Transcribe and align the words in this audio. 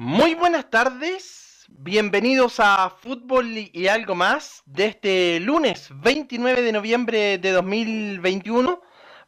Muy 0.00 0.36
buenas 0.36 0.70
tardes, 0.70 1.66
bienvenidos 1.70 2.60
a 2.60 2.88
Fútbol 2.88 3.48
y 3.72 3.88
algo 3.88 4.14
más 4.14 4.62
de 4.64 4.86
este 4.86 5.40
lunes 5.40 5.88
29 5.92 6.62
de 6.62 6.70
noviembre 6.70 7.38
de 7.38 7.50
2021 7.50 8.80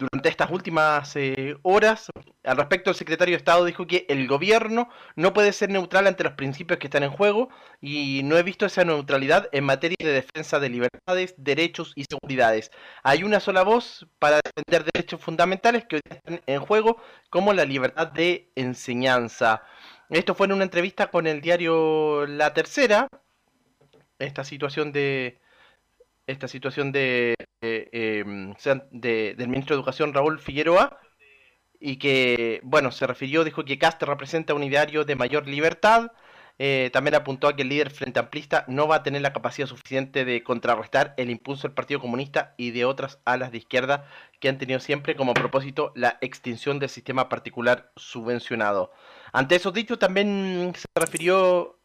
durante 0.00 0.28
estas 0.28 0.50
últimas 0.50 1.14
eh, 1.16 1.56
horas. 1.62 2.10
Al 2.44 2.56
respecto, 2.56 2.90
el 2.90 2.96
secretario 2.96 3.34
de 3.34 3.36
Estado 3.36 3.64
dijo 3.64 3.86
que 3.86 4.06
el 4.08 4.26
gobierno 4.26 4.88
no 5.14 5.32
puede 5.34 5.52
ser 5.52 5.70
neutral 5.70 6.06
ante 6.06 6.24
los 6.24 6.32
principios 6.32 6.78
que 6.78 6.86
están 6.86 7.02
en 7.02 7.10
juego 7.10 7.50
y 7.80 8.22
no 8.24 8.36
he 8.38 8.42
visto 8.42 8.66
esa 8.66 8.84
neutralidad 8.84 9.48
en 9.52 9.64
materia 9.64 9.96
de 10.00 10.12
defensa 10.12 10.58
de 10.58 10.70
libertades, 10.70 11.34
derechos 11.36 11.92
y 11.96 12.04
seguridades. 12.10 12.70
Hay 13.02 13.22
una 13.22 13.40
sola 13.40 13.62
voz 13.62 14.06
para 14.18 14.40
defender 14.42 14.90
derechos 14.92 15.20
fundamentales 15.20 15.84
que 15.84 15.96
hoy 15.96 16.02
están 16.08 16.40
en 16.46 16.60
juego, 16.60 16.96
como 17.28 17.52
la 17.52 17.64
libertad 17.64 18.08
de 18.08 18.50
enseñanza. 18.56 19.62
Esto 20.10 20.34
fue 20.34 20.46
en 20.46 20.52
una 20.54 20.64
entrevista 20.64 21.08
con 21.08 21.28
el 21.28 21.40
diario 21.40 22.26
La 22.26 22.52
Tercera. 22.52 23.08
Esta 24.18 24.42
situación 24.42 24.90
de 24.90 25.38
esta 26.26 26.48
situación 26.48 26.90
de, 26.92 27.34
em, 27.60 28.54
del 28.90 29.48
ministro 29.48 29.74
de 29.74 29.80
Educación 29.80 30.12
Raúl 30.12 30.40
Figueroa 30.40 30.98
y 31.80 31.96
que 31.96 32.60
bueno 32.64 32.90
se 32.90 33.06
refirió 33.06 33.44
dijo 33.44 33.64
que 33.64 33.78
Castro 33.78 34.12
representa 34.12 34.54
un 34.54 34.64
ideario 34.64 35.04
de 35.04 35.16
mayor 35.16 35.46
libertad 35.46 36.10
eh, 36.62 36.90
también 36.92 37.14
apuntó 37.14 37.48
a 37.48 37.56
que 37.56 37.62
el 37.62 37.70
líder 37.70 37.90
frente 37.90 38.20
amplista 38.20 38.66
no 38.68 38.86
va 38.86 38.96
a 38.96 39.02
tener 39.02 39.22
la 39.22 39.32
capacidad 39.32 39.66
suficiente 39.66 40.26
de 40.26 40.42
contrarrestar 40.42 41.14
el 41.16 41.30
impulso 41.30 41.66
del 41.66 41.74
Partido 41.74 42.00
Comunista 42.00 42.54
y 42.58 42.72
de 42.72 42.84
otras 42.84 43.18
alas 43.24 43.50
de 43.50 43.56
izquierda 43.56 44.06
que 44.40 44.50
han 44.50 44.58
tenido 44.58 44.78
siempre 44.78 45.16
como 45.16 45.32
propósito 45.32 45.90
la 45.94 46.18
extinción 46.20 46.78
del 46.78 46.90
sistema 46.90 47.30
particular 47.30 47.90
subvencionado. 47.96 48.92
Ante 49.32 49.56
esos 49.56 49.72
dichos 49.72 49.98
también 49.98 50.72
se 50.76 50.86
refirió 50.94 51.78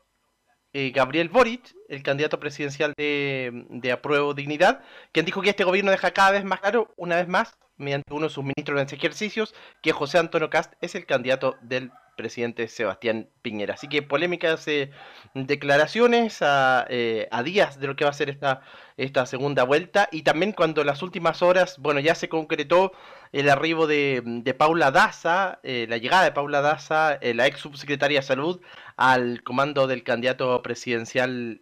eh, 0.74 0.92
Gabriel 0.92 1.30
Boric, 1.30 1.74
el 1.90 2.04
candidato 2.04 2.40
presidencial 2.40 2.94
de, 2.98 3.66
de 3.70 3.92
Apruebo 3.92 4.34
Dignidad, 4.34 4.84
quien 5.12 5.26
dijo 5.26 5.42
que 5.42 5.52
este 5.52 5.64
gobierno 5.64 5.92
deja 5.92 6.12
cada 6.12 6.32
vez 6.32 6.44
más 6.44 6.60
claro, 6.60 6.94
una 6.98 7.16
vez 7.16 7.28
más, 7.28 7.58
mediante 7.78 8.14
uno 8.14 8.28
de 8.28 8.34
sus 8.34 8.44
ministros 8.44 8.82
en 8.82 8.98
ejercicios, 8.98 9.54
que 9.82 9.92
José 9.92 10.18
Antonio 10.18 10.50
Cast 10.50 10.74
es 10.82 10.96
el 10.96 11.06
candidato 11.06 11.56
del 11.62 11.92
presidente 12.16 12.68
Sebastián 12.68 13.30
Piñera. 13.42 13.74
Así 13.76 13.88
que 13.88 14.02
polémicas 14.02 14.68
eh, 14.68 14.92
declaraciones 15.34 16.40
eh, 16.42 17.28
a, 17.32 17.44
días 17.44 17.80
de 17.80 17.88
lo 17.88 17.96
que 17.96 18.06
va 18.06 18.12
a 18.12 18.14
ser 18.14 18.30
esta, 18.30 18.62
esta 18.98 19.26
segunda 19.26 19.64
vuelta 19.64 20.08
y 20.12 20.24
también 20.24 20.54
cuando 20.54 20.84
las 20.84 21.02
últimas 21.02 21.42
horas, 21.42 21.78
bueno, 21.78 22.00
ya 22.00 22.16
se 22.16 22.30
concretó 22.30 22.94
el 23.40 23.50
arribo 23.50 23.88
de, 23.88 24.56
Paula 24.58 24.92
Daza, 24.92 25.60
eh, 25.64 25.86
la 25.90 25.98
llegada 25.98 26.24
de 26.24 26.32
Paula 26.32 26.62
Daza, 26.62 27.20
la 27.22 27.48
ex 27.48 27.60
subsecretaria 27.60 28.20
de 28.22 28.26
Salud, 28.26 28.62
al 28.98 29.44
comando 29.44 29.88
del 29.88 30.04
candidato 30.04 30.62
presidencial 30.62 31.62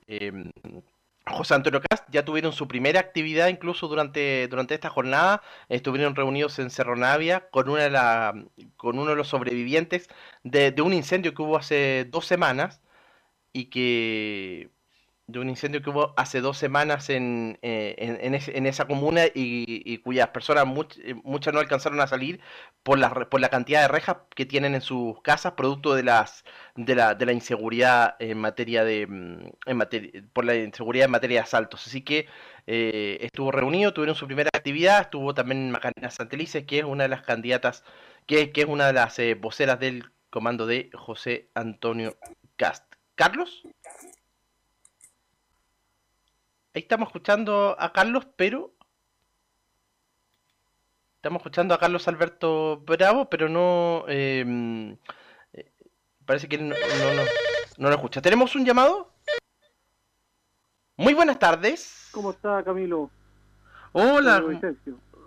José 1.25 1.53
Antonio 1.53 1.81
Cast 1.81 2.05
ya 2.11 2.25
tuvieron 2.25 2.51
su 2.51 2.67
primera 2.67 2.99
actividad 2.99 3.47
incluso 3.47 3.87
durante, 3.87 4.47
durante 4.49 4.73
esta 4.75 4.89
jornada. 4.89 5.41
Estuvieron 5.69 6.15
reunidos 6.15 6.59
en 6.59 6.69
Cerro 6.69 6.95
Navia 6.95 7.49
con, 7.49 7.69
una 7.69 7.83
de 7.83 7.89
la, 7.89 8.33
con 8.75 8.99
uno 8.99 9.11
de 9.11 9.15
los 9.15 9.29
sobrevivientes 9.29 10.09
de 10.43 10.73
un 10.81 10.93
incendio 10.93 11.33
que 11.33 11.41
hubo 11.41 11.57
hace 11.57 12.05
dos 12.09 12.25
semanas 12.25 12.81
y 13.53 13.65
que 13.65 14.69
de 15.27 15.39
un 15.39 15.49
incendio 15.49 15.81
que 15.81 15.89
hubo 15.89 16.13
hace 16.17 16.41
dos 16.41 16.57
semanas 16.57 17.09
en, 17.09 17.57
eh, 17.61 17.95
en, 17.97 18.65
esa 18.65 18.85
comuna 18.87 19.23
y, 19.33 19.97
cuyas 19.99 20.29
personas, 20.29 20.65
eh, 21.03 21.15
muchas 21.23 21.53
no 21.53 21.59
alcanzaron 21.61 22.01
a 22.01 22.07
salir 22.07 22.41
por 22.83 22.99
la, 22.99 23.09
por 23.29 23.39
la 23.39 23.49
cantidad 23.49 23.81
de 23.81 23.87
rejas 23.87 24.17
que 24.35 24.45
tienen 24.45 24.75
en 24.75 24.81
sus 24.81 25.21
casas, 25.21 25.53
producto 25.53 25.95
de, 25.95 26.03
las, 26.03 26.43
de, 26.75 26.95
la, 26.95 27.15
de 27.15 27.25
la 27.25 27.31
inseguridad 27.33 28.15
en 28.19 28.37
materia 28.37 28.83
de, 28.83 29.07
mm, 29.07 29.47
en 29.65 29.77
materia, 29.77 30.23
por 30.33 30.45
la 30.45 30.55
inseguridad 30.55 31.05
en 31.05 31.11
materia 31.11 31.39
de 31.39 31.43
asaltos. 31.43 31.87
Así 31.87 32.01
que 32.01 32.27
eh, 32.67 33.19
estuvo 33.21 33.51
reunido, 33.51 33.93
tuvieron 33.93 34.15
su 34.15 34.27
primera 34.27 34.49
actividad, 34.53 35.01
estuvo 35.01 35.33
también 35.33 35.71
Macarena 35.71 36.11
Santelices, 36.11 36.65
que 36.65 36.79
es 36.79 36.85
una 36.85 37.03
de 37.03 37.09
las 37.09 37.23
candidatas, 37.23 37.83
que, 38.27 38.51
que 38.51 38.61
es 38.61 38.67
una 38.67 38.87
de 38.87 38.93
las 38.93 39.17
voceras 39.39 39.79
del 39.79 40.11
comando 40.29 40.65
de 40.65 40.89
José 40.93 41.49
Antonio 41.55 42.17
Cast. 42.57 42.83
Carlos. 43.15 43.63
Ahí 46.75 46.81
estamos 46.81 47.09
escuchando 47.09 47.75
a 47.77 47.93
Carlos, 47.93 48.25
pero 48.35 48.73
estamos 51.17 51.41
escuchando 51.41 51.75
a 51.75 51.77
Carlos 51.77 52.07
Alberto 52.07 52.77
Bravo, 52.77 53.29
pero 53.29 53.47
no 53.47 54.05
em, 54.07 54.97
eh, 55.53 55.71
parece 56.25 56.49
que 56.49 56.57
no, 56.57 56.73
no, 57.77 57.89
lo 57.89 57.95
escucha. 57.95 58.23
¿Tenemos 58.23 58.55
un 58.55 58.65
llamado? 58.65 59.11
Muy 60.97 61.13
buenas 61.13 61.37
tardes. 61.37 62.09
¿Cómo 62.11 62.31
está 62.31 62.63
Camilo? 62.63 63.11
Hola, 63.91 64.43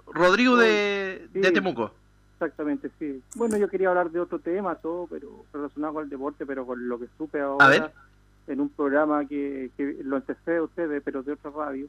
Rodrigo 0.07 0.57
de, 0.57 1.29
de 1.31 1.53
Temuco. 1.53 1.93
Exactamente, 2.33 2.91
sí. 2.99 3.23
Bueno, 3.37 3.57
yo 3.57 3.69
quería 3.69 3.91
hablar 3.91 4.11
de 4.11 4.19
otro 4.19 4.41
tema, 4.41 4.75
todo, 4.75 5.07
pero 5.07 5.47
relacionado 5.53 5.95
con 5.95 6.05
el 6.05 6.11
deporte, 6.11 6.45
pero 6.45 6.67
con 6.67 6.89
lo 6.89 6.99
que 6.99 7.07
supe 7.17 7.41
ahora 7.41 7.93
en 8.47 8.61
un 8.61 8.69
programa 8.71 9.25
que, 9.27 9.71
que 9.77 9.99
lo 10.03 10.17
antecede 10.17 10.59
a 10.59 10.63
ustedes, 10.63 11.03
pero 11.05 11.23
de 11.23 11.33
otra 11.33 11.51
radio, 11.51 11.89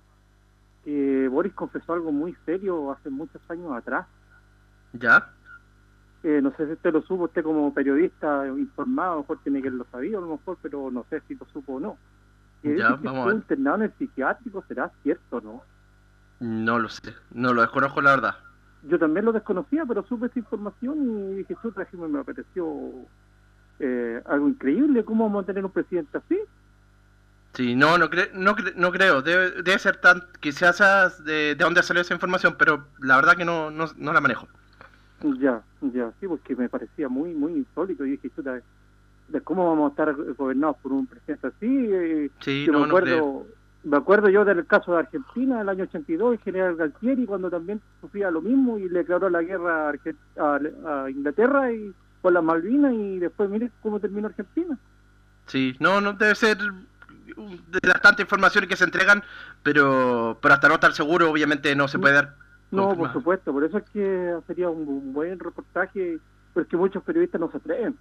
que 0.84 1.28
Boris 1.28 1.54
confesó 1.54 1.94
algo 1.94 2.12
muy 2.12 2.36
serio 2.46 2.92
hace 2.92 3.10
muchos 3.10 3.42
años 3.50 3.72
atrás. 3.74 4.08
¿Ya? 4.94 5.30
Eh, 6.24 6.40
no 6.42 6.52
sé 6.56 6.66
si 6.66 6.74
usted 6.74 6.94
lo 6.94 7.02
supo, 7.04 7.26
usted 7.26 7.44
como 7.44 7.74
periodista 7.74 8.48
informado, 8.48 9.12
a 9.12 9.16
lo 9.16 9.22
mejor 9.22 9.40
tiene 9.44 9.62
que 9.62 9.70
lo 9.70 9.86
sabía, 9.92 10.18
a 10.18 10.22
lo 10.22 10.38
mejor, 10.38 10.58
pero 10.62 10.90
no 10.92 11.06
sé 11.10 11.22
si 11.28 11.36
lo 11.36 11.46
supo 11.54 11.74
o 11.74 11.80
no. 11.80 11.98
ya, 12.64 12.96
vamos 12.96 13.32
a 13.32 13.36
internado 13.36 13.78
en 13.78 13.82
el 13.84 13.94
psiquiátrico, 13.94 14.64
¿será 14.68 14.92
cierto 15.04 15.42
no? 15.42 15.62
No 16.40 16.80
lo 16.80 16.90
sé, 16.90 17.14
no 17.32 17.54
lo 17.54 17.62
desconozco 17.62 18.02
la 18.02 18.16
verdad 18.16 18.36
yo 18.84 19.00
también 19.00 19.26
lo 19.26 19.32
desconocía, 19.32 19.86
pero 19.86 20.06
supe 20.08 20.28
esta 20.28 20.40
información 20.40 21.32
y 21.32 21.36
dije, 21.38 21.56
chuta, 21.62 21.86
me 21.94 22.24
pareció 22.24 22.66
eh, 23.80 24.22
algo 24.26 24.48
increíble. 24.48 25.04
¿Cómo 25.04 25.26
vamos 25.26 25.44
a 25.44 25.48
tener 25.48 25.64
un 25.64 25.72
presidente 25.72 26.18
así? 26.18 26.40
Sí, 27.54 27.76
no, 27.76 27.98
no, 27.98 28.10
no, 28.34 28.56
no 28.76 28.92
creo. 28.92 29.22
Debe, 29.22 29.64
debe 29.64 29.80
ser 29.80 29.98
tan. 29.98 30.24
Quizás 30.40 31.24
de, 31.24 31.56
de 31.56 31.56
dónde 31.56 31.82
salió 31.84 32.02
esa 32.02 32.14
información, 32.14 32.56
pero 32.58 32.86
la 33.00 33.16
verdad 33.16 33.36
que 33.36 33.46
no, 33.46 33.72
no, 33.72 33.86
no, 33.98 34.14
la 34.14 34.22
manejo. 34.22 34.48
Ya, 35.40 35.64
ya, 35.82 36.12
sí, 36.20 36.28
porque 36.28 36.56
me 36.56 36.70
parecía 36.70 37.10
muy, 37.10 37.34
muy 37.34 37.54
insólito. 37.54 38.06
Y 38.06 38.12
dije, 38.12 38.30
chuta, 38.36 38.62
de 39.28 39.42
cómo 39.42 39.68
vamos 39.68 39.90
a 39.90 39.92
estar 39.92 40.16
gobernados 40.36 40.78
por 40.78 40.94
un 40.94 41.08
presidente 41.08 41.48
así. 41.48 42.32
Sí, 42.42 42.68
no, 42.72 42.82
me 42.82 42.86
acuerdo, 42.86 43.46
me 43.84 43.98
acuerdo 43.98 44.30
yo 44.30 44.46
del 44.46 44.66
caso 44.66 44.94
de 44.94 45.00
Argentina, 45.00 45.62
el 45.62 45.70
año 45.70 45.84
82, 45.84 46.34
el 46.34 46.40
general 46.40 46.76
Galtieri, 46.76 47.26
cuando 47.26 47.50
también 47.50 47.82
sufría 48.02 48.32
lo 48.32 48.42
mismo 48.42 48.78
y 48.78 48.90
le 48.90 49.00
declaró 49.00 49.30
la 49.30 49.42
guerra 49.42 49.90
a, 49.90 51.10
Inglaterra 51.10 51.72
y 51.72 51.94
con 52.28 52.34
las 52.34 52.44
Malvinas 52.44 52.94
y 52.94 53.20
después 53.20 53.50
mire 53.50 53.72
cómo 53.82 54.02
terminó 54.02 54.28
Argentina. 54.28 54.78
Sí, 55.46 55.78
no, 55.80 56.02
no 56.02 56.12
debe 56.12 56.36
ser 56.36 56.58
de 56.58 57.88
las 57.88 58.02
tantas 58.02 58.20
informaciones 58.20 58.70
que 58.70 58.76
se 58.76 58.84
entregan, 58.84 59.24
pero, 59.64 60.38
pero 60.42 60.54
hasta 60.54 60.68
no 60.68 60.74
estar 60.74 60.92
seguro 60.92 61.32
obviamente 61.32 61.74
no 61.74 61.88
se 61.88 62.00
puede 62.00 62.16
dar. 62.16 62.36
No, 62.70 62.98
por 62.98 63.14
supuesto, 63.14 63.54
por 63.54 63.64
eso 63.64 63.78
es 63.78 63.86
que 63.92 64.36
sería 64.46 64.70
un, 64.70 65.14
buen 65.14 65.40
reportaje, 65.40 66.20
porque 66.54 66.76
muchos 66.76 67.02
periodistas 67.02 67.40
no 67.40 67.50
se 67.50 67.58
atreven 67.58 67.96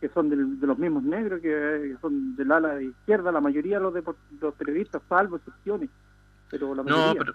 que 0.00 0.08
son 0.10 0.30
de, 0.30 0.66
los 0.66 0.78
mismos 0.78 1.02
negros, 1.02 1.42
que 1.42 1.94
son 2.00 2.36
del 2.36 2.52
ala 2.52 2.76
de 2.76 2.84
izquierda, 2.84 3.32
la 3.32 3.40
mayoría 3.42 3.76
de 3.76 3.82
los, 3.82 3.92
de, 3.92 4.02
los 4.40 4.54
periodistas, 4.54 5.02
salvo 5.10 5.36
excepciones. 5.36 5.90
Pero 6.50 6.74
la 6.74 6.82
mayoría... 6.82 7.06
No, 7.06 7.18
pero, 7.18 7.34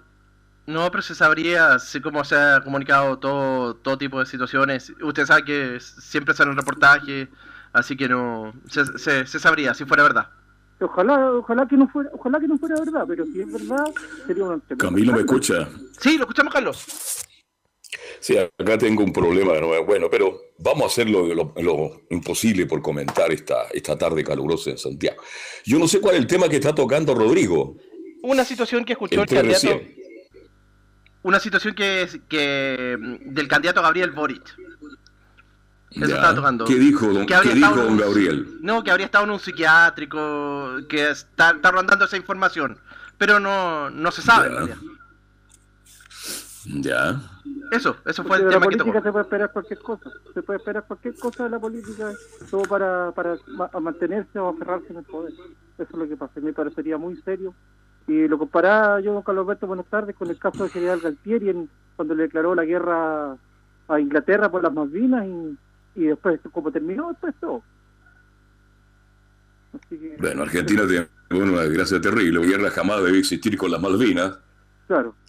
no, 0.68 0.92
pero 0.92 1.02
se 1.02 1.16
sabría 1.16 1.74
así 1.74 2.00
cómo 2.02 2.24
se 2.24 2.36
ha 2.36 2.62
comunicado 2.64 3.18
todo, 3.18 3.76
todo 3.76 3.98
tipo 3.98 4.20
de 4.20 4.26
situaciones. 4.26 4.94
Usted 5.02 5.26
sabe 5.26 5.44
que 5.44 5.80
siempre 5.80 6.36
sale 6.36 6.52
un 6.52 6.58
reportaje, 6.58 7.28
así 7.74 7.98
que 7.98 8.08
no 8.08 8.54
se, 8.70 9.26
se, 9.26 9.40
sabría 9.40 9.74
si 9.74 9.86
fuera 9.86 10.04
verdad. 10.04 10.30
Ojalá, 10.80 11.32
ojalá 11.34 11.68
que 11.68 11.78
no 11.78 11.88
fuera, 11.88 12.10
ojalá 12.14 12.40
que 12.40 12.48
no 12.48 12.58
fuera 12.58 12.76
verdad, 12.80 13.06
pero 13.08 13.26
si 13.26 13.42
es 13.42 13.52
verdad 13.52 13.86
sería 14.26 14.44
una 14.44 14.62
Camilo 14.78 15.14
me 15.14 15.20
escucha. 15.20 15.68
Sí, 16.00 16.18
lo 16.18 16.24
escuchamos 16.24 16.54
Carlos. 16.54 17.26
Sí, 18.20 18.38
acá 18.38 18.78
tengo 18.78 19.04
un 19.04 19.12
problema 19.12 19.54
de 19.54 19.62
nuevo. 19.62 19.86
Bueno, 19.86 20.08
pero 20.10 20.40
vamos 20.60 20.84
a 20.84 20.88
hacer 20.88 21.10
lo, 21.10 22.02
imposible 22.10 22.66
por 22.68 22.82
comentar 22.82 23.32
esta, 23.32 23.64
esta 23.74 23.98
tarde 23.98 24.24
calurosa 24.24 24.70
en 24.70 24.78
Santiago. 24.78 25.22
Yo 25.66 25.80
no 25.80 25.88
sé 25.88 26.00
cuál 26.00 26.16
es 26.16 26.22
el 26.22 26.28
tema 26.28 26.48
que 26.48 26.58
está 26.58 26.74
tocando 26.74 27.16
Rodrigo. 27.16 27.78
Una 28.24 28.46
situación 28.46 28.86
que 28.86 28.94
escuchó 28.94 29.22
el 29.22 29.28
candidato. 29.28 29.82
Una 31.24 31.40
situación 31.40 31.76
que, 31.76 32.22
que 32.28 32.98
del 33.26 33.48
candidato 33.48 33.82
Gabriel 33.82 34.12
Boric. 34.12 34.56
Eso 35.92 36.06
estaba 36.06 36.34
tocando. 36.34 36.66
¿Qué 36.66 36.76
dijo, 36.76 37.08
¿qué 37.26 37.54
dijo 37.54 37.76
don 37.76 37.98
Gabriel? 37.98 38.60
No, 38.62 38.84
que 38.84 38.92
habría 38.92 39.06
estado 39.06 39.26
en 39.26 39.32
un 39.32 39.40
psiquiátrico, 39.40 40.78
que 40.88 41.10
está, 41.10 41.52
está 41.52 41.72
rondando 41.72 42.06
esa 42.06 42.18
información. 42.18 42.78
Pero 43.18 43.40
no, 43.40 43.90
no 43.90 44.12
se 44.12 44.22
sabe. 44.22 44.74
Ya. 46.66 47.22
Eso, 47.72 47.98
eso 48.06 48.24
fue 48.24 48.38
el 48.38 48.50
tema 48.50 48.68
que 48.68 48.78
tocó. 48.78 48.92
se 48.94 49.12
puede 49.12 49.24
esperar 49.24 49.52
cualquier 49.52 49.80
cosa. 49.80 50.12
Se 50.34 50.42
puede 50.42 50.60
esperar 50.60 50.86
cualquier 50.88 51.16
cosa 51.16 51.44
de 51.46 51.50
la 51.50 51.60
política, 51.60 52.12
todo 52.50 52.64
para, 52.64 53.12
para 53.12 53.38
mantenerse 53.80 54.40
o 54.40 54.50
aferrarse 54.50 54.88
en 54.90 54.98
el 54.98 55.06
poder. 55.06 55.34
Eso 55.34 55.90
es 55.90 55.92
lo 55.92 56.08
que 56.08 56.18
pasa. 56.18 56.40
Me 56.42 56.54
parecería 56.54 56.98
muy 56.98 57.16
serio. 57.22 57.54
Y 58.08 58.28
lo 58.28 58.38
comparaba 58.38 59.00
yo 59.00 59.14
con 59.14 59.24
Carlos 59.24 59.46
Alberto, 59.46 59.68
buenas 59.68 59.86
tardes, 59.86 60.16
con 60.16 60.30
el 60.30 60.38
caso 60.38 60.64
de 60.64 60.70
general 60.70 61.00
Galtieri, 61.00 61.50
en, 61.50 61.70
cuando 61.96 62.16
le 62.16 62.24
declaró 62.24 62.56
la 62.56 62.66
guerra 62.66 63.38
a 63.88 64.00
Inglaterra 64.00 64.50
por 64.50 64.64
las 64.64 64.74
Malvinas 64.74 65.26
y, 65.26 65.58
y 66.02 66.06
después, 66.08 66.40
como 66.52 66.72
terminó, 66.72 67.10
después 67.10 67.36
todo. 67.40 67.64
Bueno, 70.20 70.44
Argentina 70.44 70.84
tiene 70.86 71.08
una 71.30 71.62
desgracia 71.62 72.02
terrible. 72.02 72.42
La 72.42 72.46
guerra 72.46 72.72
jamás 72.72 73.04
debe 73.04 73.20
existir 73.20 73.58
con 73.58 73.72
las 73.72 73.82
Malvinas 73.82 74.38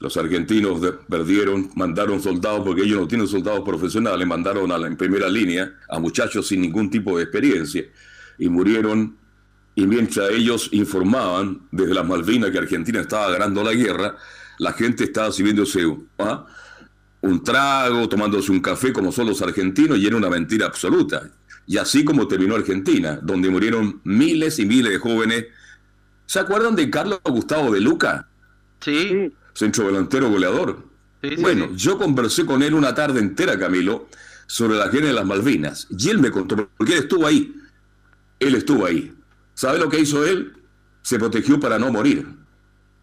los 0.00 0.16
argentinos 0.16 0.80
perdieron, 1.08 1.70
mandaron 1.76 2.20
soldados, 2.20 2.62
porque 2.64 2.82
ellos 2.82 3.00
no 3.00 3.08
tienen 3.08 3.28
soldados 3.28 3.60
profesionales, 3.60 4.26
mandaron 4.26 4.72
a 4.72 4.78
la, 4.78 4.88
en 4.88 4.96
primera 4.96 5.28
línea 5.28 5.72
a 5.88 5.98
muchachos 6.00 6.48
sin 6.48 6.60
ningún 6.60 6.90
tipo 6.90 7.16
de 7.16 7.24
experiencia 7.24 7.84
y 8.38 8.48
murieron. 8.48 9.21
Y 9.74 9.86
mientras 9.86 10.30
ellos 10.30 10.68
informaban 10.72 11.62
desde 11.70 11.94
las 11.94 12.06
Malvinas 12.06 12.50
que 12.50 12.58
Argentina 12.58 13.00
estaba 13.00 13.30
ganando 13.30 13.62
la 13.62 13.72
guerra, 13.72 14.16
la 14.58 14.72
gente 14.72 15.04
estaba 15.04 15.32
sirviéndose 15.32 15.80
¿ah? 16.18 16.46
un 17.22 17.42
trago, 17.42 18.08
tomándose 18.08 18.52
un 18.52 18.60
café 18.60 18.92
como 18.92 19.12
son 19.12 19.28
los 19.28 19.40
argentinos 19.40 19.98
y 19.98 20.06
era 20.06 20.16
una 20.16 20.28
mentira 20.28 20.66
absoluta. 20.66 21.30
Y 21.66 21.78
así 21.78 22.04
como 22.04 22.28
terminó 22.28 22.54
Argentina, 22.54 23.18
donde 23.22 23.48
murieron 23.48 24.00
miles 24.04 24.58
y 24.58 24.66
miles 24.66 24.92
de 24.92 24.98
jóvenes. 24.98 25.46
¿Se 26.26 26.40
acuerdan 26.40 26.76
de 26.76 26.90
Carlos 26.90 27.20
Gustavo 27.24 27.72
de 27.72 27.80
Luca? 27.80 28.28
sí 28.80 29.32
centro 29.54 29.86
delantero 29.86 30.30
goleador. 30.30 30.84
bueno, 31.40 31.70
yo 31.76 31.98
conversé 31.98 32.44
con 32.44 32.62
él 32.62 32.74
una 32.74 32.94
tarde 32.94 33.20
entera, 33.20 33.58
Camilo, 33.58 34.08
sobre 34.46 34.76
la 34.76 34.88
guerra 34.88 35.08
de 35.08 35.12
las 35.12 35.26
Malvinas. 35.26 35.86
Y 35.90 36.08
él 36.08 36.18
me 36.18 36.30
contó, 36.30 36.68
porque 36.76 36.94
él 36.94 36.98
estuvo 37.00 37.26
ahí. 37.26 37.54
Él 38.40 38.54
estuvo 38.54 38.86
ahí. 38.86 39.12
¿Sabe 39.54 39.78
lo 39.78 39.88
que 39.88 40.00
hizo 40.00 40.24
él? 40.24 40.54
Se 41.02 41.18
protegió 41.18 41.58
para 41.60 41.78
no 41.78 41.92
morir, 41.92 42.26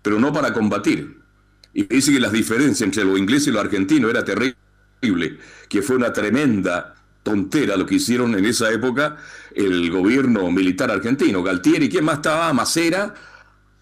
pero 0.02 0.20
no 0.20 0.32
para 0.34 0.54
combatir. 0.54 1.20
Y 1.74 1.84
dice 1.84 2.12
que 2.12 2.20
las 2.20 2.32
diferencias 2.32 2.82
entre 2.82 3.04
los 3.04 3.18
ingleses 3.18 3.48
y 3.48 3.52
los 3.52 3.64
argentinos 3.64 4.10
era 4.10 4.24
terrible, 4.24 5.38
que 5.68 5.82
fue 5.82 5.96
una 5.96 6.12
tremenda 6.12 6.96
tontera 7.24 7.78
lo 7.78 7.86
que 7.86 7.96
hicieron 7.96 8.34
en 8.36 8.46
esa 8.46 8.72
época 8.72 9.18
el 9.54 9.92
gobierno 9.92 10.50
militar 10.52 10.90
argentino. 10.90 11.44
Galtieri, 11.44 11.90
¿quién 11.90 12.06
más 12.06 12.16
estaba? 12.16 12.52
Macera. 12.54 13.14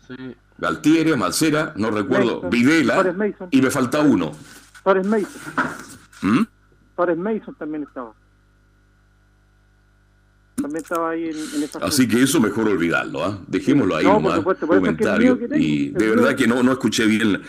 Sí. 0.08 0.36
Galtieri, 0.58 1.16
Malcera, 1.16 1.74
no 1.76 1.92
recuerdo, 1.92 2.42
Videla, 2.50 3.16
y 3.52 3.62
me 3.62 3.70
falta 3.70 4.02
uno. 4.02 4.32
Torres 4.84 5.06
Mason. 5.06 5.42
¿Mm? 6.22 6.44
Torres 6.96 7.18
Mason 7.18 7.56
también 7.56 7.84
estaba. 7.84 8.14
También 10.68 10.84
estaba 10.84 11.12
ahí 11.12 11.30
en, 11.30 11.64
esa 11.64 11.80
Así 11.80 12.10
que 12.10 12.22
eso 12.22 12.42
mejor 12.42 12.68
olvidarlo, 12.68 13.24
¿ah? 13.24 13.40
Dejémoslo 13.48 13.96
ahí 13.96 14.04
no, 14.04 14.20
nomás, 14.20 14.42
comentario. 14.60 15.40
y 15.56 15.92
de 15.92 16.10
verdad 16.10 16.36
que 16.36 16.46
no, 16.46 16.62
no 16.62 16.74
escuché 16.74 17.06
bien 17.06 17.42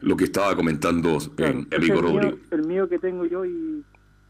lo 0.00 0.16
que 0.16 0.24
estaba 0.24 0.56
comentando 0.56 1.18
en 1.36 1.68
el 1.70 1.78
amigo 1.78 2.02
Rodrigo. 2.02 2.38
El 2.50 2.66
mío 2.66 2.88
que 2.88 2.98
tengo 2.98 3.24
yo 3.24 3.44
y, 3.44 3.84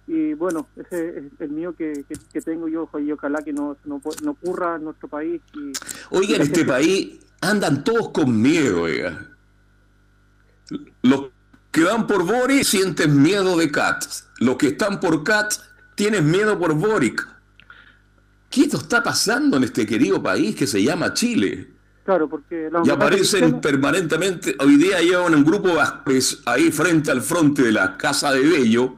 y 0.07 0.35
bueno, 0.35 0.69
ese 0.77 1.19
es 1.19 1.25
el 1.39 1.49
mío 1.49 1.75
que, 1.75 2.05
que, 2.31 2.41
tengo 2.43 2.69
yo, 2.69 2.91
y 3.03 3.11
ojalá 3.11 3.41
que 3.43 3.55
no, 3.55 3.79
no, 3.87 4.03
no 4.23 4.31
ocurra 4.33 4.77
en 4.77 4.85
nuestro 4.85 5.09
país. 5.09 5.41
Y, 5.55 5.73
Oiga, 6.11 6.37
en 6.37 6.43
este 6.43 6.67
país 6.67 7.21
andan 7.41 7.85
todos 7.85 8.11
con 8.11 8.39
miedo, 8.39 8.83
oiga. 8.83 9.29
Los 11.01 11.31
que 11.71 11.85
van 11.85 12.07
por 12.07 12.27
Boric 12.27 12.65
sienten 12.65 13.23
miedo 13.23 13.57
de 13.57 13.71
Katz. 13.71 14.27
Los 14.41 14.57
que 14.57 14.67
están 14.67 15.01
por 15.01 15.25
Katz 15.25 15.63
tienen 15.95 16.31
miedo 16.31 16.59
por 16.59 16.75
Boric. 16.75 17.40
¿Qué 18.51 18.63
esto 18.63 18.79
está 18.79 19.01
pasando 19.01 19.59
en 19.59 19.65
este 19.65 19.87
querido 19.87 20.21
país 20.21 20.57
que 20.57 20.67
se 20.67 20.83
llama 20.83 21.15
Chile? 21.15 21.69
Claro, 22.05 22.29
porque 22.29 22.69
y 22.83 22.91
aparecen 22.91 23.61
permanentemente. 23.61 24.57
Hoy 24.59 24.77
día 24.77 25.01
llevan 25.01 25.37
un 25.37 25.45
grupo 25.45 25.69
de 25.69 26.21
ahí 26.47 26.73
frente 26.73 27.13
al 27.13 27.23
frente 27.23 27.63
de 27.63 27.71
la 27.71 27.97
Casa 27.97 28.33
de 28.33 28.41
Bello, 28.41 28.97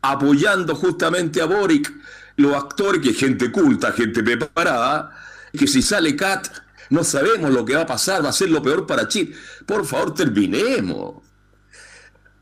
apoyando 0.00 0.74
justamente 0.74 1.42
a 1.42 1.44
Boric. 1.44 1.92
Los 2.36 2.54
actores, 2.54 3.02
que 3.02 3.12
gente 3.12 3.52
culta, 3.52 3.92
gente 3.92 4.22
preparada, 4.22 5.10
que 5.52 5.66
si 5.66 5.82
sale 5.82 6.16
Cat 6.16 6.48
no 6.88 7.04
sabemos 7.04 7.50
lo 7.52 7.64
que 7.64 7.76
va 7.76 7.82
a 7.82 7.86
pasar, 7.86 8.24
va 8.24 8.30
a 8.30 8.32
ser 8.32 8.48
lo 8.48 8.62
peor 8.62 8.86
para 8.86 9.06
Chile. 9.06 9.34
Por 9.66 9.84
favor, 9.84 10.14
terminemos. 10.14 11.22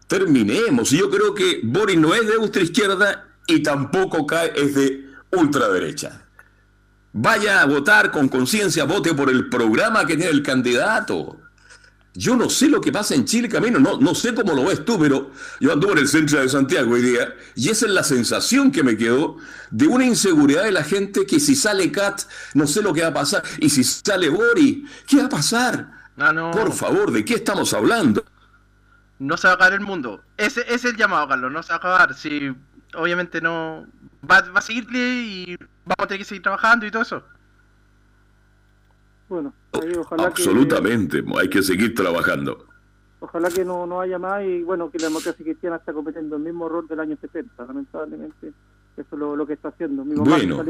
Terminemos. 0.06 0.92
Y 0.92 0.98
yo 0.98 1.10
creo 1.10 1.34
que 1.34 1.60
Boris 1.64 1.98
no 1.98 2.14
es 2.14 2.24
de 2.24 2.36
ultraizquierda 2.36 3.26
y 3.48 3.64
tampoco 3.64 4.24
cae, 4.26 4.52
es 4.54 4.76
de 4.76 5.06
ultraderecha. 5.32 6.21
Vaya 7.14 7.60
a 7.60 7.66
votar 7.66 8.10
con 8.10 8.28
conciencia, 8.28 8.84
vote 8.84 9.14
por 9.14 9.28
el 9.28 9.48
programa 9.48 10.06
que 10.06 10.16
tiene 10.16 10.32
el 10.32 10.42
candidato. 10.42 11.38
Yo 12.14 12.36
no 12.36 12.50
sé 12.50 12.68
lo 12.68 12.80
que 12.80 12.92
pasa 12.92 13.14
en 13.14 13.24
Chile, 13.24 13.48
Camino, 13.48 13.78
no, 13.78 13.98
no 13.98 14.14
sé 14.14 14.34
cómo 14.34 14.52
lo 14.52 14.64
ves 14.64 14.84
tú, 14.84 14.98
pero 14.98 15.30
yo 15.60 15.72
ando 15.72 15.88
por 15.88 15.98
el 15.98 16.06
centro 16.06 16.40
de 16.40 16.48
Santiago 16.48 16.92
hoy 16.92 17.00
día 17.00 17.34
y 17.54 17.70
esa 17.70 17.86
es 17.86 17.92
la 17.92 18.02
sensación 18.02 18.70
que 18.70 18.82
me 18.82 18.98
quedó 18.98 19.38
de 19.70 19.86
una 19.86 20.04
inseguridad 20.04 20.64
de 20.64 20.72
la 20.72 20.84
gente 20.84 21.24
que 21.24 21.40
si 21.40 21.54
sale 21.54 21.90
Kat, 21.90 22.22
no 22.52 22.66
sé 22.66 22.82
lo 22.82 22.92
que 22.92 23.00
va 23.00 23.08
a 23.08 23.14
pasar, 23.14 23.42
y 23.58 23.70
si 23.70 23.82
sale 23.82 24.28
Bori, 24.28 24.86
¿qué 25.06 25.18
va 25.18 25.24
a 25.24 25.28
pasar? 25.30 25.90
Ah, 26.18 26.50
por 26.52 26.72
favor, 26.72 27.10
¿de 27.12 27.24
qué 27.24 27.34
estamos 27.34 27.72
hablando? 27.72 28.22
No 29.18 29.38
se 29.38 29.46
va 29.46 29.52
a 29.52 29.56
acabar 29.56 29.72
el 29.72 29.80
mundo. 29.80 30.22
Ese, 30.36 30.64
es 30.68 30.84
el 30.84 30.96
llamado, 30.96 31.28
Carlos, 31.28 31.50
no 31.50 31.62
se 31.62 31.70
va 31.70 31.76
a 31.76 31.78
acabar. 31.78 32.14
Si 32.14 32.54
obviamente 32.94 33.40
no 33.40 33.86
va, 34.28 34.42
va 34.42 34.58
a 34.58 34.62
seguirle 34.62 34.98
y 34.98 35.58
vamos 35.84 36.04
a 36.04 36.06
tener 36.06 36.18
que 36.18 36.24
seguir 36.24 36.42
trabajando 36.42 36.86
y 36.86 36.90
todo 36.90 37.02
eso. 37.02 37.22
Bueno, 39.28 39.52
Absolutamente, 40.18 41.24
hay 41.40 41.48
que 41.48 41.62
seguir 41.62 41.94
trabajando. 41.94 42.66
Ojalá 43.20 43.50
que 43.50 43.64
no, 43.64 43.86
no 43.86 44.00
haya 44.00 44.18
más 44.18 44.42
y 44.44 44.62
bueno, 44.62 44.90
que 44.90 44.98
la 44.98 45.06
democracia 45.06 45.44
cristiana 45.44 45.76
está 45.76 45.92
cometiendo 45.92 46.36
el 46.36 46.42
mismo 46.42 46.66
error 46.66 46.86
del 46.88 47.00
año 47.00 47.16
70, 47.20 47.64
lamentablemente. 47.64 48.52
Eso 48.96 49.06
es 49.10 49.18
lo, 49.18 49.46
que 49.46 49.54
está 49.54 49.68
haciendo. 49.68 50.04
bueno, 50.04 50.62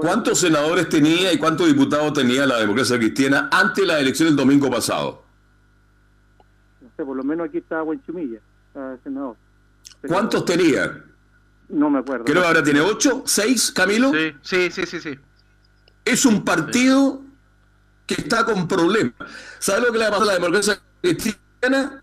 ¿cuántos 0.00 0.38
senadores 0.38 0.88
tenía 0.88 1.32
y 1.32 1.38
cuántos 1.38 1.66
diputados 1.66 2.12
tenía 2.12 2.46
la 2.46 2.58
democracia 2.58 2.96
cristiana 2.96 3.48
antes 3.50 3.78
de 3.82 3.86
la 3.86 3.98
elección 3.98 4.28
del 4.28 4.36
domingo 4.36 4.70
pasado? 4.70 5.24
No 6.80 6.90
sé, 6.96 7.04
por 7.04 7.16
lo 7.16 7.24
menos 7.24 7.48
aquí 7.48 7.58
está 7.58 7.82
Buenchumilla, 7.82 8.38
senador. 9.02 9.36
¿Cuántos 10.06 10.44
tenía? 10.44 11.02
No 11.68 11.90
me 11.90 11.98
acuerdo. 11.98 12.24
Creo 12.24 12.42
que 12.42 12.46
ahora 12.46 12.62
tiene 12.62 12.80
ocho, 12.80 13.22
seis, 13.26 13.70
Camilo. 13.72 14.12
Sí, 14.42 14.70
sí, 14.70 14.86
sí, 14.86 15.00
sí. 15.00 15.18
Es 16.04 16.24
un 16.24 16.44
partido 16.44 17.22
que 18.06 18.14
está 18.14 18.44
con 18.44 18.66
problemas. 18.66 19.14
¿Sabe 19.58 19.82
lo 19.82 19.92
que 19.92 19.98
le 19.98 20.04
va 20.04 20.08
a 20.08 20.12
pasar 20.12 20.22
a 20.22 20.26
la 20.26 20.34
democracia 20.34 20.80
cristiana? 21.02 22.02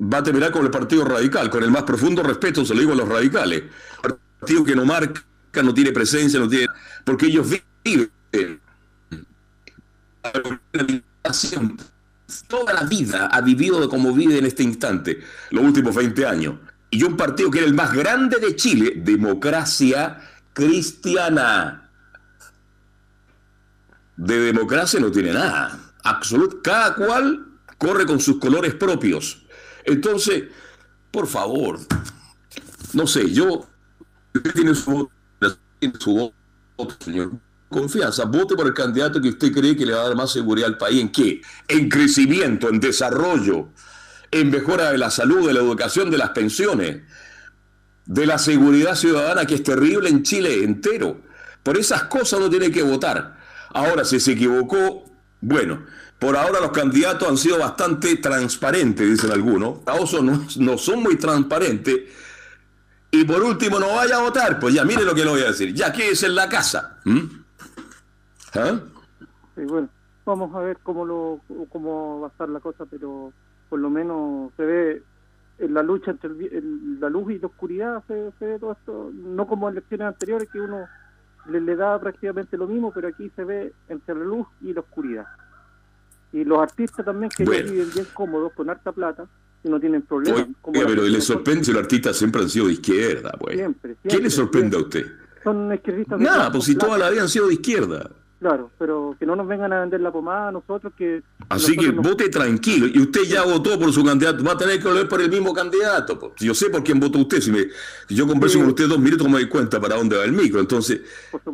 Va 0.00 0.18
a 0.18 0.22
terminar 0.22 0.50
con 0.50 0.64
el 0.64 0.70
Partido 0.70 1.04
Radical, 1.04 1.50
con 1.50 1.62
el 1.62 1.70
más 1.70 1.82
profundo 1.84 2.22
respeto, 2.22 2.64
se 2.64 2.74
lo 2.74 2.80
digo 2.80 2.92
a 2.92 2.96
los 2.96 3.08
radicales. 3.08 3.64
Partido 4.40 4.64
que 4.64 4.76
no 4.76 4.84
marca, 4.84 5.22
no 5.62 5.74
tiene 5.74 5.92
presencia, 5.92 6.40
no 6.40 6.48
tiene. 6.48 6.68
Porque 7.04 7.26
ellos 7.26 7.48
viven. 7.84 8.10
Toda 12.48 12.72
la 12.72 12.82
vida 12.82 13.26
ha 13.26 13.40
vivido 13.40 13.88
como 13.88 14.12
vive 14.12 14.38
en 14.38 14.46
este 14.46 14.62
instante, 14.62 15.22
los 15.50 15.64
últimos 15.64 15.94
20 15.94 16.26
años. 16.26 16.54
Y 16.90 17.02
un 17.02 17.16
partido 17.16 17.50
que 17.50 17.58
era 17.58 17.66
el 17.66 17.74
más 17.74 17.92
grande 17.92 18.38
de 18.38 18.54
Chile, 18.56 18.94
democracia 18.96 20.20
cristiana 20.52 21.86
de 24.16 24.40
democracia 24.40 24.98
no 24.98 25.10
tiene 25.10 25.32
nada. 25.32 25.78
Absolut, 26.02 26.62
cada 26.62 26.94
cual 26.94 27.46
corre 27.78 28.06
con 28.06 28.20
sus 28.20 28.38
colores 28.38 28.74
propios. 28.74 29.42
Entonces, 29.84 30.44
por 31.10 31.26
favor, 31.26 31.78
no 32.92 33.06
sé, 33.06 33.30
yo, 33.30 33.66
usted 34.34 34.52
tiene 34.52 34.74
su, 34.74 35.08
su 35.98 36.32
voto, 36.76 36.96
señor. 37.04 37.32
Confianza, 37.68 38.24
vote 38.24 38.54
por 38.54 38.66
el 38.66 38.74
candidato 38.74 39.20
que 39.20 39.30
usted 39.30 39.52
cree 39.52 39.76
que 39.76 39.84
le 39.84 39.92
va 39.92 40.02
a 40.02 40.04
dar 40.04 40.16
más 40.16 40.32
seguridad 40.32 40.68
al 40.68 40.78
país. 40.78 41.00
¿En 41.00 41.10
qué? 41.10 41.42
En 41.66 41.88
crecimiento, 41.88 42.68
en 42.68 42.78
desarrollo, 42.78 43.68
en 44.40 44.50
mejora 44.50 44.90
de 44.90 44.98
la 44.98 45.10
salud, 45.10 45.46
de 45.46 45.54
la 45.54 45.60
educación, 45.60 46.10
de 46.10 46.18
las 46.18 46.30
pensiones, 46.30 47.02
de 48.04 48.26
la 48.26 48.38
seguridad 48.38 48.94
ciudadana 48.94 49.46
que 49.46 49.56
es 49.56 49.62
terrible 49.62 50.08
en 50.08 50.22
Chile 50.22 50.62
entero. 50.62 51.20
Por 51.62 51.76
esas 51.76 52.04
cosas 52.04 52.40
no 52.40 52.48
tiene 52.48 52.70
que 52.70 52.82
votar. 52.82 53.38
Ahora, 53.72 54.04
si 54.04 54.20
se 54.20 54.32
equivocó, 54.32 55.04
bueno, 55.40 55.84
por 56.18 56.36
ahora 56.36 56.60
los 56.60 56.70
candidatos 56.70 57.28
han 57.28 57.36
sido 57.36 57.58
bastante 57.58 58.16
transparentes, 58.16 59.08
dicen 59.08 59.32
algunos. 59.32 59.80
Oso 59.86 60.22
no, 60.22 60.46
no 60.58 60.78
son 60.78 61.02
muy 61.02 61.16
transparentes. 61.16 62.02
Y 63.10 63.24
por 63.24 63.42
último, 63.42 63.78
no 63.78 63.94
vaya 63.94 64.16
a 64.16 64.22
votar. 64.22 64.58
Pues 64.58 64.74
ya, 64.74 64.84
mire 64.84 65.04
lo 65.04 65.14
que 65.14 65.24
le 65.24 65.30
voy 65.30 65.42
a 65.42 65.46
decir. 65.46 65.74
Ya 65.74 65.86
es 65.88 66.22
en 66.22 66.34
la 66.34 66.48
casa. 66.48 66.98
¿Ah? 68.54 68.80
Sí, 69.54 69.62
bueno, 69.62 69.88
vamos 70.24 70.54
a 70.54 70.60
ver 70.60 70.78
cómo, 70.82 71.04
lo, 71.04 71.40
cómo 71.70 72.20
va 72.20 72.28
a 72.28 72.30
estar 72.30 72.48
la 72.48 72.60
cosa, 72.60 72.84
pero 72.90 73.32
por 73.68 73.80
lo 73.80 73.90
menos 73.90 74.52
se 74.56 74.64
ve 74.64 75.02
en 75.58 75.74
la 75.74 75.82
lucha 75.82 76.10
entre 76.10 76.30
la 77.00 77.08
luz 77.08 77.32
y 77.32 77.38
la 77.38 77.46
oscuridad, 77.46 78.04
se, 78.06 78.30
se 78.38 78.46
ve 78.46 78.58
todo 78.58 78.72
esto, 78.72 79.10
no 79.12 79.46
como 79.46 79.68
en 79.68 79.74
elecciones 79.76 80.08
anteriores 80.08 80.48
que 80.50 80.60
uno 80.60 80.86
le, 81.48 81.60
le 81.60 81.76
da 81.76 81.98
prácticamente 81.98 82.56
lo 82.56 82.66
mismo, 82.66 82.92
pero 82.92 83.08
aquí 83.08 83.30
se 83.34 83.44
ve 83.44 83.72
entre 83.88 84.14
la 84.14 84.24
luz 84.24 84.46
y 84.60 84.72
la 84.72 84.80
oscuridad. 84.80 85.26
Y 86.32 86.44
los 86.44 86.58
artistas 86.58 87.04
también 87.04 87.30
que 87.30 87.44
viven 87.44 87.90
bien 87.94 88.06
cómodos, 88.12 88.52
con 88.52 88.68
harta 88.68 88.92
plata, 88.92 89.26
y 89.64 89.68
no 89.68 89.80
tienen 89.80 90.02
problemas. 90.02 90.46
pero 90.72 91.02
le 91.02 91.20
sorprende 91.20 91.64
si 91.64 91.72
los 91.72 91.82
artistas 91.82 92.16
siempre 92.16 92.42
han 92.42 92.48
sido 92.48 92.66
de 92.66 92.74
izquierda, 92.74 93.32
pues. 93.38 93.56
Siempre, 93.56 93.96
¿Qué 94.06 94.18
le 94.18 94.30
sorprende 94.30 94.76
a 94.76 94.80
usted? 94.80 95.06
Son 95.42 95.72
izquierdistas. 95.72 96.20
Nada, 96.20 96.50
pues 96.52 96.64
si 96.64 96.76
toda 96.76 96.98
la 96.98 97.08
vida 97.10 97.22
han 97.22 97.28
sido 97.28 97.46
de 97.46 97.54
izquierda. 97.54 98.10
Claro, 98.38 98.70
pero 98.78 99.16
que 99.18 99.24
no 99.24 99.34
nos 99.34 99.48
vengan 99.48 99.72
a 99.72 99.80
vender 99.80 100.00
la 100.00 100.12
pomada 100.12 100.48
a 100.48 100.52
nosotros 100.52 100.92
que... 100.96 101.22
Así 101.48 101.74
que 101.74 101.90
vote 101.90 102.28
tranquilo. 102.28 102.86
Y 102.86 103.00
usted 103.00 103.22
ya 103.22 103.42
votó 103.44 103.78
por 103.78 103.90
su 103.92 104.04
candidato. 104.04 104.44
Va 104.44 104.52
a 104.52 104.58
tener 104.58 104.78
que 104.78 104.88
volver 104.88 105.08
por 105.08 105.22
el 105.22 105.30
mismo 105.30 105.54
candidato. 105.54 106.34
Yo 106.38 106.54
sé 106.54 106.68
por 106.68 106.84
quién 106.84 107.00
votó 107.00 107.18
usted. 107.18 107.40
Si, 107.40 107.50
me, 107.50 107.66
yo 108.10 108.26
converso 108.26 108.58
con 108.58 108.68
usted 108.68 108.88
dos 108.88 108.98
minutos, 108.98 109.26
me 109.26 109.34
doy 109.34 109.48
cuenta 109.48 109.80
para 109.80 109.96
dónde 109.96 110.18
va 110.18 110.24
el 110.24 110.32
micro. 110.32 110.60
Entonces, 110.60 111.00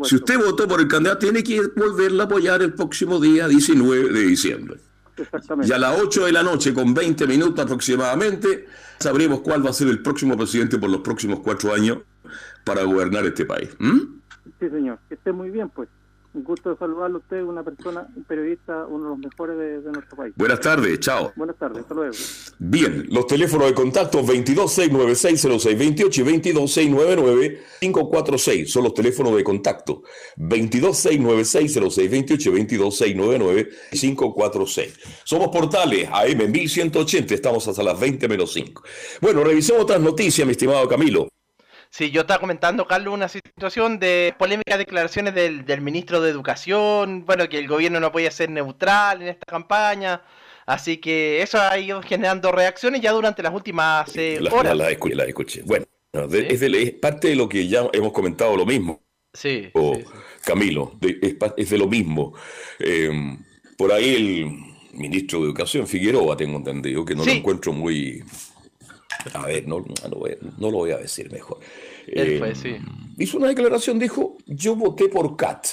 si 0.03 0.17
usted 0.17 0.39
votó 0.45 0.67
por 0.67 0.81
el 0.81 0.89
candidato, 0.89 1.21
tiene 1.21 1.45
que 1.45 1.61
volverla 1.77 2.25
a 2.25 2.27
apoyar 2.27 2.63
el 2.63 2.75
próximo 2.75 3.21
día 3.21 3.47
19 3.47 4.09
de 4.09 4.23
diciembre. 4.23 4.81
Exactamente. 5.17 5.71
Y 5.71 5.75
a 5.75 5.79
las 5.79 6.01
8 6.01 6.27
de 6.27 6.33
la 6.33 6.43
noche, 6.43 6.75
con 6.75 6.95
20 6.95 7.29
minutos 7.29 7.65
aproximadamente, 7.65 8.67
sabremos 8.99 9.41
cuál 9.41 9.65
va 9.65 9.71
a 9.71 9.73
ser 9.73 9.87
el 9.87 10.03
próximo 10.03 10.37
presidente 10.37 10.79
por 10.79 10.91
los 10.91 11.03
próximos 11.03 11.41
cuatro 11.41 11.73
años 11.73 11.99
para 12.65 12.83
gobernar 12.83 13.25
este 13.25 13.45
país. 13.45 13.71
¿Mm? 13.79 14.01
Sí, 14.59 14.69
señor. 14.69 14.99
Que 15.09 15.15
esté 15.15 15.31
muy 15.31 15.51
bien, 15.51 15.69
pues. 15.69 15.89
Un 16.35 16.45
gusto 16.45 16.71
de 16.71 16.79
saludarlo 16.79 17.19
a 17.19 17.21
usted, 17.21 17.43
una 17.43 17.63
persona, 17.63 18.09
un 18.17 18.25
periodista, 18.25 18.87
uno 18.87 19.05
de 19.05 19.11
los 19.11 19.19
mejores 19.19 19.59
de, 19.59 19.83
nuestro 19.93 20.17
país. 20.17 20.33
Buenas 20.35 20.61
tardes, 20.61 20.99
chao. 21.01 21.31
Buenas 21.37 21.57
tardes, 21.57 21.83
hasta 21.83 21.95
luego. 21.95 22.15
Bien, 22.59 23.07
los 23.11 23.27
teléfonos 23.27 23.67
de 23.67 23.75
contacto 23.75 24.23
226960628 24.23 26.17
y 26.17 26.23
22699-546 27.83 28.67
son 28.67 28.85
los 28.85 28.95
teléfonos 28.95 29.37
de 29.37 29.45
contacto. 29.45 30.05
226960628 30.39 32.73
y 32.73 32.79
22699-546. 33.93 34.93
Somos 35.25 35.49
portales 35.49 36.09
AM 36.11 36.51
1180, 36.51 37.35
estamos 37.35 37.69
hasta 37.69 37.83
las 37.83 38.01
20 38.01 38.27
menos 38.29 38.55
5. 38.55 38.83
Bueno, 39.21 39.45
revisemos 39.45 39.83
otras 39.83 40.01
noticias, 40.01 40.47
mi 40.47 40.53
estimado 40.53 40.89
Camilo. 40.89 41.29
Sí, 41.93 42.11
yo 42.11 42.23
estaba 42.23 42.41
comentando, 42.41 42.87
Carlos, 42.87 43.13
una 43.13 43.29
situación 43.29 43.99
de 43.99 44.35
polémicas 44.39 44.79
declaraciones 44.79 45.35
del, 45.35 45.67
del, 45.67 45.83
ministro 45.83 46.23
de 46.23 46.31
Educación, 46.31 47.27
bueno, 47.27 47.47
que 47.51 47.59
el 47.59 47.69
gobierno 47.69 48.01
no 48.01 48.11
podía 48.11 48.31
ser 48.31 48.49
neutral 48.49 49.21
en 49.21 49.29
esta 49.29 49.45
campaña, 49.45 50.23
así 50.65 50.97
que 50.97 51.43
eso 51.43 51.61
ha 51.61 51.79
ido 51.79 52.01
generando 52.01 52.51
reacciones 52.51 53.03
ya 53.03 53.13
durante 53.13 53.43
las 53.43 53.53
últimas 53.53 54.11
eh, 54.17 54.39
horas. 54.51 54.75
La, 54.75 54.87
la, 54.87 55.25
escuché, 55.27 55.65
Bueno, 55.67 55.85
es, 56.15 56.93
parte 56.95 57.29
de 57.29 57.37
lo 57.37 57.47
que 57.47 57.69
ya 57.69 57.87
hemos 57.93 58.13
comentado 58.13 58.57
lo 58.57 58.65
mismo. 58.65 59.03
Sí. 59.35 59.71
Camilo, 60.47 60.99
es, 61.59 61.69
de 61.69 61.79
lo 61.79 61.89
mismo. 61.89 62.33
Em, 62.79 63.37
por 63.77 63.93
ahí 63.93 64.15
el 64.15 64.99
ministro 64.99 65.41
de 65.41 65.45
Educación, 65.45 65.87
Figueroa, 65.87 66.39
tengo 66.39 66.57
entendido, 66.57 67.05
que 67.05 67.15
no 67.15 67.23
lo 67.23 67.33
encuentro 67.33 67.75
muy 67.75 68.25
a 69.35 69.47
ver, 69.47 69.67
no, 69.67 69.81
no, 69.81 70.71
lo 70.71 70.79
voy 70.79 70.91
a 70.91 70.99
decir 70.99 71.31
mejor. 71.31 71.59
Él 72.07 72.43
sí. 72.55 72.69
Eh, 72.69 72.81
hizo 73.19 73.39
una 73.39 73.49
declaración, 73.49 73.99
dijo, 73.99 74.37
yo 74.47 74.77
voté 74.77 75.09
por 75.09 75.37
Cat 75.37 75.67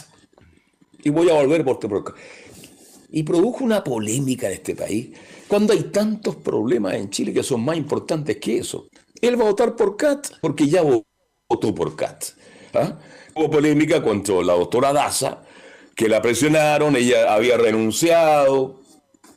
y 1.03 1.09
voy 1.09 1.29
a 1.29 1.33
volver 1.33 1.61
a 1.61 1.63
votar 1.63 1.89
por 1.89 2.03
Cat. 2.03 2.15
Y 3.11 3.23
produjo 3.23 3.63
una 3.63 3.83
polémica 3.83 4.47
en 4.47 4.53
este 4.53 4.75
país 4.75 5.09
cuando 5.47 5.73
hay 5.73 5.83
tantos 5.85 6.35
problemas 6.35 6.93
en 6.93 7.09
Chile 7.09 7.33
que 7.33 7.43
son 7.43 7.61
más 7.61 7.75
importantes 7.75 8.37
que 8.37 8.59
eso. 8.59 8.87
Él 9.19 9.39
va 9.39 9.45
a 9.45 9.49
votar 9.49 9.75
por 9.75 9.97
Cat 9.97 10.27
porque 10.41 10.67
ya 10.67 10.83
votó 10.83 11.73
por 11.73 11.95
Cat. 11.95 12.23
¿ah? 12.75 12.99
Hubo 13.35 13.49
polémica 13.49 14.01
contra 14.03 14.35
la 14.43 14.53
doctora 14.53 14.93
Daza, 14.93 15.43
que 15.95 16.07
la 16.07 16.21
presionaron, 16.21 16.95
ella 16.95 17.33
había 17.33 17.57
renunciado, 17.57 18.81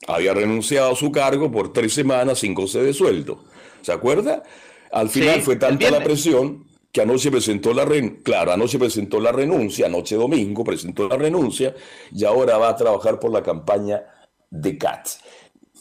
había 0.07 0.35
renunciado 0.35 0.93
a 0.93 0.97
su 0.97 1.11
cargo 1.11 1.51
por 1.51 1.73
tres 1.73 1.95
semanas 1.95 2.41
sin 2.41 2.55
goce 2.55 2.83
de 2.83 2.93
sueldo. 2.93 3.45
¿Se 3.83 3.93
acuerda? 3.93 4.43
Al 4.91 5.09
final 5.09 5.41
fue 5.43 5.57
tanta 5.57 5.91
la 5.91 6.03
presión 6.03 6.65
que 6.93 7.01
anoche 7.01 7.31
presentó 7.31 7.73
la 7.73 7.87
claro, 8.23 8.53
anoche 8.53 8.79
presentó 8.79 9.19
la 9.19 9.33
renuncia, 9.33 9.87
anoche 9.87 10.15
domingo 10.15 10.62
presentó 10.62 11.09
la 11.09 11.17
renuncia 11.17 11.75
y 12.12 12.25
ahora 12.25 12.59
va 12.59 12.69
a 12.69 12.77
trabajar 12.77 13.19
por 13.19 13.33
la 13.33 13.43
campaña 13.43 14.03
de 14.51 14.77
CAT. 14.77 15.09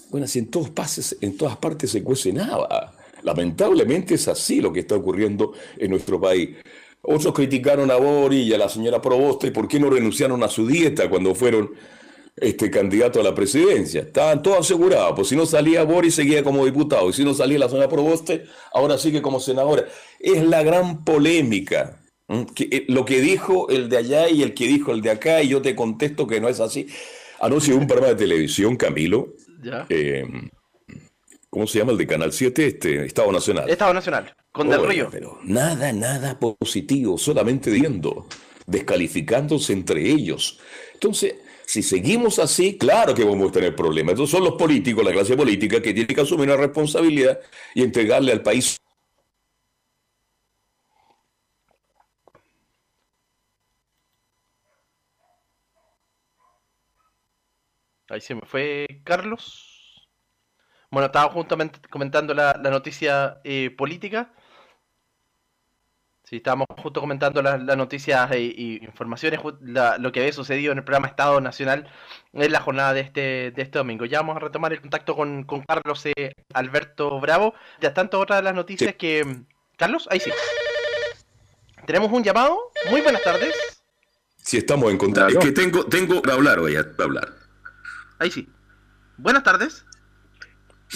Bueno, 0.09 0.25
si 0.27 0.39
en 0.39 0.49
todos 0.49 0.69
pases, 0.69 1.17
en 1.19 1.35
todas 1.35 1.57
partes 1.57 1.91
se 1.91 2.01
cuece 2.01 2.31
nada. 2.31 2.93
Lamentablemente 3.23 4.15
es 4.15 4.27
así 4.29 4.61
lo 4.61 4.71
que 4.71 4.79
está 4.81 4.95
ocurriendo 4.95 5.53
en 5.77 5.91
nuestro 5.91 6.19
país. 6.19 6.55
Otros 7.01 7.33
criticaron 7.33 7.91
a 7.91 7.95
Boris 7.95 8.47
y 8.47 8.53
a 8.53 8.57
la 8.57 8.69
señora 8.69 9.01
Proboste 9.01 9.51
por 9.51 9.67
qué 9.67 9.79
no 9.79 9.89
renunciaron 9.89 10.41
a 10.43 10.47
su 10.47 10.65
dieta 10.65 11.09
cuando 11.09 11.35
fueron 11.35 11.71
este 12.41 12.71
candidato 12.71 13.19
a 13.19 13.23
la 13.23 13.35
presidencia. 13.35 14.01
Estaban 14.01 14.41
todos 14.41 14.61
asegurados, 14.61 15.13
pues 15.15 15.27
si 15.27 15.35
no 15.35 15.45
salía 15.45 15.83
Boris 15.83 16.15
seguía 16.15 16.43
como 16.43 16.65
diputado, 16.65 17.09
y 17.09 17.13
si 17.13 17.23
no 17.23 17.35
salía 17.35 17.59
la 17.59 17.69
señora 17.69 17.87
Proboste, 17.87 18.45
ahora 18.73 18.97
sigue 18.97 19.21
como 19.21 19.39
senadora. 19.39 19.85
Es 20.19 20.43
la 20.43 20.63
gran 20.63 21.05
polémica. 21.05 21.99
Que, 22.55 22.69
eh, 22.71 22.85
lo 22.87 23.05
que 23.05 23.19
dijo 23.19 23.69
el 23.69 23.89
de 23.89 23.97
allá 23.97 24.29
y 24.29 24.41
el 24.41 24.53
que 24.53 24.65
dijo 24.65 24.91
el 24.91 25.01
de 25.01 25.11
acá, 25.11 25.43
y 25.43 25.49
yo 25.49 25.61
te 25.61 25.75
contesto 25.75 26.25
que 26.25 26.41
no 26.41 26.49
es 26.49 26.59
así. 26.59 26.87
Anoche 27.39 27.73
un 27.73 27.85
programa 27.85 28.13
de 28.13 28.15
televisión, 28.15 28.75
Camilo. 28.75 29.35
Eh, 29.89 30.25
¿Cómo 31.49 31.67
se 31.67 31.79
llama 31.79 31.91
el 31.91 31.97
de 31.97 32.07
Canal 32.07 32.31
7? 32.31 32.65
Este, 32.65 33.05
Estado 33.05 33.31
Nacional. 33.31 33.69
Estado 33.69 33.93
Nacional, 33.93 34.33
con 34.51 34.69
Del 34.69 34.87
Río. 34.87 35.09
Pero 35.11 35.37
nada, 35.43 35.91
nada 35.91 36.39
positivo, 36.39 37.17
solamente 37.17 37.69
viendo, 37.69 38.25
descalificándose 38.65 39.73
entre 39.73 40.09
ellos. 40.09 40.59
Entonces, 40.93 41.35
si 41.71 41.81
seguimos 41.83 42.37
así, 42.37 42.77
claro 42.77 43.15
que 43.15 43.23
vamos 43.23 43.47
a 43.49 43.53
tener 43.53 43.73
problemas. 43.73 44.11
Entonces 44.11 44.35
son 44.35 44.43
los 44.43 44.55
políticos, 44.55 45.05
la 45.05 45.13
clase 45.13 45.37
política, 45.37 45.81
que 45.81 45.93
tiene 45.93 46.13
que 46.13 46.19
asumir 46.19 46.49
una 46.49 46.57
responsabilidad 46.57 47.39
y 47.73 47.81
entregarle 47.81 48.33
al 48.33 48.41
país. 48.43 48.77
Ahí 58.09 58.19
se 58.19 58.35
me 58.35 58.41
fue 58.41 59.01
Carlos. 59.05 60.09
Bueno, 60.89 61.05
estaba 61.05 61.31
justamente 61.31 61.79
comentando 61.89 62.33
la, 62.33 62.55
noticia 62.55 63.39
eh, 63.45 63.73
política. 63.77 64.33
Sí, 66.31 66.37
estábamos 66.37 66.67
justo 66.81 67.01
comentando 67.01 67.41
las, 67.41 67.59
noticias 67.61 68.31
e, 68.31 68.79
informaciones, 68.83 69.41
lo 69.43 70.11
que 70.13 70.21
había 70.21 70.31
sucedido 70.31 70.71
en 70.71 70.77
el 70.77 70.83
programa 70.85 71.09
Estado 71.09 71.41
Nacional 71.41 71.91
en 72.31 72.51
la 72.53 72.61
jornada 72.61 72.93
de 72.93 73.01
este, 73.01 73.51
de 73.51 73.61
este 73.61 73.79
domingo. 73.79 74.05
Ya 74.05 74.19
vamos 74.19 74.37
a 74.37 74.39
retomar 74.39 74.71
el 74.71 74.79
contacto 74.79 75.13
con, 75.13 75.45
Carlos 75.67 76.05
eh, 76.05 76.31
Alberto 76.53 77.19
Bravo. 77.19 77.53
Ya 77.81 77.93
tanto 77.93 78.17
otra 78.17 78.37
de 78.37 78.43
las 78.43 78.55
noticias 78.55 78.95
que... 78.95 79.41
Carlos, 79.75 80.07
ahí 80.09 80.21
sí. 80.21 80.31
Tenemos 81.85 82.09
un 82.09 82.23
llamado. 82.23 82.57
Muy 82.89 83.01
buenas 83.01 83.23
tardes. 83.23 83.83
Sí, 84.37 84.55
estamos 84.55 84.89
en 84.89 84.97
contacto. 84.97 85.37
Es 85.37 85.45
que 85.45 85.51
tengo, 85.51 85.83
tengo 85.83 86.21
para 86.21 86.35
hablar 86.35 86.59
hoy, 86.59 86.75
para 86.95 87.03
hablar. 87.03 87.33
Ahí 88.19 88.31
sí. 88.31 88.47
Buenas 89.17 89.43
tardes. 89.43 89.85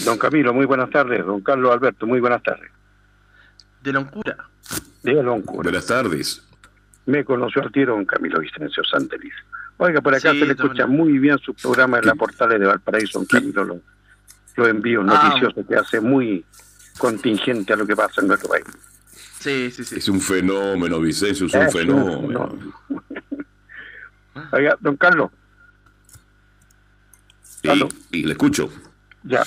Don 0.02 0.16
Camilo, 0.16 0.54
muy 0.54 0.64
buenas 0.64 0.88
tardes. 0.88 1.26
Don 1.26 1.42
Carlos 1.42 1.74
Alberto, 1.74 2.06
muy 2.06 2.20
buenas 2.20 2.42
tardes. 2.42 2.70
De 3.82 3.92
Loncura. 3.92 4.48
De 5.02 5.22
Loncura. 5.22 5.64
Buenas 5.64 5.86
tardes. 5.86 6.42
Me 7.06 7.24
conoció 7.24 7.62
al 7.62 7.70
tiro 7.70 7.94
don 7.94 8.04
Camilo 8.04 8.40
Vicencio 8.40 8.82
Santeliz. 8.84 9.34
Oiga, 9.78 10.00
por 10.00 10.14
acá 10.14 10.32
se 10.32 10.46
le 10.46 10.52
escucha 10.52 10.86
muy 10.86 11.18
bien 11.18 11.38
su 11.38 11.54
programa 11.54 11.98
en 11.98 12.06
la 12.06 12.14
portales 12.14 12.58
de 12.58 12.66
Valparaíso, 12.66 13.18
don 13.18 13.26
Camilo. 13.26 13.64
Lo, 13.64 13.80
lo 14.56 14.66
envío 14.66 15.02
ah, 15.02 15.04
noticioso 15.04 15.66
que 15.66 15.76
hace 15.76 16.00
muy 16.00 16.44
contingente 16.98 17.72
a 17.72 17.76
lo 17.76 17.86
que 17.86 17.94
pasa 17.94 18.20
en 18.20 18.28
nuestro 18.28 18.48
país. 18.48 18.64
Sí, 19.38 19.70
sí, 19.70 19.84
sí. 19.84 19.96
Es 19.96 20.08
un 20.08 20.20
fenómeno, 20.20 20.98
Vicencio, 20.98 21.46
es, 21.46 21.54
un 21.54 21.70
fenómeno. 21.70 22.58
Oiga, 24.52 24.76
don 24.80 24.96
Carlos. 24.96 25.30
y 28.10 28.22
le 28.24 28.32
escucho. 28.32 28.70
Ya. 29.22 29.44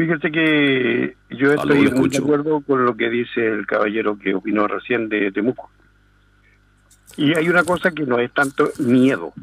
Fíjese 0.00 0.32
que 0.32 1.16
yo 1.28 1.52
estoy 1.52 1.90
muy 1.90 2.08
de 2.08 2.16
acuerdo 2.16 2.62
con 2.62 2.86
lo 2.86 2.96
que 2.96 3.10
dice 3.10 3.46
el 3.46 3.66
caballero 3.66 4.18
que 4.18 4.34
opinó 4.34 4.66
recién 4.66 5.10
de 5.10 5.30
Temuco. 5.30 5.70
Y 7.18 7.36
hay 7.36 7.50
una 7.50 7.64
cosa 7.64 7.90
que 7.90 8.06
no 8.06 8.18
es 8.18 8.32
tanto 8.32 8.70
miedo, 8.78 9.34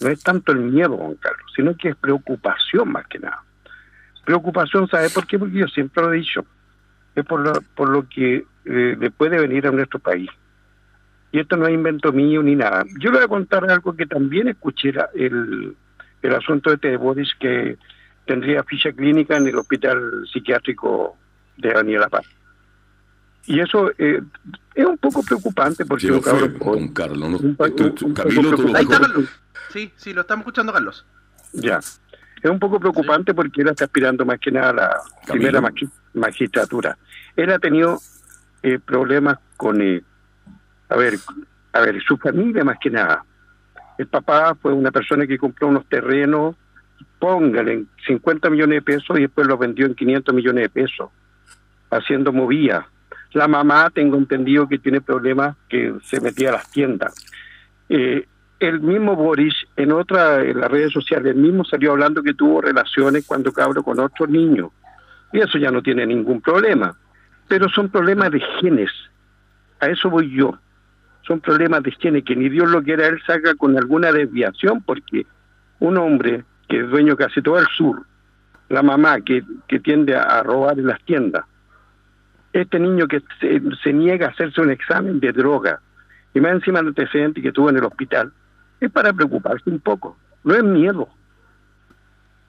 no 0.00 0.08
es 0.08 0.22
tanto 0.22 0.52
el 0.52 0.60
miedo, 0.60 0.96
Juan 0.96 1.16
Carlos, 1.16 1.52
sino 1.54 1.76
que 1.76 1.90
es 1.90 1.96
preocupación 1.96 2.90
más 2.90 3.06
que 3.06 3.18
nada. 3.18 3.42
Preocupación, 4.24 4.88
¿sabe 4.88 5.10
por 5.10 5.26
qué? 5.26 5.38
Porque 5.38 5.58
yo 5.58 5.66
siempre 5.66 6.02
lo 6.02 6.14
he 6.14 6.16
dicho, 6.20 6.46
es 7.14 7.26
por 7.26 7.40
lo, 7.40 7.52
por 7.74 7.90
lo 7.90 8.08
que 8.08 8.46
eh, 8.64 8.96
le 8.98 9.10
puede 9.10 9.38
venir 9.38 9.66
a 9.66 9.72
nuestro 9.72 9.98
país. 9.98 10.30
Y 11.32 11.40
esto 11.40 11.58
no 11.58 11.66
es 11.66 11.74
invento 11.74 12.14
mío 12.14 12.42
ni 12.42 12.54
nada. 12.54 12.82
Yo 12.98 13.10
le 13.10 13.18
voy 13.18 13.24
a 13.26 13.28
contar 13.28 13.70
algo 13.70 13.94
que 13.94 14.06
también 14.06 14.48
escuché 14.48 14.94
el, 15.14 15.76
el 16.22 16.34
asunto 16.34 16.72
este 16.72 16.88
de 16.88 16.96
Boris 16.96 17.28
que 17.38 17.76
tendría 18.26 18.62
ficha 18.64 18.92
clínica 18.92 19.36
en 19.36 19.46
el 19.46 19.56
hospital 19.56 20.26
psiquiátrico 20.30 21.16
de 21.56 21.72
Daniela 21.72 22.08
Paz. 22.08 22.26
Y 23.46 23.60
eso 23.60 23.90
eh, 23.96 24.20
es 24.74 24.84
un 24.84 24.98
poco 24.98 25.22
preocupante 25.22 25.86
porque... 25.86 26.10
un 26.10 26.20
con 26.58 26.88
Carlos, 26.88 27.30
¿no? 27.30 27.56
Ahí 28.74 28.82
está 28.82 29.00
Carlos. 29.00 29.28
Sí, 29.70 29.92
sí, 29.96 30.12
lo 30.12 30.22
estamos 30.22 30.42
escuchando, 30.42 30.72
Carlos. 30.72 31.06
Ya. 31.52 31.78
Es 31.78 32.50
un 32.50 32.58
poco 32.58 32.80
preocupante 32.80 33.34
porque 33.34 33.62
él 33.62 33.68
está 33.68 33.84
aspirando 33.84 34.24
más 34.24 34.38
que 34.40 34.50
nada 34.50 34.70
a 34.70 34.72
la 34.72 35.00
primera 35.28 35.62
magistratura. 36.12 36.98
Él 37.36 37.50
ha 37.52 37.58
tenido 37.58 37.98
eh, 38.62 38.78
problemas 38.78 39.38
con, 39.56 39.80
eh, 39.80 40.02
a 40.88 40.96
ver, 40.96 41.14
a 41.72 41.80
ver, 41.80 42.02
su 42.02 42.16
familia 42.16 42.64
más 42.64 42.78
que 42.80 42.90
nada. 42.90 43.24
El 43.96 44.08
papá 44.08 44.56
fue 44.60 44.72
una 44.72 44.90
persona 44.90 45.26
que 45.26 45.38
compró 45.38 45.68
unos 45.68 45.86
terrenos 45.86 46.56
póngale 47.18 47.84
50 48.06 48.50
millones 48.50 48.76
de 48.76 48.82
pesos 48.82 49.18
y 49.18 49.22
después 49.22 49.46
lo 49.46 49.58
vendió 49.58 49.86
en 49.86 49.94
500 49.94 50.34
millones 50.34 50.62
de 50.62 50.68
pesos, 50.68 51.10
haciendo 51.90 52.32
movía. 52.32 52.86
La 53.32 53.48
mamá, 53.48 53.90
tengo 53.90 54.16
entendido 54.16 54.68
que 54.68 54.78
tiene 54.78 55.00
problemas 55.00 55.56
que 55.68 55.94
se 56.02 56.20
metía 56.20 56.50
a 56.50 56.52
las 56.52 56.70
tiendas. 56.70 57.14
Eh, 57.88 58.26
el 58.58 58.80
mismo 58.80 59.14
Boris, 59.14 59.54
en 59.76 59.92
otra, 59.92 60.42
en 60.42 60.60
las 60.60 60.70
redes 60.70 60.92
sociales, 60.92 61.34
el 61.34 61.42
mismo 61.42 61.64
salió 61.64 61.92
hablando 61.92 62.22
que 62.22 62.34
tuvo 62.34 62.62
relaciones 62.62 63.26
cuando 63.26 63.52
cabro 63.52 63.82
con 63.82 64.00
otro 64.00 64.26
niño. 64.26 64.72
Y 65.32 65.40
eso 65.40 65.58
ya 65.58 65.70
no 65.70 65.82
tiene 65.82 66.06
ningún 66.06 66.40
problema. 66.40 66.96
Pero 67.48 67.68
son 67.68 67.90
problemas 67.90 68.30
de 68.30 68.40
genes. 68.60 68.90
A 69.80 69.88
eso 69.88 70.08
voy 70.08 70.34
yo. 70.34 70.58
Son 71.26 71.40
problemas 71.40 71.82
de 71.82 71.92
genes 71.92 72.24
que 72.24 72.36
ni 72.36 72.48
Dios 72.48 72.70
lo 72.70 72.82
quiera, 72.82 73.06
él 73.06 73.20
saca 73.26 73.54
con 73.54 73.76
alguna 73.76 74.12
desviación, 74.12 74.82
porque 74.82 75.26
un 75.80 75.98
hombre 75.98 76.44
que 76.68 76.80
es 76.80 76.90
dueño 76.90 77.16
casi 77.16 77.42
todo 77.42 77.58
el 77.58 77.66
sur, 77.68 78.04
la 78.68 78.82
mamá 78.82 79.20
que, 79.20 79.44
que 79.68 79.78
tiende 79.80 80.16
a, 80.16 80.42
robar 80.42 80.78
en 80.78 80.86
las 80.86 81.00
tiendas, 81.02 81.44
este 82.52 82.78
niño 82.78 83.06
que 83.06 83.22
se, 83.40 83.92
niega 83.92 84.26
a 84.26 84.30
hacerse 84.30 84.60
un 84.60 84.70
examen 84.70 85.20
de 85.20 85.32
droga, 85.32 85.80
y 86.34 86.40
más 86.40 86.52
encima 86.52 86.78
del 86.78 86.88
antecedente 86.88 87.42
que 87.42 87.52
tuvo 87.52 87.70
en 87.70 87.76
el 87.76 87.84
hospital, 87.84 88.32
es 88.80 88.90
para 88.90 89.12
preocuparse 89.12 89.70
un 89.70 89.80
poco, 89.80 90.16
no 90.44 90.54
es 90.54 90.62
miedo. 90.62 91.08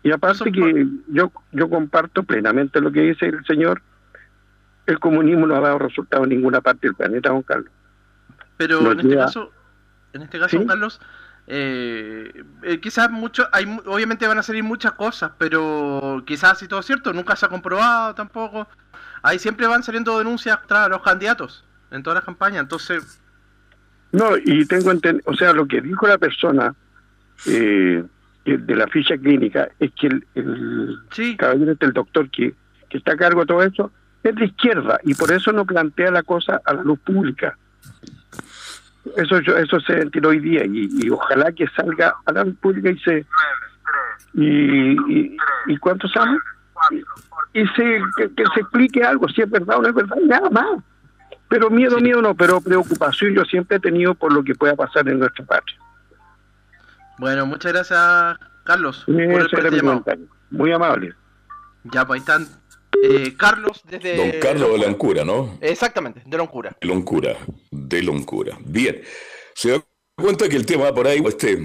Y 0.03 0.12
aparte 0.12 0.51
que 0.51 0.88
yo, 1.08 1.32
yo 1.51 1.69
comparto 1.69 2.23
plenamente 2.23 2.80
lo 2.80 2.91
que 2.91 3.01
dice 3.01 3.27
el 3.27 3.43
señor, 3.45 3.82
el 4.86 4.99
comunismo 4.99 5.45
no 5.45 5.56
ha 5.56 5.60
dado 5.60 5.80
resultado 5.80 6.23
en 6.23 6.30
ninguna 6.30 6.62
parte 6.62 6.88
del 6.88 6.95
planeta, 6.95 7.30
don 7.30 7.43
Carlos. 7.43 7.71
Pero 8.56 8.91
en, 8.91 8.99
este 9.01 9.15
caso, 9.15 9.51
en 10.13 10.21
este 10.23 10.39
caso, 10.39 10.58
don 10.58 10.67
Carlos, 10.67 11.01
eh, 11.48 12.44
eh, 12.64 12.80
quizás 12.82 13.10
mucho, 13.10 13.48
hay, 13.54 13.66
obviamente 13.86 14.28
van 14.28 14.38
a 14.38 14.44
salir 14.44 14.64
muchas 14.64 14.92
cosas, 14.94 15.32
pero 15.38 16.22
quizás 16.26 16.60
si 16.60 16.68
todo 16.68 16.82
es 16.82 16.86
cierto, 16.86 17.14
nunca 17.14 17.36
se 17.36 17.46
ha 17.46 17.50
comprobado 17.50 18.14
tampoco. 18.14 18.68
Ahí 19.24 19.40
siempre 19.40 19.66
van 19.66 19.82
saliendo 19.82 20.18
denuncias 20.18 20.58
contra 20.58 20.90
los 20.90 21.02
candidatos 21.02 21.66
en 21.92 22.04
todas 22.04 22.16
las 22.16 22.26
campañas, 22.26 22.62
entonces... 22.62 23.22
No, 24.12 24.38
y 24.38 24.66
tengo 24.66 24.92
entendido, 24.92 25.24
o 25.30 25.36
sea, 25.36 25.54
lo 25.54 25.68
que 25.68 25.82
dijo 25.82 26.08
la 26.08 26.18
persona 26.18 26.76
eh, 27.46 28.04
de 28.46 28.76
la 28.76 28.88
ficha 28.88 29.18
clínica 29.18 29.70
es 29.80 29.92
que 29.94 30.08
el, 30.08 30.28
el 30.36 31.38
caballero 31.38 31.76
el 31.80 31.94
doctor 31.94 32.30
que, 32.30 32.54
que 32.90 32.98
está 32.98 33.14
a 33.14 33.18
cargo 33.18 33.42
de 33.42 33.48
todo 33.48 33.64
eso, 33.64 33.92
es 34.24 34.36
de 34.36 34.46
izquierda 34.46 35.00
y 35.04 35.14
por 35.14 35.32
eso 35.32 35.52
no 35.52 35.66
plantea 35.66 36.12
la 36.12 36.24
cosa 36.24 36.62
a 36.66 36.74
la 36.74 36.84
luz 36.84 37.00
pública. 37.00 37.58
Eso 39.15 39.38
eso 39.38 39.80
se 39.80 40.02
entiende 40.02 40.28
hoy 40.28 40.39
día 40.39 40.63
y, 40.65 41.10
ojalá 41.10 41.52
que 41.52 41.67
salga 41.70 42.15
a 42.26 42.32
la 42.32 42.46
pública 42.46 42.89
y 42.89 43.00
se 43.00 43.26
y, 44.34 45.38
y, 45.67 45.78
cuántos 45.78 46.15
años 46.17 46.41
y 47.54 47.65
se 47.67 48.02
que, 48.17 48.43
se 48.54 48.60
explique 48.60 49.04
algo 49.04 49.28
si 49.30 49.41
es 49.41 49.50
verdad 49.50 49.78
o 49.78 49.82
no 49.82 49.89
es 49.89 49.96
verdad 49.96 50.17
nada 50.26 50.50
más. 50.50 50.84
Pero 51.50 51.70
miedo 51.70 52.00
miedo 52.00 52.22
no 52.22 52.36
pero 52.36 52.62
preocupación 52.62 53.34
yo 53.34 53.46
siempre 53.46 53.78
he 53.78 53.80
tenido 53.80 54.13
por 54.15 54.34
lo 54.34 54.43
que 54.43 54.54
pueda 54.54 54.76
pasar 54.76 55.08
en 55.08 55.20
nuestra 55.20 55.46
patria. 55.46 55.78
Bueno 57.17 57.46
muchas 57.46 57.74
gracias 57.74 58.38
Carlos. 58.63 59.06
Muy 60.50 60.72
amable. 60.72 61.15
Ya 61.86 62.06
pues 62.06 62.17
ahí 62.17 62.20
están 62.20 62.48
Eh, 63.04 63.34
Carlos 63.38 63.84
desde... 63.90 64.16
Don 64.16 64.32
Carlos 64.40 64.72
de 64.72 64.78
Loncura, 64.80 65.24
¿no? 65.24 65.58
Exactamente, 65.62 66.22
de 66.26 66.38
Loncura. 66.38 66.78
De 66.80 66.88
Loncura, 66.88 67.38
de 67.72 68.04
Loncura. 68.04 68.58
Bien. 68.66 69.02
Se 69.54 69.72
da 69.72 69.86
cuenta 70.16 70.50
que 70.50 70.56
el 70.56 70.66
tema 70.66 70.94
por 70.94 71.08
ahí, 71.08 71.24
este... 71.28 71.60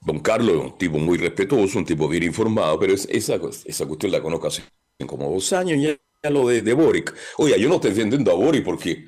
Don 0.00 0.20
Carlos 0.20 0.56
es 0.56 0.62
un 0.62 0.78
tipo 0.78 0.98
muy 0.98 1.18
respetuoso, 1.18 1.78
un 1.78 1.84
tipo 1.84 2.08
bien 2.08 2.22
informado, 2.22 2.78
pero 2.78 2.94
esa, 2.94 3.40
esa 3.64 3.86
cuestión 3.86 4.12
la 4.12 4.22
conozco 4.22 4.46
hace 4.46 4.62
como 5.04 5.30
dos 5.30 5.52
años 5.52 5.78
ya, 6.22 6.30
lo 6.30 6.46
de, 6.48 6.62
de 6.62 6.72
Boric. 6.72 7.12
Oiga, 7.38 7.56
yo 7.56 7.68
no 7.68 7.76
estoy 7.76 7.90
defendiendo 7.90 8.30
a 8.30 8.34
Boric 8.34 8.64
porque 8.64 9.06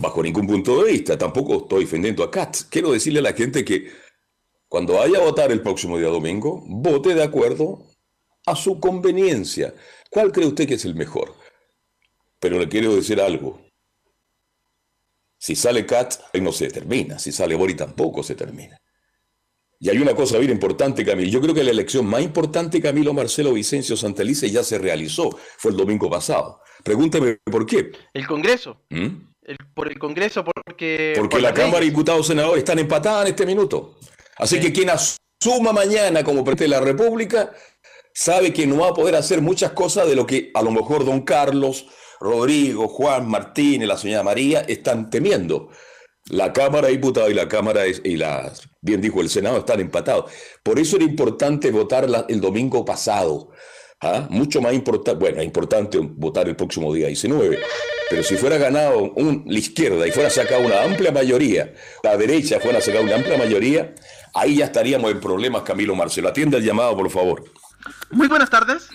bajo 0.00 0.22
ningún 0.22 0.46
punto 0.46 0.82
de 0.82 0.92
vista, 0.92 1.16
tampoco 1.16 1.62
estoy 1.62 1.84
defendiendo 1.84 2.22
a 2.22 2.30
Katz. 2.30 2.64
Quiero 2.64 2.92
decirle 2.92 3.20
a 3.20 3.22
la 3.22 3.32
gente 3.32 3.64
que 3.64 3.90
cuando 4.68 4.94
vaya 4.94 5.18
a 5.18 5.22
votar 5.22 5.50
el 5.50 5.62
próximo 5.62 5.98
día 5.98 6.08
domingo, 6.08 6.62
vote 6.66 7.14
de 7.14 7.22
acuerdo 7.22 7.89
a 8.50 8.56
su 8.56 8.78
conveniencia. 8.78 9.74
¿Cuál 10.10 10.32
cree 10.32 10.46
usted 10.46 10.66
que 10.66 10.74
es 10.74 10.84
el 10.84 10.94
mejor? 10.94 11.34
Pero 12.38 12.58
le 12.58 12.68
quiero 12.68 12.94
decir 12.94 13.20
algo. 13.20 13.60
Si 15.38 15.56
sale 15.56 15.86
Katz, 15.86 16.20
ahí 16.32 16.40
no 16.40 16.52
se 16.52 16.68
termina. 16.68 17.18
Si 17.18 17.32
sale 17.32 17.54
Bori, 17.54 17.74
tampoco 17.74 18.22
se 18.22 18.34
termina. 18.34 18.76
Y 19.78 19.88
hay 19.88 19.96
una 19.96 20.14
cosa 20.14 20.36
bien 20.36 20.50
importante, 20.50 21.06
Camilo. 21.06 21.30
Yo 21.30 21.40
creo 21.40 21.54
que 21.54 21.64
la 21.64 21.70
elección 21.70 22.04
más 22.04 22.20
importante, 22.20 22.82
Camilo 22.82 23.14
Marcelo 23.14 23.54
Vicencio 23.54 23.96
Santelice, 23.96 24.50
ya 24.50 24.62
se 24.62 24.78
realizó. 24.78 25.30
Fue 25.56 25.70
el 25.70 25.76
domingo 25.78 26.10
pasado. 26.10 26.60
Pregúnteme 26.84 27.38
por 27.50 27.64
qué. 27.64 27.90
El 28.12 28.26
Congreso. 28.26 28.82
¿Mm? 28.90 29.30
por 29.74 29.88
el 29.88 29.98
Congreso, 29.98 30.44
porque... 30.44 31.14
Porque 31.16 31.40
la, 31.40 31.52
Cámara 31.52 31.80
de 31.80 31.86
Diputados 31.86 32.26
Senadores 32.26 32.58
están 32.58 32.78
empatadas 32.78 33.22
en 33.22 33.30
este 33.32 33.46
minuto. 33.46 33.96
Así 34.36 34.60
que 34.60 34.72
quien 34.72 34.90
asuma 34.90 35.72
mañana 35.72 36.22
como 36.22 36.44
presidente 36.44 36.64
de 36.64 36.68
la 36.68 36.80
República 36.80 37.52
sabe 38.20 38.52
que 38.52 38.66
no 38.66 38.76
va 38.76 38.88
a 38.88 38.94
poder 38.94 39.14
hacer 39.14 39.40
muchas 39.40 39.72
cosas 39.72 40.06
de 40.06 40.14
lo 40.14 40.26
que 40.26 40.50
a 40.52 40.60
lo 40.60 40.70
mejor 40.70 41.06
don 41.06 41.22
Carlos, 41.22 41.86
Rodrigo, 42.20 42.86
Juan, 42.86 43.26
Martín 43.26 43.80
y 43.80 43.86
la 43.86 43.96
señora 43.96 44.22
María 44.22 44.60
están 44.60 45.08
temiendo. 45.08 45.70
La 46.28 46.52
Cámara 46.52 46.88
de 46.88 46.92
Diputados 46.92 47.30
y 47.30 47.34
la 47.34 47.48
Cámara 47.48 47.84
y 47.86 48.16
la, 48.16 48.52
bien 48.82 49.00
dijo 49.00 49.22
el 49.22 49.30
Senado, 49.30 49.56
están 49.56 49.80
empatados. 49.80 50.30
Por 50.62 50.78
eso 50.78 50.96
era 50.96 51.06
importante 51.06 51.70
votar 51.70 52.06
el 52.28 52.40
domingo 52.42 52.84
pasado. 52.84 53.52
¿ah? 54.02 54.26
Mucho 54.28 54.60
más 54.60 54.74
importante, 54.74 55.18
bueno, 55.18 55.40
es 55.40 55.46
importante 55.46 55.98
votar 55.98 56.46
el 56.46 56.56
próximo 56.56 56.92
día 56.92 57.06
19, 57.06 57.58
pero 58.10 58.22
si 58.22 58.36
fuera 58.36 58.58
ganado 58.58 59.14
la 59.46 59.58
izquierda 59.58 60.06
y 60.06 60.10
fuera 60.10 60.28
sacada 60.28 60.60
una 60.60 60.82
amplia 60.82 61.10
mayoría, 61.10 61.72
la 62.02 62.18
derecha 62.18 62.60
fuera 62.60 62.82
sacada 62.82 63.02
una 63.02 63.14
amplia 63.14 63.38
mayoría, 63.38 63.94
ahí 64.34 64.58
ya 64.58 64.66
estaríamos 64.66 65.10
en 65.10 65.20
problemas, 65.20 65.62
Camilo 65.62 65.94
Marcelo. 65.94 66.28
Atiende 66.28 66.58
el 66.58 66.64
llamado, 66.64 66.94
por 66.94 67.08
favor. 67.08 67.44
Muy 68.10 68.28
buenas 68.28 68.50
tardes. 68.50 68.90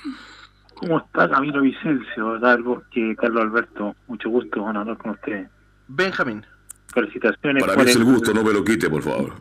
¿Cómo 0.76 1.00
está 1.00 1.30
Camilo 1.30 1.62
Vicencio? 1.62 2.38
Dar 2.40 2.60
que 2.92 3.16
Carlos 3.16 3.44
Alberto, 3.44 3.96
mucho 4.08 4.30
gusto, 4.30 4.68
hablar 4.68 4.98
con 4.98 5.12
usted. 5.12 5.48
Benjamín. 5.88 6.46
Felicitaciones. 6.94 7.64
Para 7.64 7.76
mí 7.76 7.90
es 7.90 7.96
el 7.96 8.04
gusto, 8.04 8.34
no 8.34 8.44
me 8.44 8.54
lo 8.54 8.64
quite, 8.64 8.90
por 8.90 9.02
favor. 9.02 9.34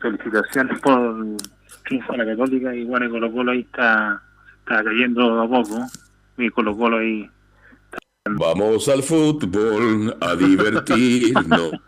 Felicitaciones 0.00 0.80
por 0.80 0.98
el 0.98 1.36
triunfo 1.84 2.12
de 2.12 2.18
la 2.18 2.26
Católica 2.26 2.74
y 2.74 2.84
bueno, 2.84 3.10
Colo 3.10 3.32
Colo 3.32 3.52
ahí 3.52 3.60
está, 3.60 4.22
está 4.60 4.82
cayendo 4.84 5.40
a 5.40 5.48
poco. 5.48 5.86
Y 6.36 6.50
Colo 6.50 6.76
Colo 6.76 6.98
ahí. 6.98 7.28
Vamos 8.30 8.88
al 8.88 9.02
fútbol 9.02 10.16
a 10.20 10.34
divertirnos. 10.34 11.72